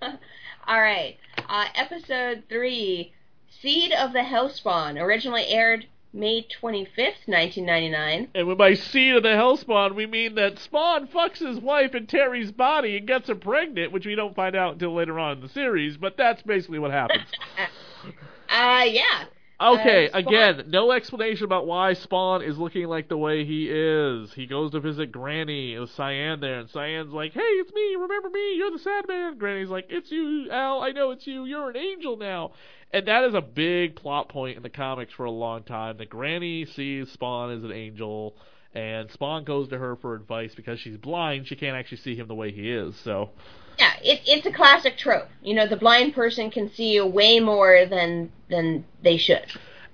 All 0.66 0.80
right. 0.80 1.18
Uh, 1.48 1.64
episode 1.74 2.44
three, 2.48 3.12
Seed 3.60 3.92
of 3.92 4.12
the 4.12 4.20
Hellspawn, 4.20 5.00
originally 5.00 5.46
aired 5.48 5.86
May 6.14 6.46
25th, 6.60 7.26
1999. 7.26 8.28
And 8.34 8.46
when 8.46 8.56
by 8.56 8.74
seed 8.74 9.16
of 9.16 9.22
the 9.22 9.30
Hellspawn, 9.30 9.94
we 9.94 10.06
mean 10.06 10.34
that 10.34 10.58
Spawn 10.58 11.08
fucks 11.08 11.38
his 11.38 11.58
wife 11.58 11.94
in 11.94 12.06
Terry's 12.06 12.52
body 12.52 12.98
and 12.98 13.06
gets 13.06 13.28
her 13.28 13.34
pregnant, 13.34 13.92
which 13.92 14.04
we 14.04 14.14
don't 14.14 14.36
find 14.36 14.54
out 14.54 14.74
until 14.74 14.94
later 14.94 15.18
on 15.18 15.38
in 15.38 15.42
the 15.42 15.48
series, 15.48 15.96
but 15.96 16.18
that's 16.18 16.42
basically 16.42 16.78
what 16.78 16.90
happens. 16.90 17.26
uh, 18.50 18.84
yeah. 18.84 19.24
Okay, 19.62 20.10
uh, 20.10 20.18
again, 20.18 20.64
no 20.66 20.90
explanation 20.90 21.44
about 21.44 21.66
why 21.66 21.92
Spawn 21.92 22.42
is 22.42 22.58
looking 22.58 22.88
like 22.88 23.08
the 23.08 23.16
way 23.16 23.44
he 23.44 23.68
is. 23.70 24.32
He 24.32 24.46
goes 24.46 24.72
to 24.72 24.80
visit 24.80 25.12
Granny 25.12 25.78
with 25.78 25.90
Cyan 25.90 26.40
there, 26.40 26.58
and 26.58 26.68
Cyan's 26.68 27.12
like, 27.12 27.32
"Hey, 27.32 27.40
it's 27.40 27.72
me. 27.72 27.94
Remember 27.94 28.28
me? 28.28 28.56
You're 28.56 28.72
the 28.72 28.80
sad 28.80 29.06
man." 29.06 29.38
Granny's 29.38 29.68
like, 29.68 29.86
"It's 29.88 30.10
you, 30.10 30.50
Al. 30.50 30.82
I 30.82 30.90
know 30.90 31.12
it's 31.12 31.28
you. 31.28 31.44
You're 31.44 31.70
an 31.70 31.76
angel 31.76 32.16
now." 32.16 32.52
And 32.92 33.06
that 33.06 33.24
is 33.24 33.34
a 33.34 33.40
big 33.40 33.96
plot 33.96 34.28
point 34.28 34.56
in 34.56 34.62
the 34.62 34.70
comics 34.70 35.14
for 35.14 35.24
a 35.24 35.30
long 35.30 35.62
time. 35.62 35.96
That 35.96 36.10
Granny 36.10 36.66
sees 36.66 37.10
Spawn 37.10 37.50
as 37.50 37.64
an 37.64 37.72
angel, 37.72 38.34
and 38.74 39.10
Spawn 39.10 39.44
goes 39.44 39.68
to 39.68 39.78
her 39.78 39.96
for 39.96 40.14
advice 40.14 40.54
because 40.54 40.78
she's 40.78 40.98
blind. 40.98 41.46
She 41.46 41.56
can't 41.56 41.76
actually 41.76 41.98
see 41.98 42.14
him 42.14 42.28
the 42.28 42.34
way 42.34 42.52
he 42.52 42.70
is. 42.70 42.94
So 42.96 43.30
yeah, 43.78 43.92
it, 44.02 44.20
it's 44.26 44.46
a 44.46 44.52
classic 44.52 44.96
trope. 44.98 45.28
You 45.42 45.54
know, 45.54 45.66
the 45.66 45.76
blind 45.76 46.14
person 46.14 46.50
can 46.50 46.70
see 46.70 47.00
way 47.00 47.40
more 47.40 47.86
than 47.86 48.30
than 48.48 48.84
they 49.02 49.16
should. 49.16 49.46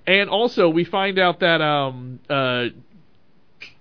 And 0.05 0.29
also, 0.29 0.69
we 0.69 0.83
find 0.83 1.19
out 1.19 1.39
that 1.39 1.61
um, 1.61 2.19
uh, 2.29 2.67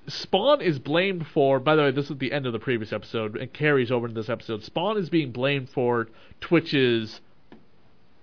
Spawn 0.06 0.60
is 0.60 0.78
blamed 0.78 1.26
for. 1.26 1.58
By 1.58 1.74
the 1.74 1.82
way, 1.82 1.90
this 1.90 2.10
is 2.10 2.18
the 2.18 2.32
end 2.32 2.46
of 2.46 2.52
the 2.52 2.58
previous 2.58 2.92
episode 2.92 3.36
and 3.36 3.52
carries 3.52 3.90
over 3.90 4.06
into 4.06 4.20
this 4.20 4.28
episode. 4.28 4.62
Spawn 4.62 4.96
is 4.96 5.08
being 5.08 5.32
blamed 5.32 5.70
for 5.70 6.08
Twitch's 6.40 7.20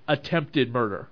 attempted 0.08 0.72
murder. 0.74 1.08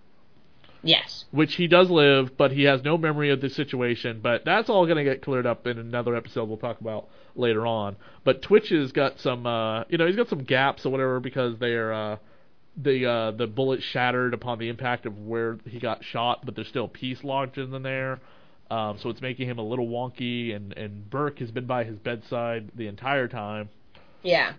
Yes. 0.83 1.25
Which 1.31 1.55
he 1.55 1.67
does 1.67 1.89
live, 1.89 2.37
but 2.37 2.51
he 2.51 2.63
has 2.63 2.83
no 2.83 2.97
memory 2.97 3.29
of 3.29 3.39
the 3.39 3.49
situation. 3.49 4.19
But 4.21 4.43
that's 4.43 4.69
all 4.69 4.85
going 4.85 4.97
to 4.97 5.03
get 5.03 5.21
cleared 5.21 5.45
up 5.45 5.65
in 5.65 5.77
another 5.79 6.15
episode 6.15 6.49
we'll 6.49 6.57
talk 6.57 6.81
about 6.81 7.07
later 7.35 7.65
on. 7.65 7.95
But 8.25 8.41
Twitch 8.41 8.69
has 8.69 8.91
got 8.91 9.19
some, 9.19 9.47
uh, 9.47 9.85
you 9.87 9.97
know, 9.97 10.05
he's 10.05 10.17
got 10.17 10.27
some 10.27 10.43
gaps 10.43 10.85
or 10.85 10.89
whatever 10.89 11.19
because 11.21 11.57
they're, 11.57 11.93
uh, 11.93 12.17
the 12.75 13.05
uh, 13.05 13.31
the 13.31 13.47
bullet 13.47 13.83
shattered 13.83 14.33
upon 14.33 14.57
the 14.57 14.67
impact 14.67 15.05
of 15.05 15.17
where 15.17 15.59
he 15.67 15.79
got 15.79 16.03
shot, 16.03 16.43
but 16.45 16.55
there's 16.55 16.67
still 16.67 16.85
a 16.85 16.89
piece 16.89 17.23
lodged 17.23 17.57
in 17.57 17.83
there. 17.83 18.19
Um, 18.71 18.97
so 18.97 19.09
it's 19.09 19.21
making 19.21 19.47
him 19.47 19.59
a 19.59 19.63
little 19.63 19.87
wonky, 19.87 20.55
and, 20.55 20.73
and 20.73 21.07
Burke 21.09 21.39
has 21.39 21.51
been 21.51 21.67
by 21.67 21.83
his 21.83 21.99
bedside 21.99 22.71
the 22.75 22.87
entire 22.87 23.27
time. 23.27 23.69
Yeah. 24.23 24.53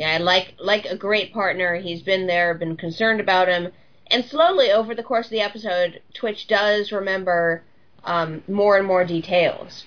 Yeah, 0.00 0.16
like 0.16 0.54
like 0.58 0.86
a 0.86 0.96
great 0.96 1.30
partner, 1.30 1.76
he's 1.76 2.00
been 2.00 2.26
there, 2.26 2.54
been 2.54 2.78
concerned 2.78 3.20
about 3.20 3.48
him, 3.48 3.70
and 4.06 4.24
slowly 4.24 4.72
over 4.72 4.94
the 4.94 5.02
course 5.02 5.26
of 5.26 5.30
the 5.30 5.42
episode, 5.42 6.00
Twitch 6.14 6.46
does 6.46 6.90
remember 6.90 7.62
um, 8.04 8.42
more 8.48 8.78
and 8.78 8.86
more 8.86 9.04
details. 9.04 9.84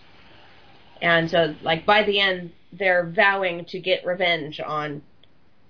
And 1.02 1.32
so, 1.32 1.56
like 1.64 1.88
by 1.88 2.04
the 2.04 2.20
end, 2.20 2.52
they're 2.72 3.10
vowing 3.10 3.66
to 3.66 3.80
get 3.80 4.06
revenge 4.06 4.60
on 4.60 5.02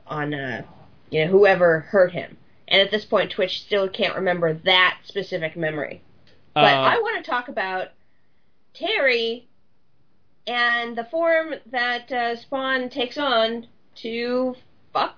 on 0.08 0.34
uh, 0.34 0.64
you 1.10 1.24
know 1.24 1.32
whoever 1.32 1.80
hurt 1.80 2.12
him. 2.12 2.36
And 2.68 2.82
at 2.82 2.92
this 2.92 3.06
point, 3.06 3.32
Twitch 3.32 3.62
still 3.62 3.88
can't 3.88 4.16
remember 4.16 4.56
that 4.66 4.98
specific 5.06 5.56
memory. 5.56 6.02
But 6.54 6.66
uh, 6.66 6.82
I 6.82 6.98
want 6.98 7.24
to 7.24 7.32
talk 7.32 7.48
about 7.48 7.92
Terry 8.74 9.48
and 10.46 10.98
the 10.98 11.06
form 11.06 11.54
that 11.72 12.12
uh, 12.12 12.36
Spawn 12.36 12.90
takes 12.90 13.18
on 13.18 13.68
to 13.96 14.56
fuck 14.92 15.16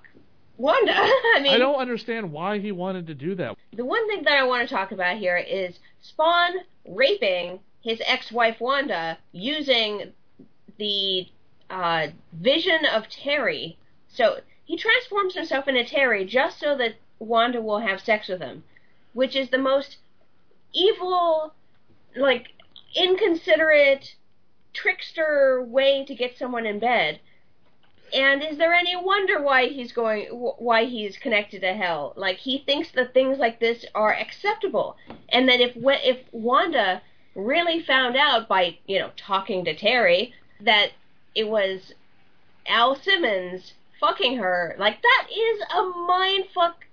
Wanda. 0.57 0.93
I 0.95 1.39
mean, 1.41 1.53
I 1.53 1.57
don't 1.57 1.79
understand 1.79 2.31
why 2.31 2.59
he 2.59 2.71
wanted 2.71 3.07
to 3.07 3.13
do 3.13 3.35
that. 3.35 3.57
The 3.75 3.85
one 3.85 4.07
thing 4.07 4.23
that 4.23 4.37
I 4.37 4.43
want 4.43 4.67
to 4.67 4.73
talk 4.73 4.91
about 4.91 5.17
here 5.17 5.37
is 5.37 5.79
Spawn 6.01 6.51
raping 6.87 7.59
his 7.81 8.01
ex-wife 8.05 8.59
Wanda 8.59 9.17
using 9.31 10.13
the 10.77 11.27
uh, 11.69 12.07
vision 12.33 12.85
of 12.85 13.09
Terry. 13.09 13.77
So 14.07 14.39
he 14.65 14.77
transforms 14.77 15.35
himself 15.35 15.67
into 15.67 15.83
Terry 15.83 16.25
just 16.25 16.59
so 16.59 16.75
that 16.77 16.95
Wanda 17.19 17.61
will 17.61 17.79
have 17.79 18.01
sex 18.01 18.27
with 18.27 18.41
him, 18.41 18.63
which 19.13 19.35
is 19.35 19.49
the 19.49 19.57
most 19.57 19.97
evil, 20.73 21.53
like 22.15 22.47
inconsiderate, 22.95 24.15
trickster 24.73 25.63
way 25.63 26.03
to 26.05 26.15
get 26.15 26.37
someone 26.37 26.65
in 26.65 26.79
bed. 26.79 27.19
And 28.13 28.43
is 28.43 28.57
there 28.57 28.73
any 28.73 28.95
wonder 28.95 29.41
why 29.41 29.67
he's 29.67 29.91
going, 29.91 30.27
why 30.27 30.85
he's 30.85 31.17
connected 31.17 31.61
to 31.61 31.73
hell? 31.73 32.13
Like 32.15 32.37
he 32.37 32.59
thinks 32.59 32.91
that 32.91 33.13
things 33.13 33.37
like 33.37 33.59
this 33.59 33.85
are 33.95 34.13
acceptable, 34.13 34.97
and 35.29 35.49
that 35.49 35.59
if 35.59 35.73
if 35.75 36.19
Wanda 36.31 37.01
really 37.35 37.81
found 37.81 38.15
out 38.15 38.47
by 38.47 38.77
you 38.85 38.99
know 38.99 39.11
talking 39.17 39.65
to 39.65 39.75
Terry 39.75 40.33
that 40.61 40.91
it 41.33 41.47
was 41.47 41.93
Al 42.67 42.95
Simmons 42.95 43.73
fucking 43.99 44.37
her, 44.37 44.75
like 44.77 45.01
that 45.01 45.27
is 45.31 45.61
a 45.75 45.83
mind 46.07 46.45
fuck 46.53 46.85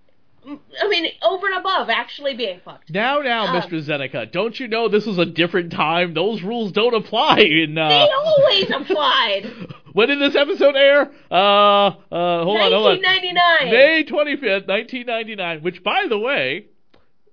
I 0.44 0.88
mean, 0.88 1.06
over 1.22 1.46
and 1.46 1.56
above 1.56 1.88
actually 1.88 2.34
being 2.34 2.60
fucked. 2.64 2.90
Now, 2.90 3.20
now, 3.20 3.46
um, 3.46 3.62
Mr. 3.62 3.80
Zeneca, 3.80 4.30
don't 4.30 4.58
you 4.58 4.66
know 4.66 4.88
this 4.88 5.06
was 5.06 5.18
a 5.18 5.24
different 5.24 5.70
time? 5.70 6.14
Those 6.14 6.42
rules 6.42 6.72
don't 6.72 6.94
apply 6.94 7.38
in. 7.40 7.78
Uh, 7.78 7.88
they 7.88 8.08
always 8.10 8.70
applied. 8.70 9.52
when 9.92 10.08
did 10.08 10.20
this 10.20 10.34
episode 10.34 10.76
air? 10.76 11.10
Uh, 11.30 11.34
uh, 11.34 12.44
hold 12.44 12.60
on, 12.60 12.72
hold 12.72 12.86
on. 12.86 13.02
1999. 13.02 13.70
May 13.70 14.04
25th, 14.04 14.68
1999. 14.68 15.62
Which, 15.62 15.82
by 15.82 16.06
the 16.08 16.18
way, 16.18 16.66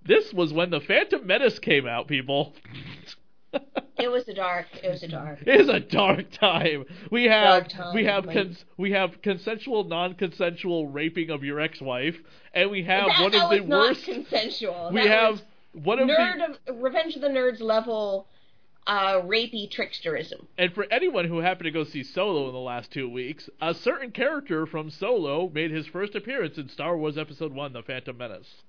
this 0.06 0.34
was 0.34 0.54
when 0.54 0.70
the 0.70 0.80
Phantom 0.80 1.26
Menace 1.26 1.60
came 1.60 1.88
out, 1.88 2.08
people. 2.08 2.54
it 3.98 4.10
was 4.10 4.28
a 4.28 4.34
dark. 4.34 4.68
It 4.84 4.90
was 4.90 5.04
a 5.04 5.08
dark. 5.08 5.40
It 5.46 5.62
is 5.62 5.70
a 5.70 5.80
dark 5.80 6.32
time. 6.32 6.86
We 7.12 7.26
have 7.26 7.68
time, 7.68 7.96
we 7.96 8.06
have 8.06 8.26
cons- 8.26 8.66
we 8.78 8.92
have 8.92 9.22
consensual, 9.22 9.84
non-consensual 9.86 10.88
raping 10.88 11.30
of 11.30 11.44
your 11.44 11.60
ex-wife, 11.60 12.16
and 12.54 12.70
we 12.70 12.84
have 12.84 13.08
one 13.20 13.34
of 13.34 13.50
the 13.50 13.62
worst. 13.62 14.06
consensual. 14.06 14.92
We 14.94 15.02
that 15.02 15.10
have 15.10 15.42
one 15.74 16.00
of 16.00 16.08
nerd 16.08 16.58
the 16.66 16.74
of, 16.74 16.82
Revenge 16.82 17.16
of 17.16 17.22
the 17.22 17.30
Nerds 17.30 17.62
level. 17.62 18.28
Uh, 18.88 19.22
rapey 19.22 19.70
tricksterism. 19.72 20.46
And 20.58 20.74
for 20.74 20.86
anyone 20.90 21.26
who 21.26 21.40
happened 21.40 21.66
to 21.66 21.72
go 21.72 21.84
see 21.84 22.04
Solo 22.04 22.48
in 22.48 22.54
the 22.54 22.60
last 22.60 22.92
two 22.92 23.08
weeks, 23.08 23.50
a 23.62 23.74
certain 23.74 24.12
character 24.12 24.66
from 24.66 24.90
Solo 24.90 25.50
made 25.54 25.70
his 25.70 25.86
first 25.86 26.16
appearance 26.16 26.58
in 26.58 26.70
Star 26.70 26.98
Wars 26.98 27.18
Episode 27.18 27.54
1 27.54 27.74
The 27.74 27.84
Phantom 27.84 28.18
Menace. 28.18 28.64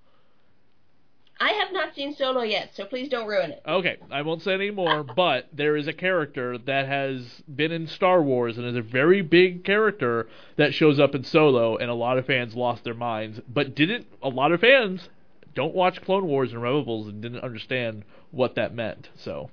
I 1.42 1.52
have 1.52 1.72
not 1.72 1.94
seen 1.94 2.14
Solo 2.14 2.42
yet, 2.42 2.74
so 2.74 2.84
please 2.84 3.08
don't 3.08 3.26
ruin 3.26 3.52
it. 3.52 3.62
Okay, 3.66 3.96
I 4.10 4.20
won't 4.20 4.42
say 4.42 4.52
any 4.52 4.70
more, 4.70 5.02
but 5.16 5.48
there 5.54 5.74
is 5.74 5.88
a 5.88 5.92
character 5.94 6.58
that 6.58 6.86
has 6.86 7.42
been 7.48 7.72
in 7.72 7.86
Star 7.86 8.22
Wars 8.22 8.58
and 8.58 8.66
is 8.66 8.76
a 8.76 8.82
very 8.82 9.22
big 9.22 9.64
character 9.64 10.28
that 10.56 10.74
shows 10.74 11.00
up 11.00 11.14
in 11.14 11.24
Solo, 11.24 11.78
and 11.78 11.90
a 11.90 11.94
lot 11.94 12.18
of 12.18 12.26
fans 12.26 12.54
lost 12.54 12.84
their 12.84 12.92
minds. 12.92 13.40
But 13.48 13.74
didn't 13.74 14.06
a 14.22 14.28
lot 14.28 14.52
of 14.52 14.60
fans 14.60 15.08
don't 15.54 15.74
watch 15.74 16.02
Clone 16.02 16.26
Wars 16.26 16.52
and 16.52 16.62
Rebels 16.62 17.08
and 17.08 17.22
didn't 17.22 17.42
understand 17.42 18.04
what 18.30 18.54
that 18.56 18.74
meant. 18.74 19.08
So, 19.16 19.48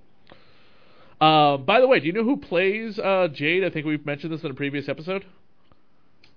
uh, 1.19 1.57
by 1.57 1.79
the 1.79 1.87
way, 1.87 1.99
do 1.99 2.05
you 2.05 2.13
know 2.13 2.23
who 2.23 2.37
plays 2.37 2.99
uh, 2.99 3.27
Jade? 3.31 3.63
I 3.63 3.69
think 3.69 3.85
we've 3.85 4.05
mentioned 4.05 4.33
this 4.33 4.43
in 4.43 4.51
a 4.51 4.53
previous 4.53 4.87
episode. 4.87 5.25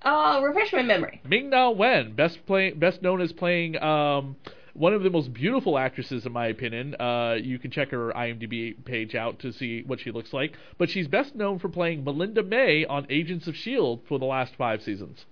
Uh, 0.02 0.40
refresh 0.42 0.72
my 0.72 0.82
memory. 0.82 1.20
Ming 1.28 1.50
Na 1.50 1.70
Wen, 1.70 2.14
best 2.14 2.44
play, 2.46 2.70
best 2.72 3.02
known 3.02 3.20
as 3.20 3.32
playing 3.32 3.80
um, 3.82 4.36
one 4.72 4.94
of 4.94 5.02
the 5.02 5.10
most 5.10 5.34
beautiful 5.34 5.76
actresses, 5.76 6.24
in 6.24 6.32
my 6.32 6.46
opinion. 6.46 6.94
Uh, 6.98 7.36
you 7.38 7.58
can 7.58 7.70
check 7.70 7.90
her 7.90 8.10
IMDb 8.12 8.82
page 8.84 9.14
out 9.14 9.38
to 9.40 9.52
see 9.52 9.82
what 9.82 10.00
she 10.00 10.10
looks 10.10 10.32
like. 10.32 10.56
But 10.78 10.88
she's 10.88 11.06
best 11.06 11.34
known 11.34 11.58
for 11.58 11.68
playing 11.68 12.04
Melinda 12.04 12.42
May 12.42 12.86
on 12.86 13.06
Agents 13.10 13.46
of 13.46 13.54
S.H.I.E.L.D. 13.54 14.02
for 14.08 14.18
the 14.18 14.24
last 14.24 14.54
five 14.56 14.82
seasons. 14.82 15.26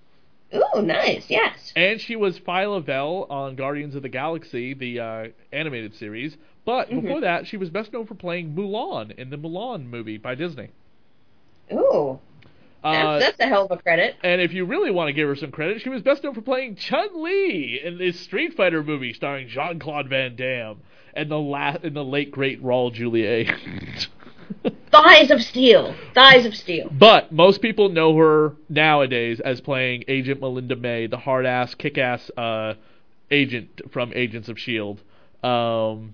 Ooh, 0.54 0.82
nice, 0.82 1.28
yes. 1.28 1.72
And 1.76 2.00
she 2.00 2.16
was 2.16 2.38
Phyla 2.38 2.84
Vell 2.84 3.26
on 3.28 3.54
Guardians 3.54 3.94
of 3.94 4.02
the 4.02 4.08
Galaxy, 4.08 4.72
the 4.74 5.00
uh, 5.00 5.26
animated 5.52 5.94
series. 5.94 6.36
But 6.68 6.90
mm-hmm. 6.90 7.00
before 7.00 7.20
that, 7.22 7.46
she 7.46 7.56
was 7.56 7.70
best 7.70 7.94
known 7.94 8.04
for 8.04 8.14
playing 8.14 8.54
Mulan 8.54 9.18
in 9.18 9.30
the 9.30 9.38
Mulan 9.38 9.86
movie 9.86 10.18
by 10.18 10.34
Disney. 10.34 10.68
Ooh. 11.72 12.18
Uh, 12.84 13.18
that's, 13.18 13.24
that's, 13.24 13.40
a 13.40 13.46
hell 13.46 13.64
of 13.64 13.70
a 13.70 13.80
credit. 13.80 14.16
And 14.22 14.42
if 14.42 14.52
you 14.52 14.66
really 14.66 14.90
want 14.90 15.08
to 15.08 15.14
give 15.14 15.26
her 15.28 15.34
some 15.34 15.50
credit, 15.50 15.80
she 15.80 15.88
was 15.88 16.02
best 16.02 16.22
known 16.22 16.34
for 16.34 16.42
playing 16.42 16.76
Chun 16.76 17.24
Li 17.24 17.80
in 17.82 17.96
the 17.96 18.12
Street 18.12 18.52
Fighter 18.52 18.84
movie 18.84 19.14
starring 19.14 19.48
Jean 19.48 19.78
Claude 19.78 20.10
Van 20.10 20.36
Damme 20.36 20.82
and 21.14 21.30
the 21.30 21.38
la- 21.38 21.78
in 21.82 21.94
the 21.94 22.04
late 22.04 22.30
great 22.30 22.62
Raul 22.62 22.92
Julia. 22.92 23.50
Thighs 24.92 25.30
of 25.30 25.40
Steel. 25.40 25.94
Thighs 26.14 26.44
of 26.44 26.54
Steel. 26.54 26.90
But 26.92 27.32
most 27.32 27.62
people 27.62 27.88
know 27.88 28.14
her 28.18 28.56
nowadays 28.68 29.40
as 29.40 29.62
playing 29.62 30.04
Agent 30.06 30.42
Melinda 30.42 30.76
May, 30.76 31.06
the 31.06 31.16
hard 31.16 31.46
ass, 31.46 31.74
kick 31.74 31.96
ass 31.96 32.30
uh, 32.36 32.74
agent 33.30 33.80
from 33.90 34.12
Agents 34.14 34.50
of 34.50 34.58
S.H.I.E.L.D. 34.58 35.00
Um, 35.42 36.12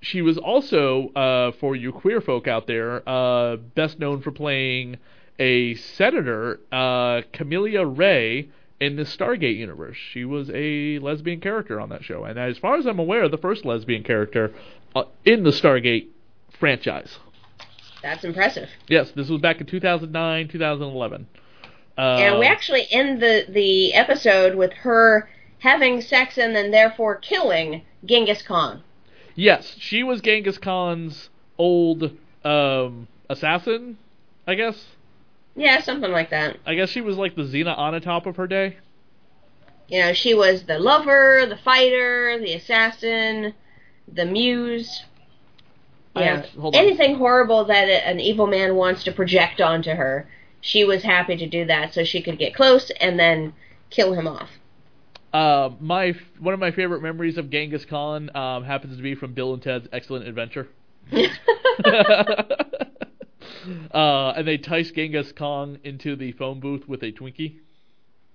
she 0.00 0.22
was 0.22 0.38
also, 0.38 1.08
uh, 1.10 1.52
for 1.52 1.76
you 1.76 1.92
queer 1.92 2.20
folk 2.20 2.48
out 2.48 2.66
there, 2.66 3.08
uh, 3.08 3.56
best 3.56 3.98
known 3.98 4.22
for 4.22 4.30
playing 4.30 4.98
a 5.38 5.74
senator, 5.74 6.60
uh, 6.72 7.22
Camile 7.32 7.84
Wray, 7.84 8.48
in 8.80 8.96
the 8.96 9.02
Stargate 9.02 9.56
universe. 9.56 9.96
She 10.12 10.24
was 10.24 10.50
a 10.54 10.98
lesbian 11.00 11.40
character 11.40 11.78
on 11.78 11.90
that 11.90 12.02
show, 12.02 12.24
and 12.24 12.38
as 12.38 12.56
far 12.58 12.76
as 12.76 12.86
I'm 12.86 12.98
aware, 12.98 13.28
the 13.28 13.36
first 13.36 13.64
lesbian 13.64 14.02
character 14.02 14.52
uh, 14.96 15.04
in 15.24 15.44
the 15.44 15.50
Stargate 15.50 16.08
franchise. 16.58 17.18
That's 18.02 18.24
impressive. 18.24 18.70
Yes, 18.88 19.10
this 19.10 19.28
was 19.28 19.42
back 19.42 19.60
in 19.60 19.66
2009, 19.66 20.48
2011. 20.48 21.26
Uh, 21.98 22.00
and 22.00 22.38
we 22.38 22.46
actually 22.46 22.86
end 22.90 23.20
the 23.20 23.44
the 23.48 23.92
episode 23.92 24.54
with 24.54 24.72
her 24.72 25.28
having 25.58 26.00
sex 26.00 26.38
and 26.38 26.56
then 26.56 26.70
therefore 26.70 27.16
killing 27.16 27.82
Genghis 28.06 28.40
Khan. 28.40 28.82
Yes, 29.40 29.74
she 29.78 30.02
was 30.02 30.20
Genghis 30.20 30.58
Khan's 30.58 31.30
old 31.56 32.12
um, 32.44 33.08
assassin, 33.30 33.96
I 34.46 34.54
guess. 34.54 34.84
Yeah, 35.56 35.80
something 35.80 36.12
like 36.12 36.28
that. 36.28 36.58
I 36.66 36.74
guess 36.74 36.90
she 36.90 37.00
was 37.00 37.16
like 37.16 37.36
the 37.36 37.46
Xenia 37.46 37.74
Onatopp 37.74 38.26
of 38.26 38.36
her 38.36 38.46
day. 38.46 38.76
You 39.88 40.00
know, 40.00 40.12
she 40.12 40.34
was 40.34 40.64
the 40.64 40.78
lover, 40.78 41.46
the 41.48 41.56
fighter, 41.56 42.38
the 42.38 42.52
assassin, 42.52 43.54
the 44.12 44.26
muse. 44.26 45.04
Yeah, 46.14 46.44
anything 46.74 47.14
horrible 47.14 47.64
that 47.64 47.88
an 47.88 48.20
evil 48.20 48.46
man 48.46 48.74
wants 48.74 49.04
to 49.04 49.12
project 49.12 49.58
onto 49.58 49.92
her, 49.92 50.28
she 50.60 50.84
was 50.84 51.02
happy 51.02 51.38
to 51.38 51.46
do 51.46 51.64
that 51.64 51.94
so 51.94 52.04
she 52.04 52.20
could 52.20 52.38
get 52.38 52.54
close 52.54 52.90
and 53.00 53.18
then 53.18 53.54
kill 53.88 54.12
him 54.12 54.28
off. 54.28 54.50
Uh, 55.32 55.70
my 55.78 56.14
one 56.38 56.54
of 56.54 56.60
my 56.60 56.72
favorite 56.72 57.02
memories 57.02 57.38
of 57.38 57.50
Genghis 57.50 57.84
Khan 57.84 58.34
um, 58.34 58.64
happens 58.64 58.96
to 58.96 59.02
be 59.02 59.14
from 59.14 59.32
Bill 59.32 59.54
and 59.54 59.62
Ted's 59.62 59.88
Excellent 59.92 60.26
Adventure. 60.26 60.68
uh, 63.92 64.32
and 64.36 64.46
they 64.46 64.58
ticed 64.58 64.94
Genghis 64.94 65.32
Khan 65.32 65.78
into 65.84 66.16
the 66.16 66.32
phone 66.32 66.58
booth 66.60 66.88
with 66.88 67.02
a 67.02 67.12
Twinkie. 67.12 67.58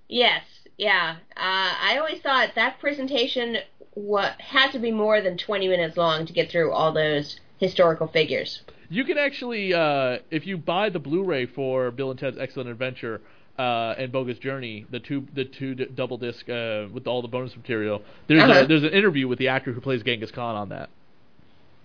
Yes, 0.07 0.43
yeah. 0.77 1.17
Uh, 1.35 1.73
I 1.81 1.97
always 1.97 2.21
thought 2.21 2.51
that 2.55 2.79
presentation 2.79 3.57
what 3.95 4.39
had 4.39 4.71
to 4.71 4.79
be 4.79 4.91
more 4.91 5.21
than 5.21 5.37
20 5.37 5.67
minutes 5.67 5.97
long 5.97 6.25
to 6.25 6.33
get 6.33 6.51
through 6.51 6.71
all 6.71 6.93
those 6.93 7.39
historical 7.59 8.07
figures. 8.07 8.61
You 8.89 9.03
can 9.03 9.17
actually, 9.17 9.73
uh, 9.73 10.19
if 10.29 10.45
you 10.45 10.57
buy 10.57 10.89
the 10.89 10.99
Blu-ray 10.99 11.47
for 11.47 11.91
Bill 11.91 12.11
and 12.11 12.19
Ted's 12.19 12.37
Excellent 12.37 12.69
Adventure 12.69 13.21
uh, 13.57 13.95
and 13.97 14.11
Bogus 14.11 14.37
Journey, 14.39 14.85
the 14.89 14.99
two 14.99 15.25
the 15.33 15.45
two 15.45 15.75
d- 15.75 15.85
double 15.93 16.17
disc 16.17 16.47
uh, 16.49 16.87
with 16.93 17.07
all 17.07 17.21
the 17.21 17.27
bonus 17.27 17.55
material, 17.55 18.01
there's 18.27 18.43
Uh-huh. 18.43 18.61
a, 18.63 18.67
there's 18.67 18.83
an 18.83 18.91
interview 18.93 19.27
with 19.27 19.39
the 19.39 19.47
actor 19.49 19.71
who 19.71 19.81
plays 19.81 20.03
Genghis 20.03 20.31
Khan 20.31 20.55
on 20.55 20.69
that. 20.69 20.89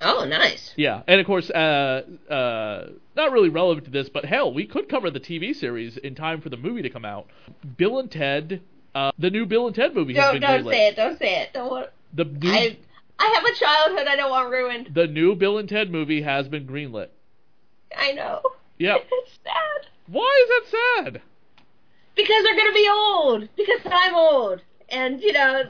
Oh, 0.02 0.24
nice. 0.24 0.72
Yeah, 0.76 1.02
and 1.06 1.20
of 1.20 1.26
course, 1.26 1.50
uh, 1.50 2.02
uh, 2.30 2.88
not 3.16 3.32
really 3.32 3.50
relevant 3.50 3.84
to 3.84 3.90
this, 3.90 4.08
but 4.08 4.24
hell, 4.24 4.52
we 4.52 4.66
could 4.66 4.88
cover 4.88 5.10
the 5.10 5.20
TV 5.20 5.54
series 5.54 5.98
in 5.98 6.14
time 6.14 6.40
for 6.40 6.48
the 6.48 6.56
movie 6.56 6.80
to 6.82 6.88
come 6.90 7.04
out. 7.04 7.26
Bill 7.76 7.98
and 7.98 8.10
Ted, 8.10 8.62
uh, 8.94 9.12
the 9.18 9.28
new 9.28 9.44
Bill 9.44 9.66
and 9.66 9.76
Ted 9.76 9.94
movie 9.94 10.14
has 10.14 10.22
Don't 10.24 10.40
been 10.40 10.40
don't 10.40 10.64
say 10.72 10.86
it. 10.88 10.96
Don't 10.96 11.18
say 11.18 11.42
it. 11.42 11.52
Don't 11.52 11.70
want. 11.70 11.88
The 12.14 12.24
new 12.24 12.50
I 12.50 12.78
I 13.18 13.32
have 13.34 13.44
a 13.44 13.54
childhood 13.54 14.06
I 14.08 14.16
don't 14.16 14.30
want 14.30 14.50
ruined. 14.50 14.88
the 14.94 15.06
new 15.06 15.36
Bill 15.36 15.58
and 15.58 15.68
Ted 15.68 15.90
movie 15.90 16.22
has 16.22 16.48
been 16.48 16.66
greenlit. 16.66 17.08
I 17.96 18.12
know. 18.12 18.40
Yep. 18.78 19.04
It's 19.12 19.38
sad 19.44 19.90
Why 20.06 20.46
is 20.46 20.48
that 20.72 21.04
sad? 21.12 21.22
Because 22.16 22.42
they're 22.44 22.56
gonna 22.56 22.72
be 22.72 22.90
old. 22.92 23.48
Because 23.56 23.80
I'm 23.86 24.14
old, 24.14 24.60
and 24.88 25.20
you 25.20 25.32
know 25.32 25.64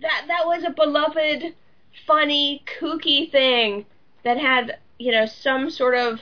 that 0.00 0.24
that 0.26 0.46
was 0.46 0.64
a 0.64 0.70
beloved, 0.70 1.54
funny, 2.06 2.64
kooky 2.80 3.30
thing 3.30 3.86
that 4.24 4.38
had 4.38 4.78
you 4.98 5.12
know 5.12 5.26
some 5.26 5.70
sort 5.70 5.94
of 5.94 6.20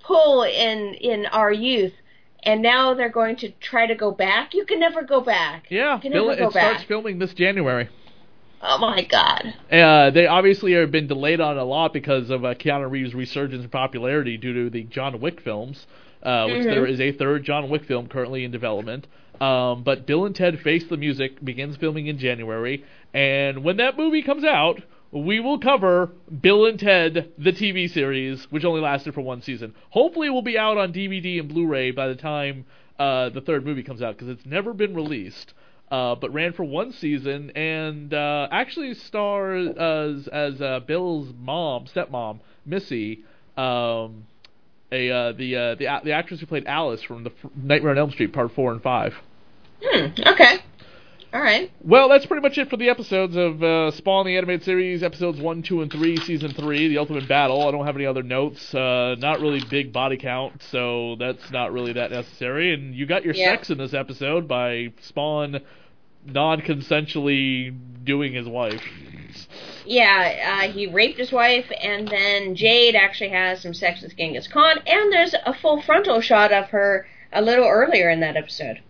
pull 0.00 0.42
in 0.42 0.94
in 0.94 1.26
our 1.26 1.52
youth. 1.52 1.92
And 2.44 2.62
now 2.62 2.94
they're 2.94 3.08
going 3.08 3.34
to 3.36 3.50
try 3.60 3.86
to 3.88 3.96
go 3.96 4.12
back. 4.12 4.54
You 4.54 4.64
can 4.64 4.78
never 4.78 5.02
go 5.02 5.20
back. 5.20 5.66
Yeah, 5.70 5.96
You 5.96 6.00
can 6.00 6.12
Bill, 6.12 6.30
it 6.30 6.38
go 6.38 6.50
starts 6.50 6.84
filming 6.84 7.18
this 7.18 7.34
January. 7.34 7.88
Oh 8.60 8.78
my 8.78 9.02
god. 9.04 9.54
Uh, 9.70 10.10
they 10.10 10.26
obviously 10.26 10.72
have 10.72 10.90
been 10.90 11.06
delayed 11.06 11.40
on 11.40 11.58
a 11.58 11.64
lot 11.64 11.92
because 11.92 12.30
of 12.30 12.44
uh, 12.44 12.54
Keanu 12.54 12.90
Reeves' 12.90 13.14
resurgence 13.14 13.64
in 13.64 13.70
popularity 13.70 14.36
due 14.36 14.52
to 14.52 14.70
the 14.70 14.84
John 14.84 15.20
Wick 15.20 15.40
films, 15.40 15.86
uh, 16.22 16.46
which 16.46 16.62
Mhm. 16.66 16.70
there 16.70 16.86
is 16.86 17.00
a 17.00 17.12
third 17.12 17.44
John 17.44 17.68
Wick 17.68 17.84
film 17.84 18.08
currently 18.08 18.44
in 18.44 18.50
development. 18.50 19.06
Um, 19.40 19.82
but 19.84 20.04
Bill 20.06 20.24
and 20.26 20.34
Ted 20.34 20.58
Face 20.60 20.84
the 20.86 20.96
Music 20.96 21.44
begins 21.44 21.76
filming 21.76 22.06
in 22.08 22.18
January, 22.18 22.82
and 23.14 23.62
when 23.62 23.76
that 23.76 23.96
movie 23.96 24.22
comes 24.22 24.42
out, 24.44 24.82
we 25.12 25.38
will 25.40 25.58
cover 25.58 26.10
Bill 26.42 26.66
and 26.66 26.78
Ted 26.78 27.28
the 27.38 27.52
TV 27.52 27.88
series, 27.88 28.50
which 28.50 28.64
only 28.64 28.80
lasted 28.80 29.14
for 29.14 29.20
one 29.20 29.40
season. 29.40 29.74
Hopefully, 29.90 30.26
it 30.26 30.30
will 30.30 30.42
be 30.42 30.58
out 30.58 30.76
on 30.76 30.92
DVD 30.92 31.38
and 31.38 31.48
Blu-ray 31.48 31.92
by 31.92 32.08
the 32.08 32.16
time 32.16 32.64
uh, 32.98 33.28
the 33.28 33.40
third 33.40 33.64
movie 33.64 33.82
comes 33.84 34.02
out 34.02 34.16
because 34.16 34.28
it's 34.28 34.44
never 34.44 34.74
been 34.74 34.92
released 34.94 35.54
uh, 35.90 36.14
but 36.16 36.32
ran 36.34 36.52
for 36.52 36.64
one 36.64 36.92
season 36.92 37.50
and 37.54 38.12
uh, 38.12 38.48
actually 38.50 38.92
stars 38.94 39.68
as 39.76 40.28
as 40.28 40.60
uh, 40.60 40.80
Bill's 40.80 41.32
mom, 41.40 41.84
stepmom, 41.86 42.40
Missy, 42.66 43.20
um, 43.56 44.24
a 44.92 45.10
uh, 45.10 45.32
the 45.32 45.56
uh, 45.56 45.74
the 45.76 45.84
a- 45.86 46.00
the 46.04 46.12
actress 46.12 46.40
who 46.40 46.46
played 46.46 46.66
Alice 46.66 47.02
from 47.02 47.24
the 47.24 47.30
f- 47.30 47.50
Nightmare 47.56 47.92
on 47.92 47.98
Elm 47.98 48.10
Street 48.10 48.32
Part 48.32 48.52
Four 48.52 48.72
and 48.72 48.82
Five. 48.82 49.14
Hmm. 49.82 50.06
Okay. 50.26 50.56
All 51.32 51.42
right. 51.42 51.70
Well, 51.84 52.08
that's 52.08 52.24
pretty 52.24 52.40
much 52.40 52.56
it 52.56 52.70
for 52.70 52.78
the 52.78 52.88
episodes 52.88 53.36
of 53.36 53.62
uh, 53.62 53.90
Spawn 53.90 54.24
the 54.24 54.36
animated 54.38 54.64
series, 54.64 55.02
episodes 55.02 55.38
one, 55.38 55.62
two, 55.62 55.82
and 55.82 55.92
three, 55.92 56.16
season 56.16 56.52
three, 56.52 56.88
the 56.88 56.96
Ultimate 56.96 57.28
Battle. 57.28 57.68
I 57.68 57.70
don't 57.70 57.84
have 57.84 57.96
any 57.96 58.06
other 58.06 58.22
notes. 58.22 58.74
Uh, 58.74 59.14
not 59.18 59.40
really 59.40 59.60
big 59.68 59.92
body 59.92 60.16
count, 60.16 60.62
so 60.70 61.16
that's 61.18 61.50
not 61.50 61.70
really 61.74 61.92
that 61.92 62.10
necessary. 62.10 62.72
And 62.72 62.94
you 62.94 63.04
got 63.04 63.24
your 63.26 63.34
Yeah. 63.34 63.50
sex 63.50 63.68
in 63.68 63.76
this 63.76 63.92
episode 63.92 64.48
by 64.48 64.88
Spawn 65.02 65.60
non-consensually 66.24 67.76
doing 68.04 68.32
his 68.32 68.46
wife. 68.46 68.82
Yeah, 69.84 70.62
uh, 70.66 70.72
he 70.72 70.86
raped 70.86 71.18
his 71.18 71.32
wife, 71.32 71.70
and 71.80 72.08
then 72.08 72.54
Jade 72.54 72.94
actually 72.94 73.30
has 73.30 73.62
some 73.62 73.74
sex 73.74 74.02
with 74.02 74.16
Genghis 74.16 74.48
Khan, 74.48 74.78
and 74.86 75.12
there's 75.12 75.34
a 75.46 75.54
full 75.54 75.80
frontal 75.82 76.20
shot 76.20 76.52
of 76.52 76.70
her 76.70 77.06
a 77.32 77.40
little 77.42 77.66
earlier 77.66 78.10
in 78.10 78.20
that 78.20 78.36
episode. 78.36 78.82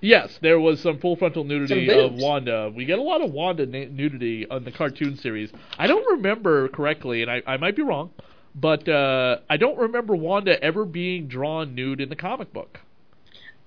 Yes, 0.00 0.38
there 0.42 0.60
was 0.60 0.80
some 0.80 0.98
full 0.98 1.16
frontal 1.16 1.44
nudity 1.44 1.88
of. 1.90 2.12
Wanda. 2.14 2.70
We 2.74 2.84
get 2.84 2.98
a 2.98 3.02
lot 3.02 3.22
of 3.22 3.32
Wanda 3.32 3.66
na- 3.66 3.90
nudity 3.90 4.46
on 4.48 4.64
the 4.64 4.70
cartoon 4.70 5.16
series. 5.16 5.50
I 5.78 5.86
don't 5.86 6.06
remember 6.16 6.68
correctly, 6.68 7.22
and 7.22 7.30
I, 7.30 7.42
I 7.46 7.56
might 7.56 7.74
be 7.74 7.82
wrong, 7.82 8.10
but 8.54 8.88
uh, 8.88 9.38
I 9.48 9.56
don't 9.56 9.78
remember 9.78 10.14
Wanda 10.14 10.62
ever 10.62 10.84
being 10.84 11.28
drawn 11.28 11.74
nude 11.74 12.00
in 12.00 12.08
the 12.08 12.16
comic 12.16 12.52
book. 12.52 12.80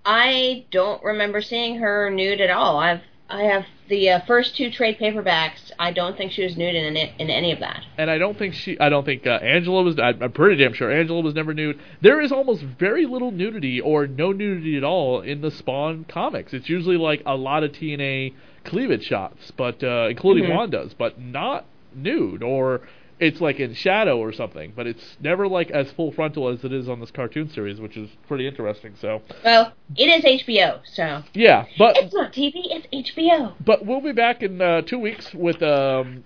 I 0.05 0.65
don't 0.71 1.03
remember 1.03 1.41
seeing 1.41 1.77
her 1.77 2.09
nude 2.09 2.41
at 2.41 2.49
all. 2.49 2.77
I've 2.79 3.01
I 3.31 3.43
have 3.43 3.65
the 3.89 4.09
uh, 4.09 4.19
first 4.25 4.55
two 4.57 4.71
trade 4.71 4.97
paperbacks. 4.97 5.71
I 5.77 5.91
don't 5.91 6.17
think 6.17 6.31
she 6.31 6.43
was 6.43 6.57
nude 6.57 6.73
in 6.73 6.97
any, 6.97 7.13
in 7.19 7.29
any 7.29 7.51
of 7.51 7.59
that. 7.59 7.83
And 7.95 8.09
I 8.09 8.17
don't 8.17 8.35
think 8.35 8.55
she. 8.55 8.79
I 8.79 8.89
don't 8.89 9.05
think 9.05 9.27
uh, 9.27 9.33
Angela 9.43 9.83
was. 9.83 9.99
I, 9.99 10.09
I'm 10.19 10.31
pretty 10.31 10.55
damn 10.55 10.73
sure 10.73 10.91
Angela 10.91 11.21
was 11.21 11.35
never 11.35 11.53
nude. 11.53 11.79
There 12.01 12.19
is 12.21 12.31
almost 12.31 12.63
very 12.63 13.05
little 13.05 13.29
nudity 13.29 13.79
or 13.81 14.07
no 14.07 14.31
nudity 14.31 14.77
at 14.77 14.83
all 14.83 15.21
in 15.21 15.41
the 15.41 15.51
Spawn 15.51 16.05
comics. 16.09 16.53
It's 16.55 16.69
usually 16.69 16.97
like 16.97 17.21
a 17.27 17.35
lot 17.35 17.63
of 17.63 17.71
TNA 17.73 18.33
cleavage 18.63 19.03
shots, 19.03 19.51
but 19.51 19.83
uh, 19.83 20.07
including 20.09 20.45
Mhm. 20.45 20.55
Wanda's, 20.55 20.95
but 20.95 21.21
not 21.21 21.65
nude 21.93 22.41
or 22.41 22.81
it's 23.19 23.41
like 23.41 23.59
in 23.59 23.73
shadow 23.73 24.17
or 24.17 24.31
something. 24.31 24.73
But 24.75 24.87
it's 24.87 25.17
never 25.19 25.47
like 25.47 25.69
as 25.71 25.91
full 25.91 26.11
frontal 26.11 26.47
as 26.49 26.63
it 26.63 26.71
is 26.73 26.87
on 26.89 26.99
this 26.99 27.11
cartoon 27.11 27.49
series, 27.49 27.79
which 27.79 27.97
is 27.97 28.09
pretty 28.27 28.47
interesting. 28.47 28.95
So 28.99 29.21
Well, 29.43 29.73
it 29.95 30.05
is 30.05 30.23
HBO, 30.43 30.81
so 30.85 31.23
yeah, 31.33 31.65
but 31.77 31.97
it's 31.97 32.13
not 32.13 32.33
TV. 32.33 32.53
It's 32.55 33.11
HBO. 33.11 33.53
but 33.63 33.85
we'll 33.85 34.01
be 34.01 34.11
back 34.13 34.41
in 34.41 34.61
uh, 34.61 34.81
two 34.81 34.99
weeks 34.99 35.33
with 35.33 35.61
um 35.61 36.23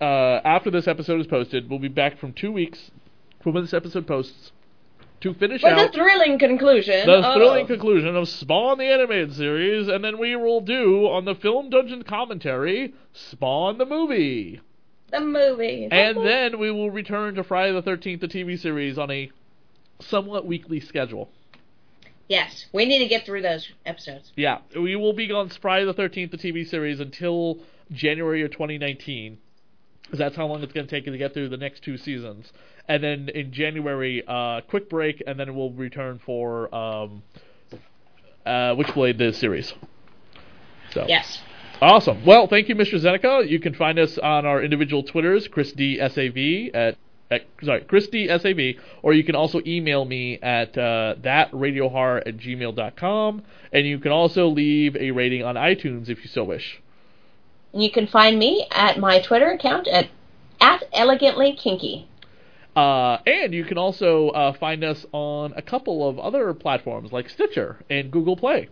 uh 0.00 0.40
after 0.44 0.70
this 0.70 0.86
episode 0.86 1.20
is 1.20 1.26
posted. 1.26 1.68
We'll 1.68 1.78
be 1.78 1.88
back 1.88 2.18
from 2.18 2.32
two 2.32 2.52
weeks 2.52 2.90
from 3.42 3.54
when 3.54 3.64
this 3.64 3.74
episode 3.74 4.06
posts 4.06 4.52
to 5.20 5.32
finish 5.34 5.62
the 5.62 5.68
out 5.68 5.92
thrilling 5.94 6.38
conclusion. 6.38 7.06
the 7.06 7.20
of- 7.20 7.34
thrilling 7.34 7.66
conclusion 7.66 8.14
of 8.16 8.28
Spawn 8.28 8.78
the 8.78 8.84
animated 8.84 9.32
series, 9.34 9.88
and 9.88 10.04
then 10.04 10.18
we 10.18 10.36
will 10.36 10.60
do 10.60 11.06
on 11.06 11.24
the 11.24 11.34
Film 11.34 11.70
Dungeon 11.70 12.02
commentary 12.02 12.92
Spawn 13.12 13.78
the 13.78 13.86
movie, 13.86 14.60
the 15.10 15.20
movie. 15.20 15.88
And 15.90 16.24
then 16.24 16.58
we 16.58 16.70
will 16.70 16.90
return 16.90 17.34
to 17.36 17.44
Friday 17.44 17.72
the 17.72 17.82
Thirteenth, 17.82 18.20
the 18.20 18.28
TV 18.28 18.58
series, 18.58 18.98
on 18.98 19.10
a 19.10 19.30
somewhat 20.00 20.46
weekly 20.46 20.80
schedule. 20.80 21.30
yes, 22.28 22.66
we 22.72 22.84
need 22.84 22.98
to 23.00 23.08
get 23.08 23.24
through 23.24 23.42
those 23.42 23.68
episodes. 23.86 24.32
Yeah, 24.36 24.58
we 24.74 24.96
will 24.96 25.12
be 25.12 25.30
on 25.30 25.48
Friday 25.50 25.84
the 25.84 25.94
13th, 25.94 26.30
the 26.30 26.38
TV 26.38 26.66
series, 26.68 27.00
until 27.00 27.58
January 27.92 28.42
of 28.42 28.50
2019. 28.50 29.38
Because 30.02 30.18
that's 30.18 30.36
how 30.36 30.46
long 30.46 30.62
it's 30.62 30.72
going 30.72 30.86
to 30.86 30.90
take 30.90 31.06
to 31.06 31.16
get 31.16 31.32
through 31.32 31.48
the 31.48 31.56
next 31.56 31.82
two 31.82 31.96
seasons. 31.96 32.52
And 32.88 33.02
then 33.02 33.30
in 33.30 33.52
January, 33.52 34.22
uh, 34.26 34.60
quick 34.68 34.90
break, 34.90 35.22
and 35.26 35.40
then 35.40 35.54
we'll 35.54 35.70
return 35.70 36.20
for 36.24 36.74
um, 36.74 37.22
uh, 38.44 38.74
Witchblade, 38.74 39.16
the 39.16 39.32
series. 39.32 39.72
So 40.92 41.06
Yes. 41.08 41.40
Awesome. 41.80 42.24
Well, 42.24 42.46
thank 42.46 42.68
you, 42.68 42.76
Mr. 42.76 43.00
Zeneca. 43.00 43.48
You 43.48 43.60
can 43.60 43.74
find 43.74 43.98
us 43.98 44.16
on 44.18 44.46
our 44.46 44.62
individual 44.62 45.02
Twitters, 45.02 45.48
Chris 45.48 45.72
D 45.72 46.00
S 46.00 46.16
A 46.16 46.28
V 46.28 46.70
at, 46.72 46.96
at 47.30 47.42
sorry, 47.62 47.82
Chris 47.82 48.08
D 48.08 48.28
S 48.28 48.44
A 48.44 48.52
V, 48.52 48.78
or 49.02 49.12
you 49.12 49.24
can 49.24 49.34
also 49.34 49.60
email 49.66 50.04
me 50.04 50.38
at 50.40 50.78
uh, 50.78 51.14
thatradiohorror 51.20 52.26
at 52.26 52.36
gmail.com, 52.38 53.42
and 53.72 53.86
you 53.86 53.98
can 53.98 54.12
also 54.12 54.48
leave 54.48 54.96
a 54.96 55.10
rating 55.10 55.42
on 55.42 55.56
iTunes 55.56 56.08
if 56.08 56.22
you 56.24 56.28
so 56.28 56.44
wish. 56.44 56.80
You 57.72 57.90
can 57.90 58.06
find 58.06 58.38
me 58.38 58.66
at 58.70 58.98
my 58.98 59.20
Twitter 59.20 59.50
account 59.50 59.88
at 59.88 60.08
at 60.60 60.84
elegantly 60.92 61.52
kinky. 61.52 62.08
Uh, 62.76 63.18
and 63.26 63.54
you 63.54 63.64
can 63.64 63.78
also 63.78 64.30
uh, 64.30 64.52
find 64.52 64.82
us 64.82 65.06
on 65.12 65.52
a 65.56 65.62
couple 65.62 66.08
of 66.08 66.18
other 66.18 66.52
platforms 66.54 67.12
like 67.12 67.28
Stitcher 67.28 67.78
and 67.88 68.10
Google 68.10 68.36
Play. 68.36 68.68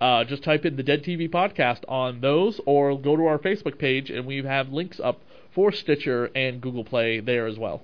Uh, 0.00 0.24
just 0.24 0.42
type 0.42 0.64
in 0.64 0.76
the 0.76 0.82
Dead 0.82 1.04
TV 1.04 1.28
podcast 1.28 1.80
on 1.88 2.20
those, 2.20 2.60
or 2.64 2.98
go 2.98 3.16
to 3.16 3.26
our 3.26 3.38
Facebook 3.38 3.78
page, 3.78 4.10
and 4.10 4.26
we 4.26 4.42
have 4.42 4.70
links 4.70 4.98
up 4.98 5.20
for 5.54 5.72
Stitcher 5.72 6.30
and 6.34 6.60
Google 6.60 6.84
Play 6.84 7.20
there 7.20 7.46
as 7.46 7.58
well. 7.58 7.82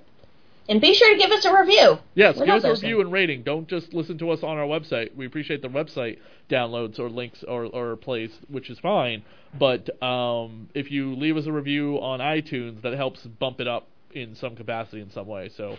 And 0.69 0.81
be 0.81 0.93
sure 0.93 1.09
to 1.13 1.17
give 1.17 1.31
us 1.31 1.45
a 1.45 1.57
review. 1.57 1.97
Yes, 2.13 2.37
We 2.37 2.45
give 2.45 2.55
us 2.55 2.63
a 2.65 2.71
review 2.71 2.99
and 2.99 3.11
rating. 3.11 3.43
Don't 3.43 3.67
just 3.69 3.93
listen 3.93 4.17
to 4.17 4.31
us 4.31 4.43
on 4.43 4.57
our 4.57 4.65
website. 4.65 5.15
We 5.15 5.25
appreciate 5.25 5.61
the 5.61 5.69
website 5.69 6.17
downloads 6.49 6.99
or 6.99 7.09
links 7.09 7.43
or, 7.43 7.65
or 7.65 7.95
plays, 7.95 8.31
which 8.49 8.69
is 8.69 8.77
fine. 8.79 9.23
But 9.57 10.01
um, 10.03 10.69
if 10.73 10.91
you 10.91 11.15
leave 11.15 11.37
us 11.37 11.45
a 11.45 11.53
review 11.53 11.97
on 12.01 12.19
iTunes, 12.19 12.81
that 12.81 12.93
helps 12.93 13.21
bump 13.21 13.61
it 13.61 13.67
up 13.67 13.87
in 14.11 14.35
some 14.35 14.55
capacity 14.55 15.01
in 15.01 15.09
some 15.11 15.27
way. 15.27 15.49
So 15.55 15.77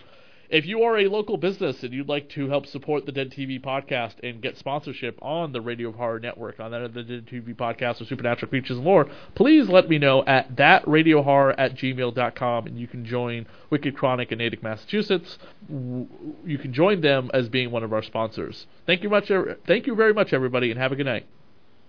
if 0.51 0.64
you 0.64 0.82
are 0.82 0.99
a 0.99 1.09
local 1.09 1.36
business 1.36 1.82
and 1.82 1.92
you'd 1.92 2.09
like 2.09 2.30
to 2.30 2.49
help 2.49 2.66
support 2.66 3.05
the 3.05 3.12
Dead 3.12 3.30
TV 3.30 3.61
podcast 3.61 4.14
and 4.22 4.40
get 4.40 4.57
sponsorship 4.57 5.18
on 5.20 5.53
the 5.53 5.61
Radio 5.61 5.92
Horror 5.92 6.20
Network, 6.20 6.59
on 6.59 6.70
that 6.70 6.82
of 6.82 6.94
the 6.94 7.03
Dead 7.03 7.26
TV 7.26 7.55
podcast 7.55 8.01
or 8.01 8.07
Supernatural 8.07 8.49
Creatures 8.49 8.78
and 8.78 8.86
Lore, 8.86 9.09
please 9.34 9.68
let 9.68 9.88
me 9.88 9.99
know 9.99 10.24
at 10.26 10.57
thatradiohorror 10.57 11.55
at 11.59 11.74
gmail.com 11.74 12.66
and 12.66 12.78
you 12.78 12.86
can 12.86 13.05
join 13.05 13.46
Wicked 13.70 13.96
Chronic 13.96 14.32
in 14.32 14.38
Natick, 14.38 14.62
Massachusetts. 14.62 15.38
You 15.68 16.59
can 16.59 16.72
join 16.72 17.03
them 17.03 17.30
as 17.34 17.49
being 17.49 17.70
one 17.70 17.84
of 17.84 17.92
our 17.92 18.03
sponsors. 18.03 18.66
Thank 18.86 19.03
you 19.03 19.11
much. 19.11 19.30
Thank 19.66 19.86
you 19.86 19.94
very 19.94 20.14
much, 20.14 20.32
everybody, 20.32 20.70
and 20.70 20.80
have 20.80 20.92
a 20.92 20.96
good 20.96 21.07
night. 21.07 21.26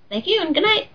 Thank 0.10 0.28
you, 0.28 0.42
and 0.42 0.54
good 0.54 0.64
night. 0.64 0.90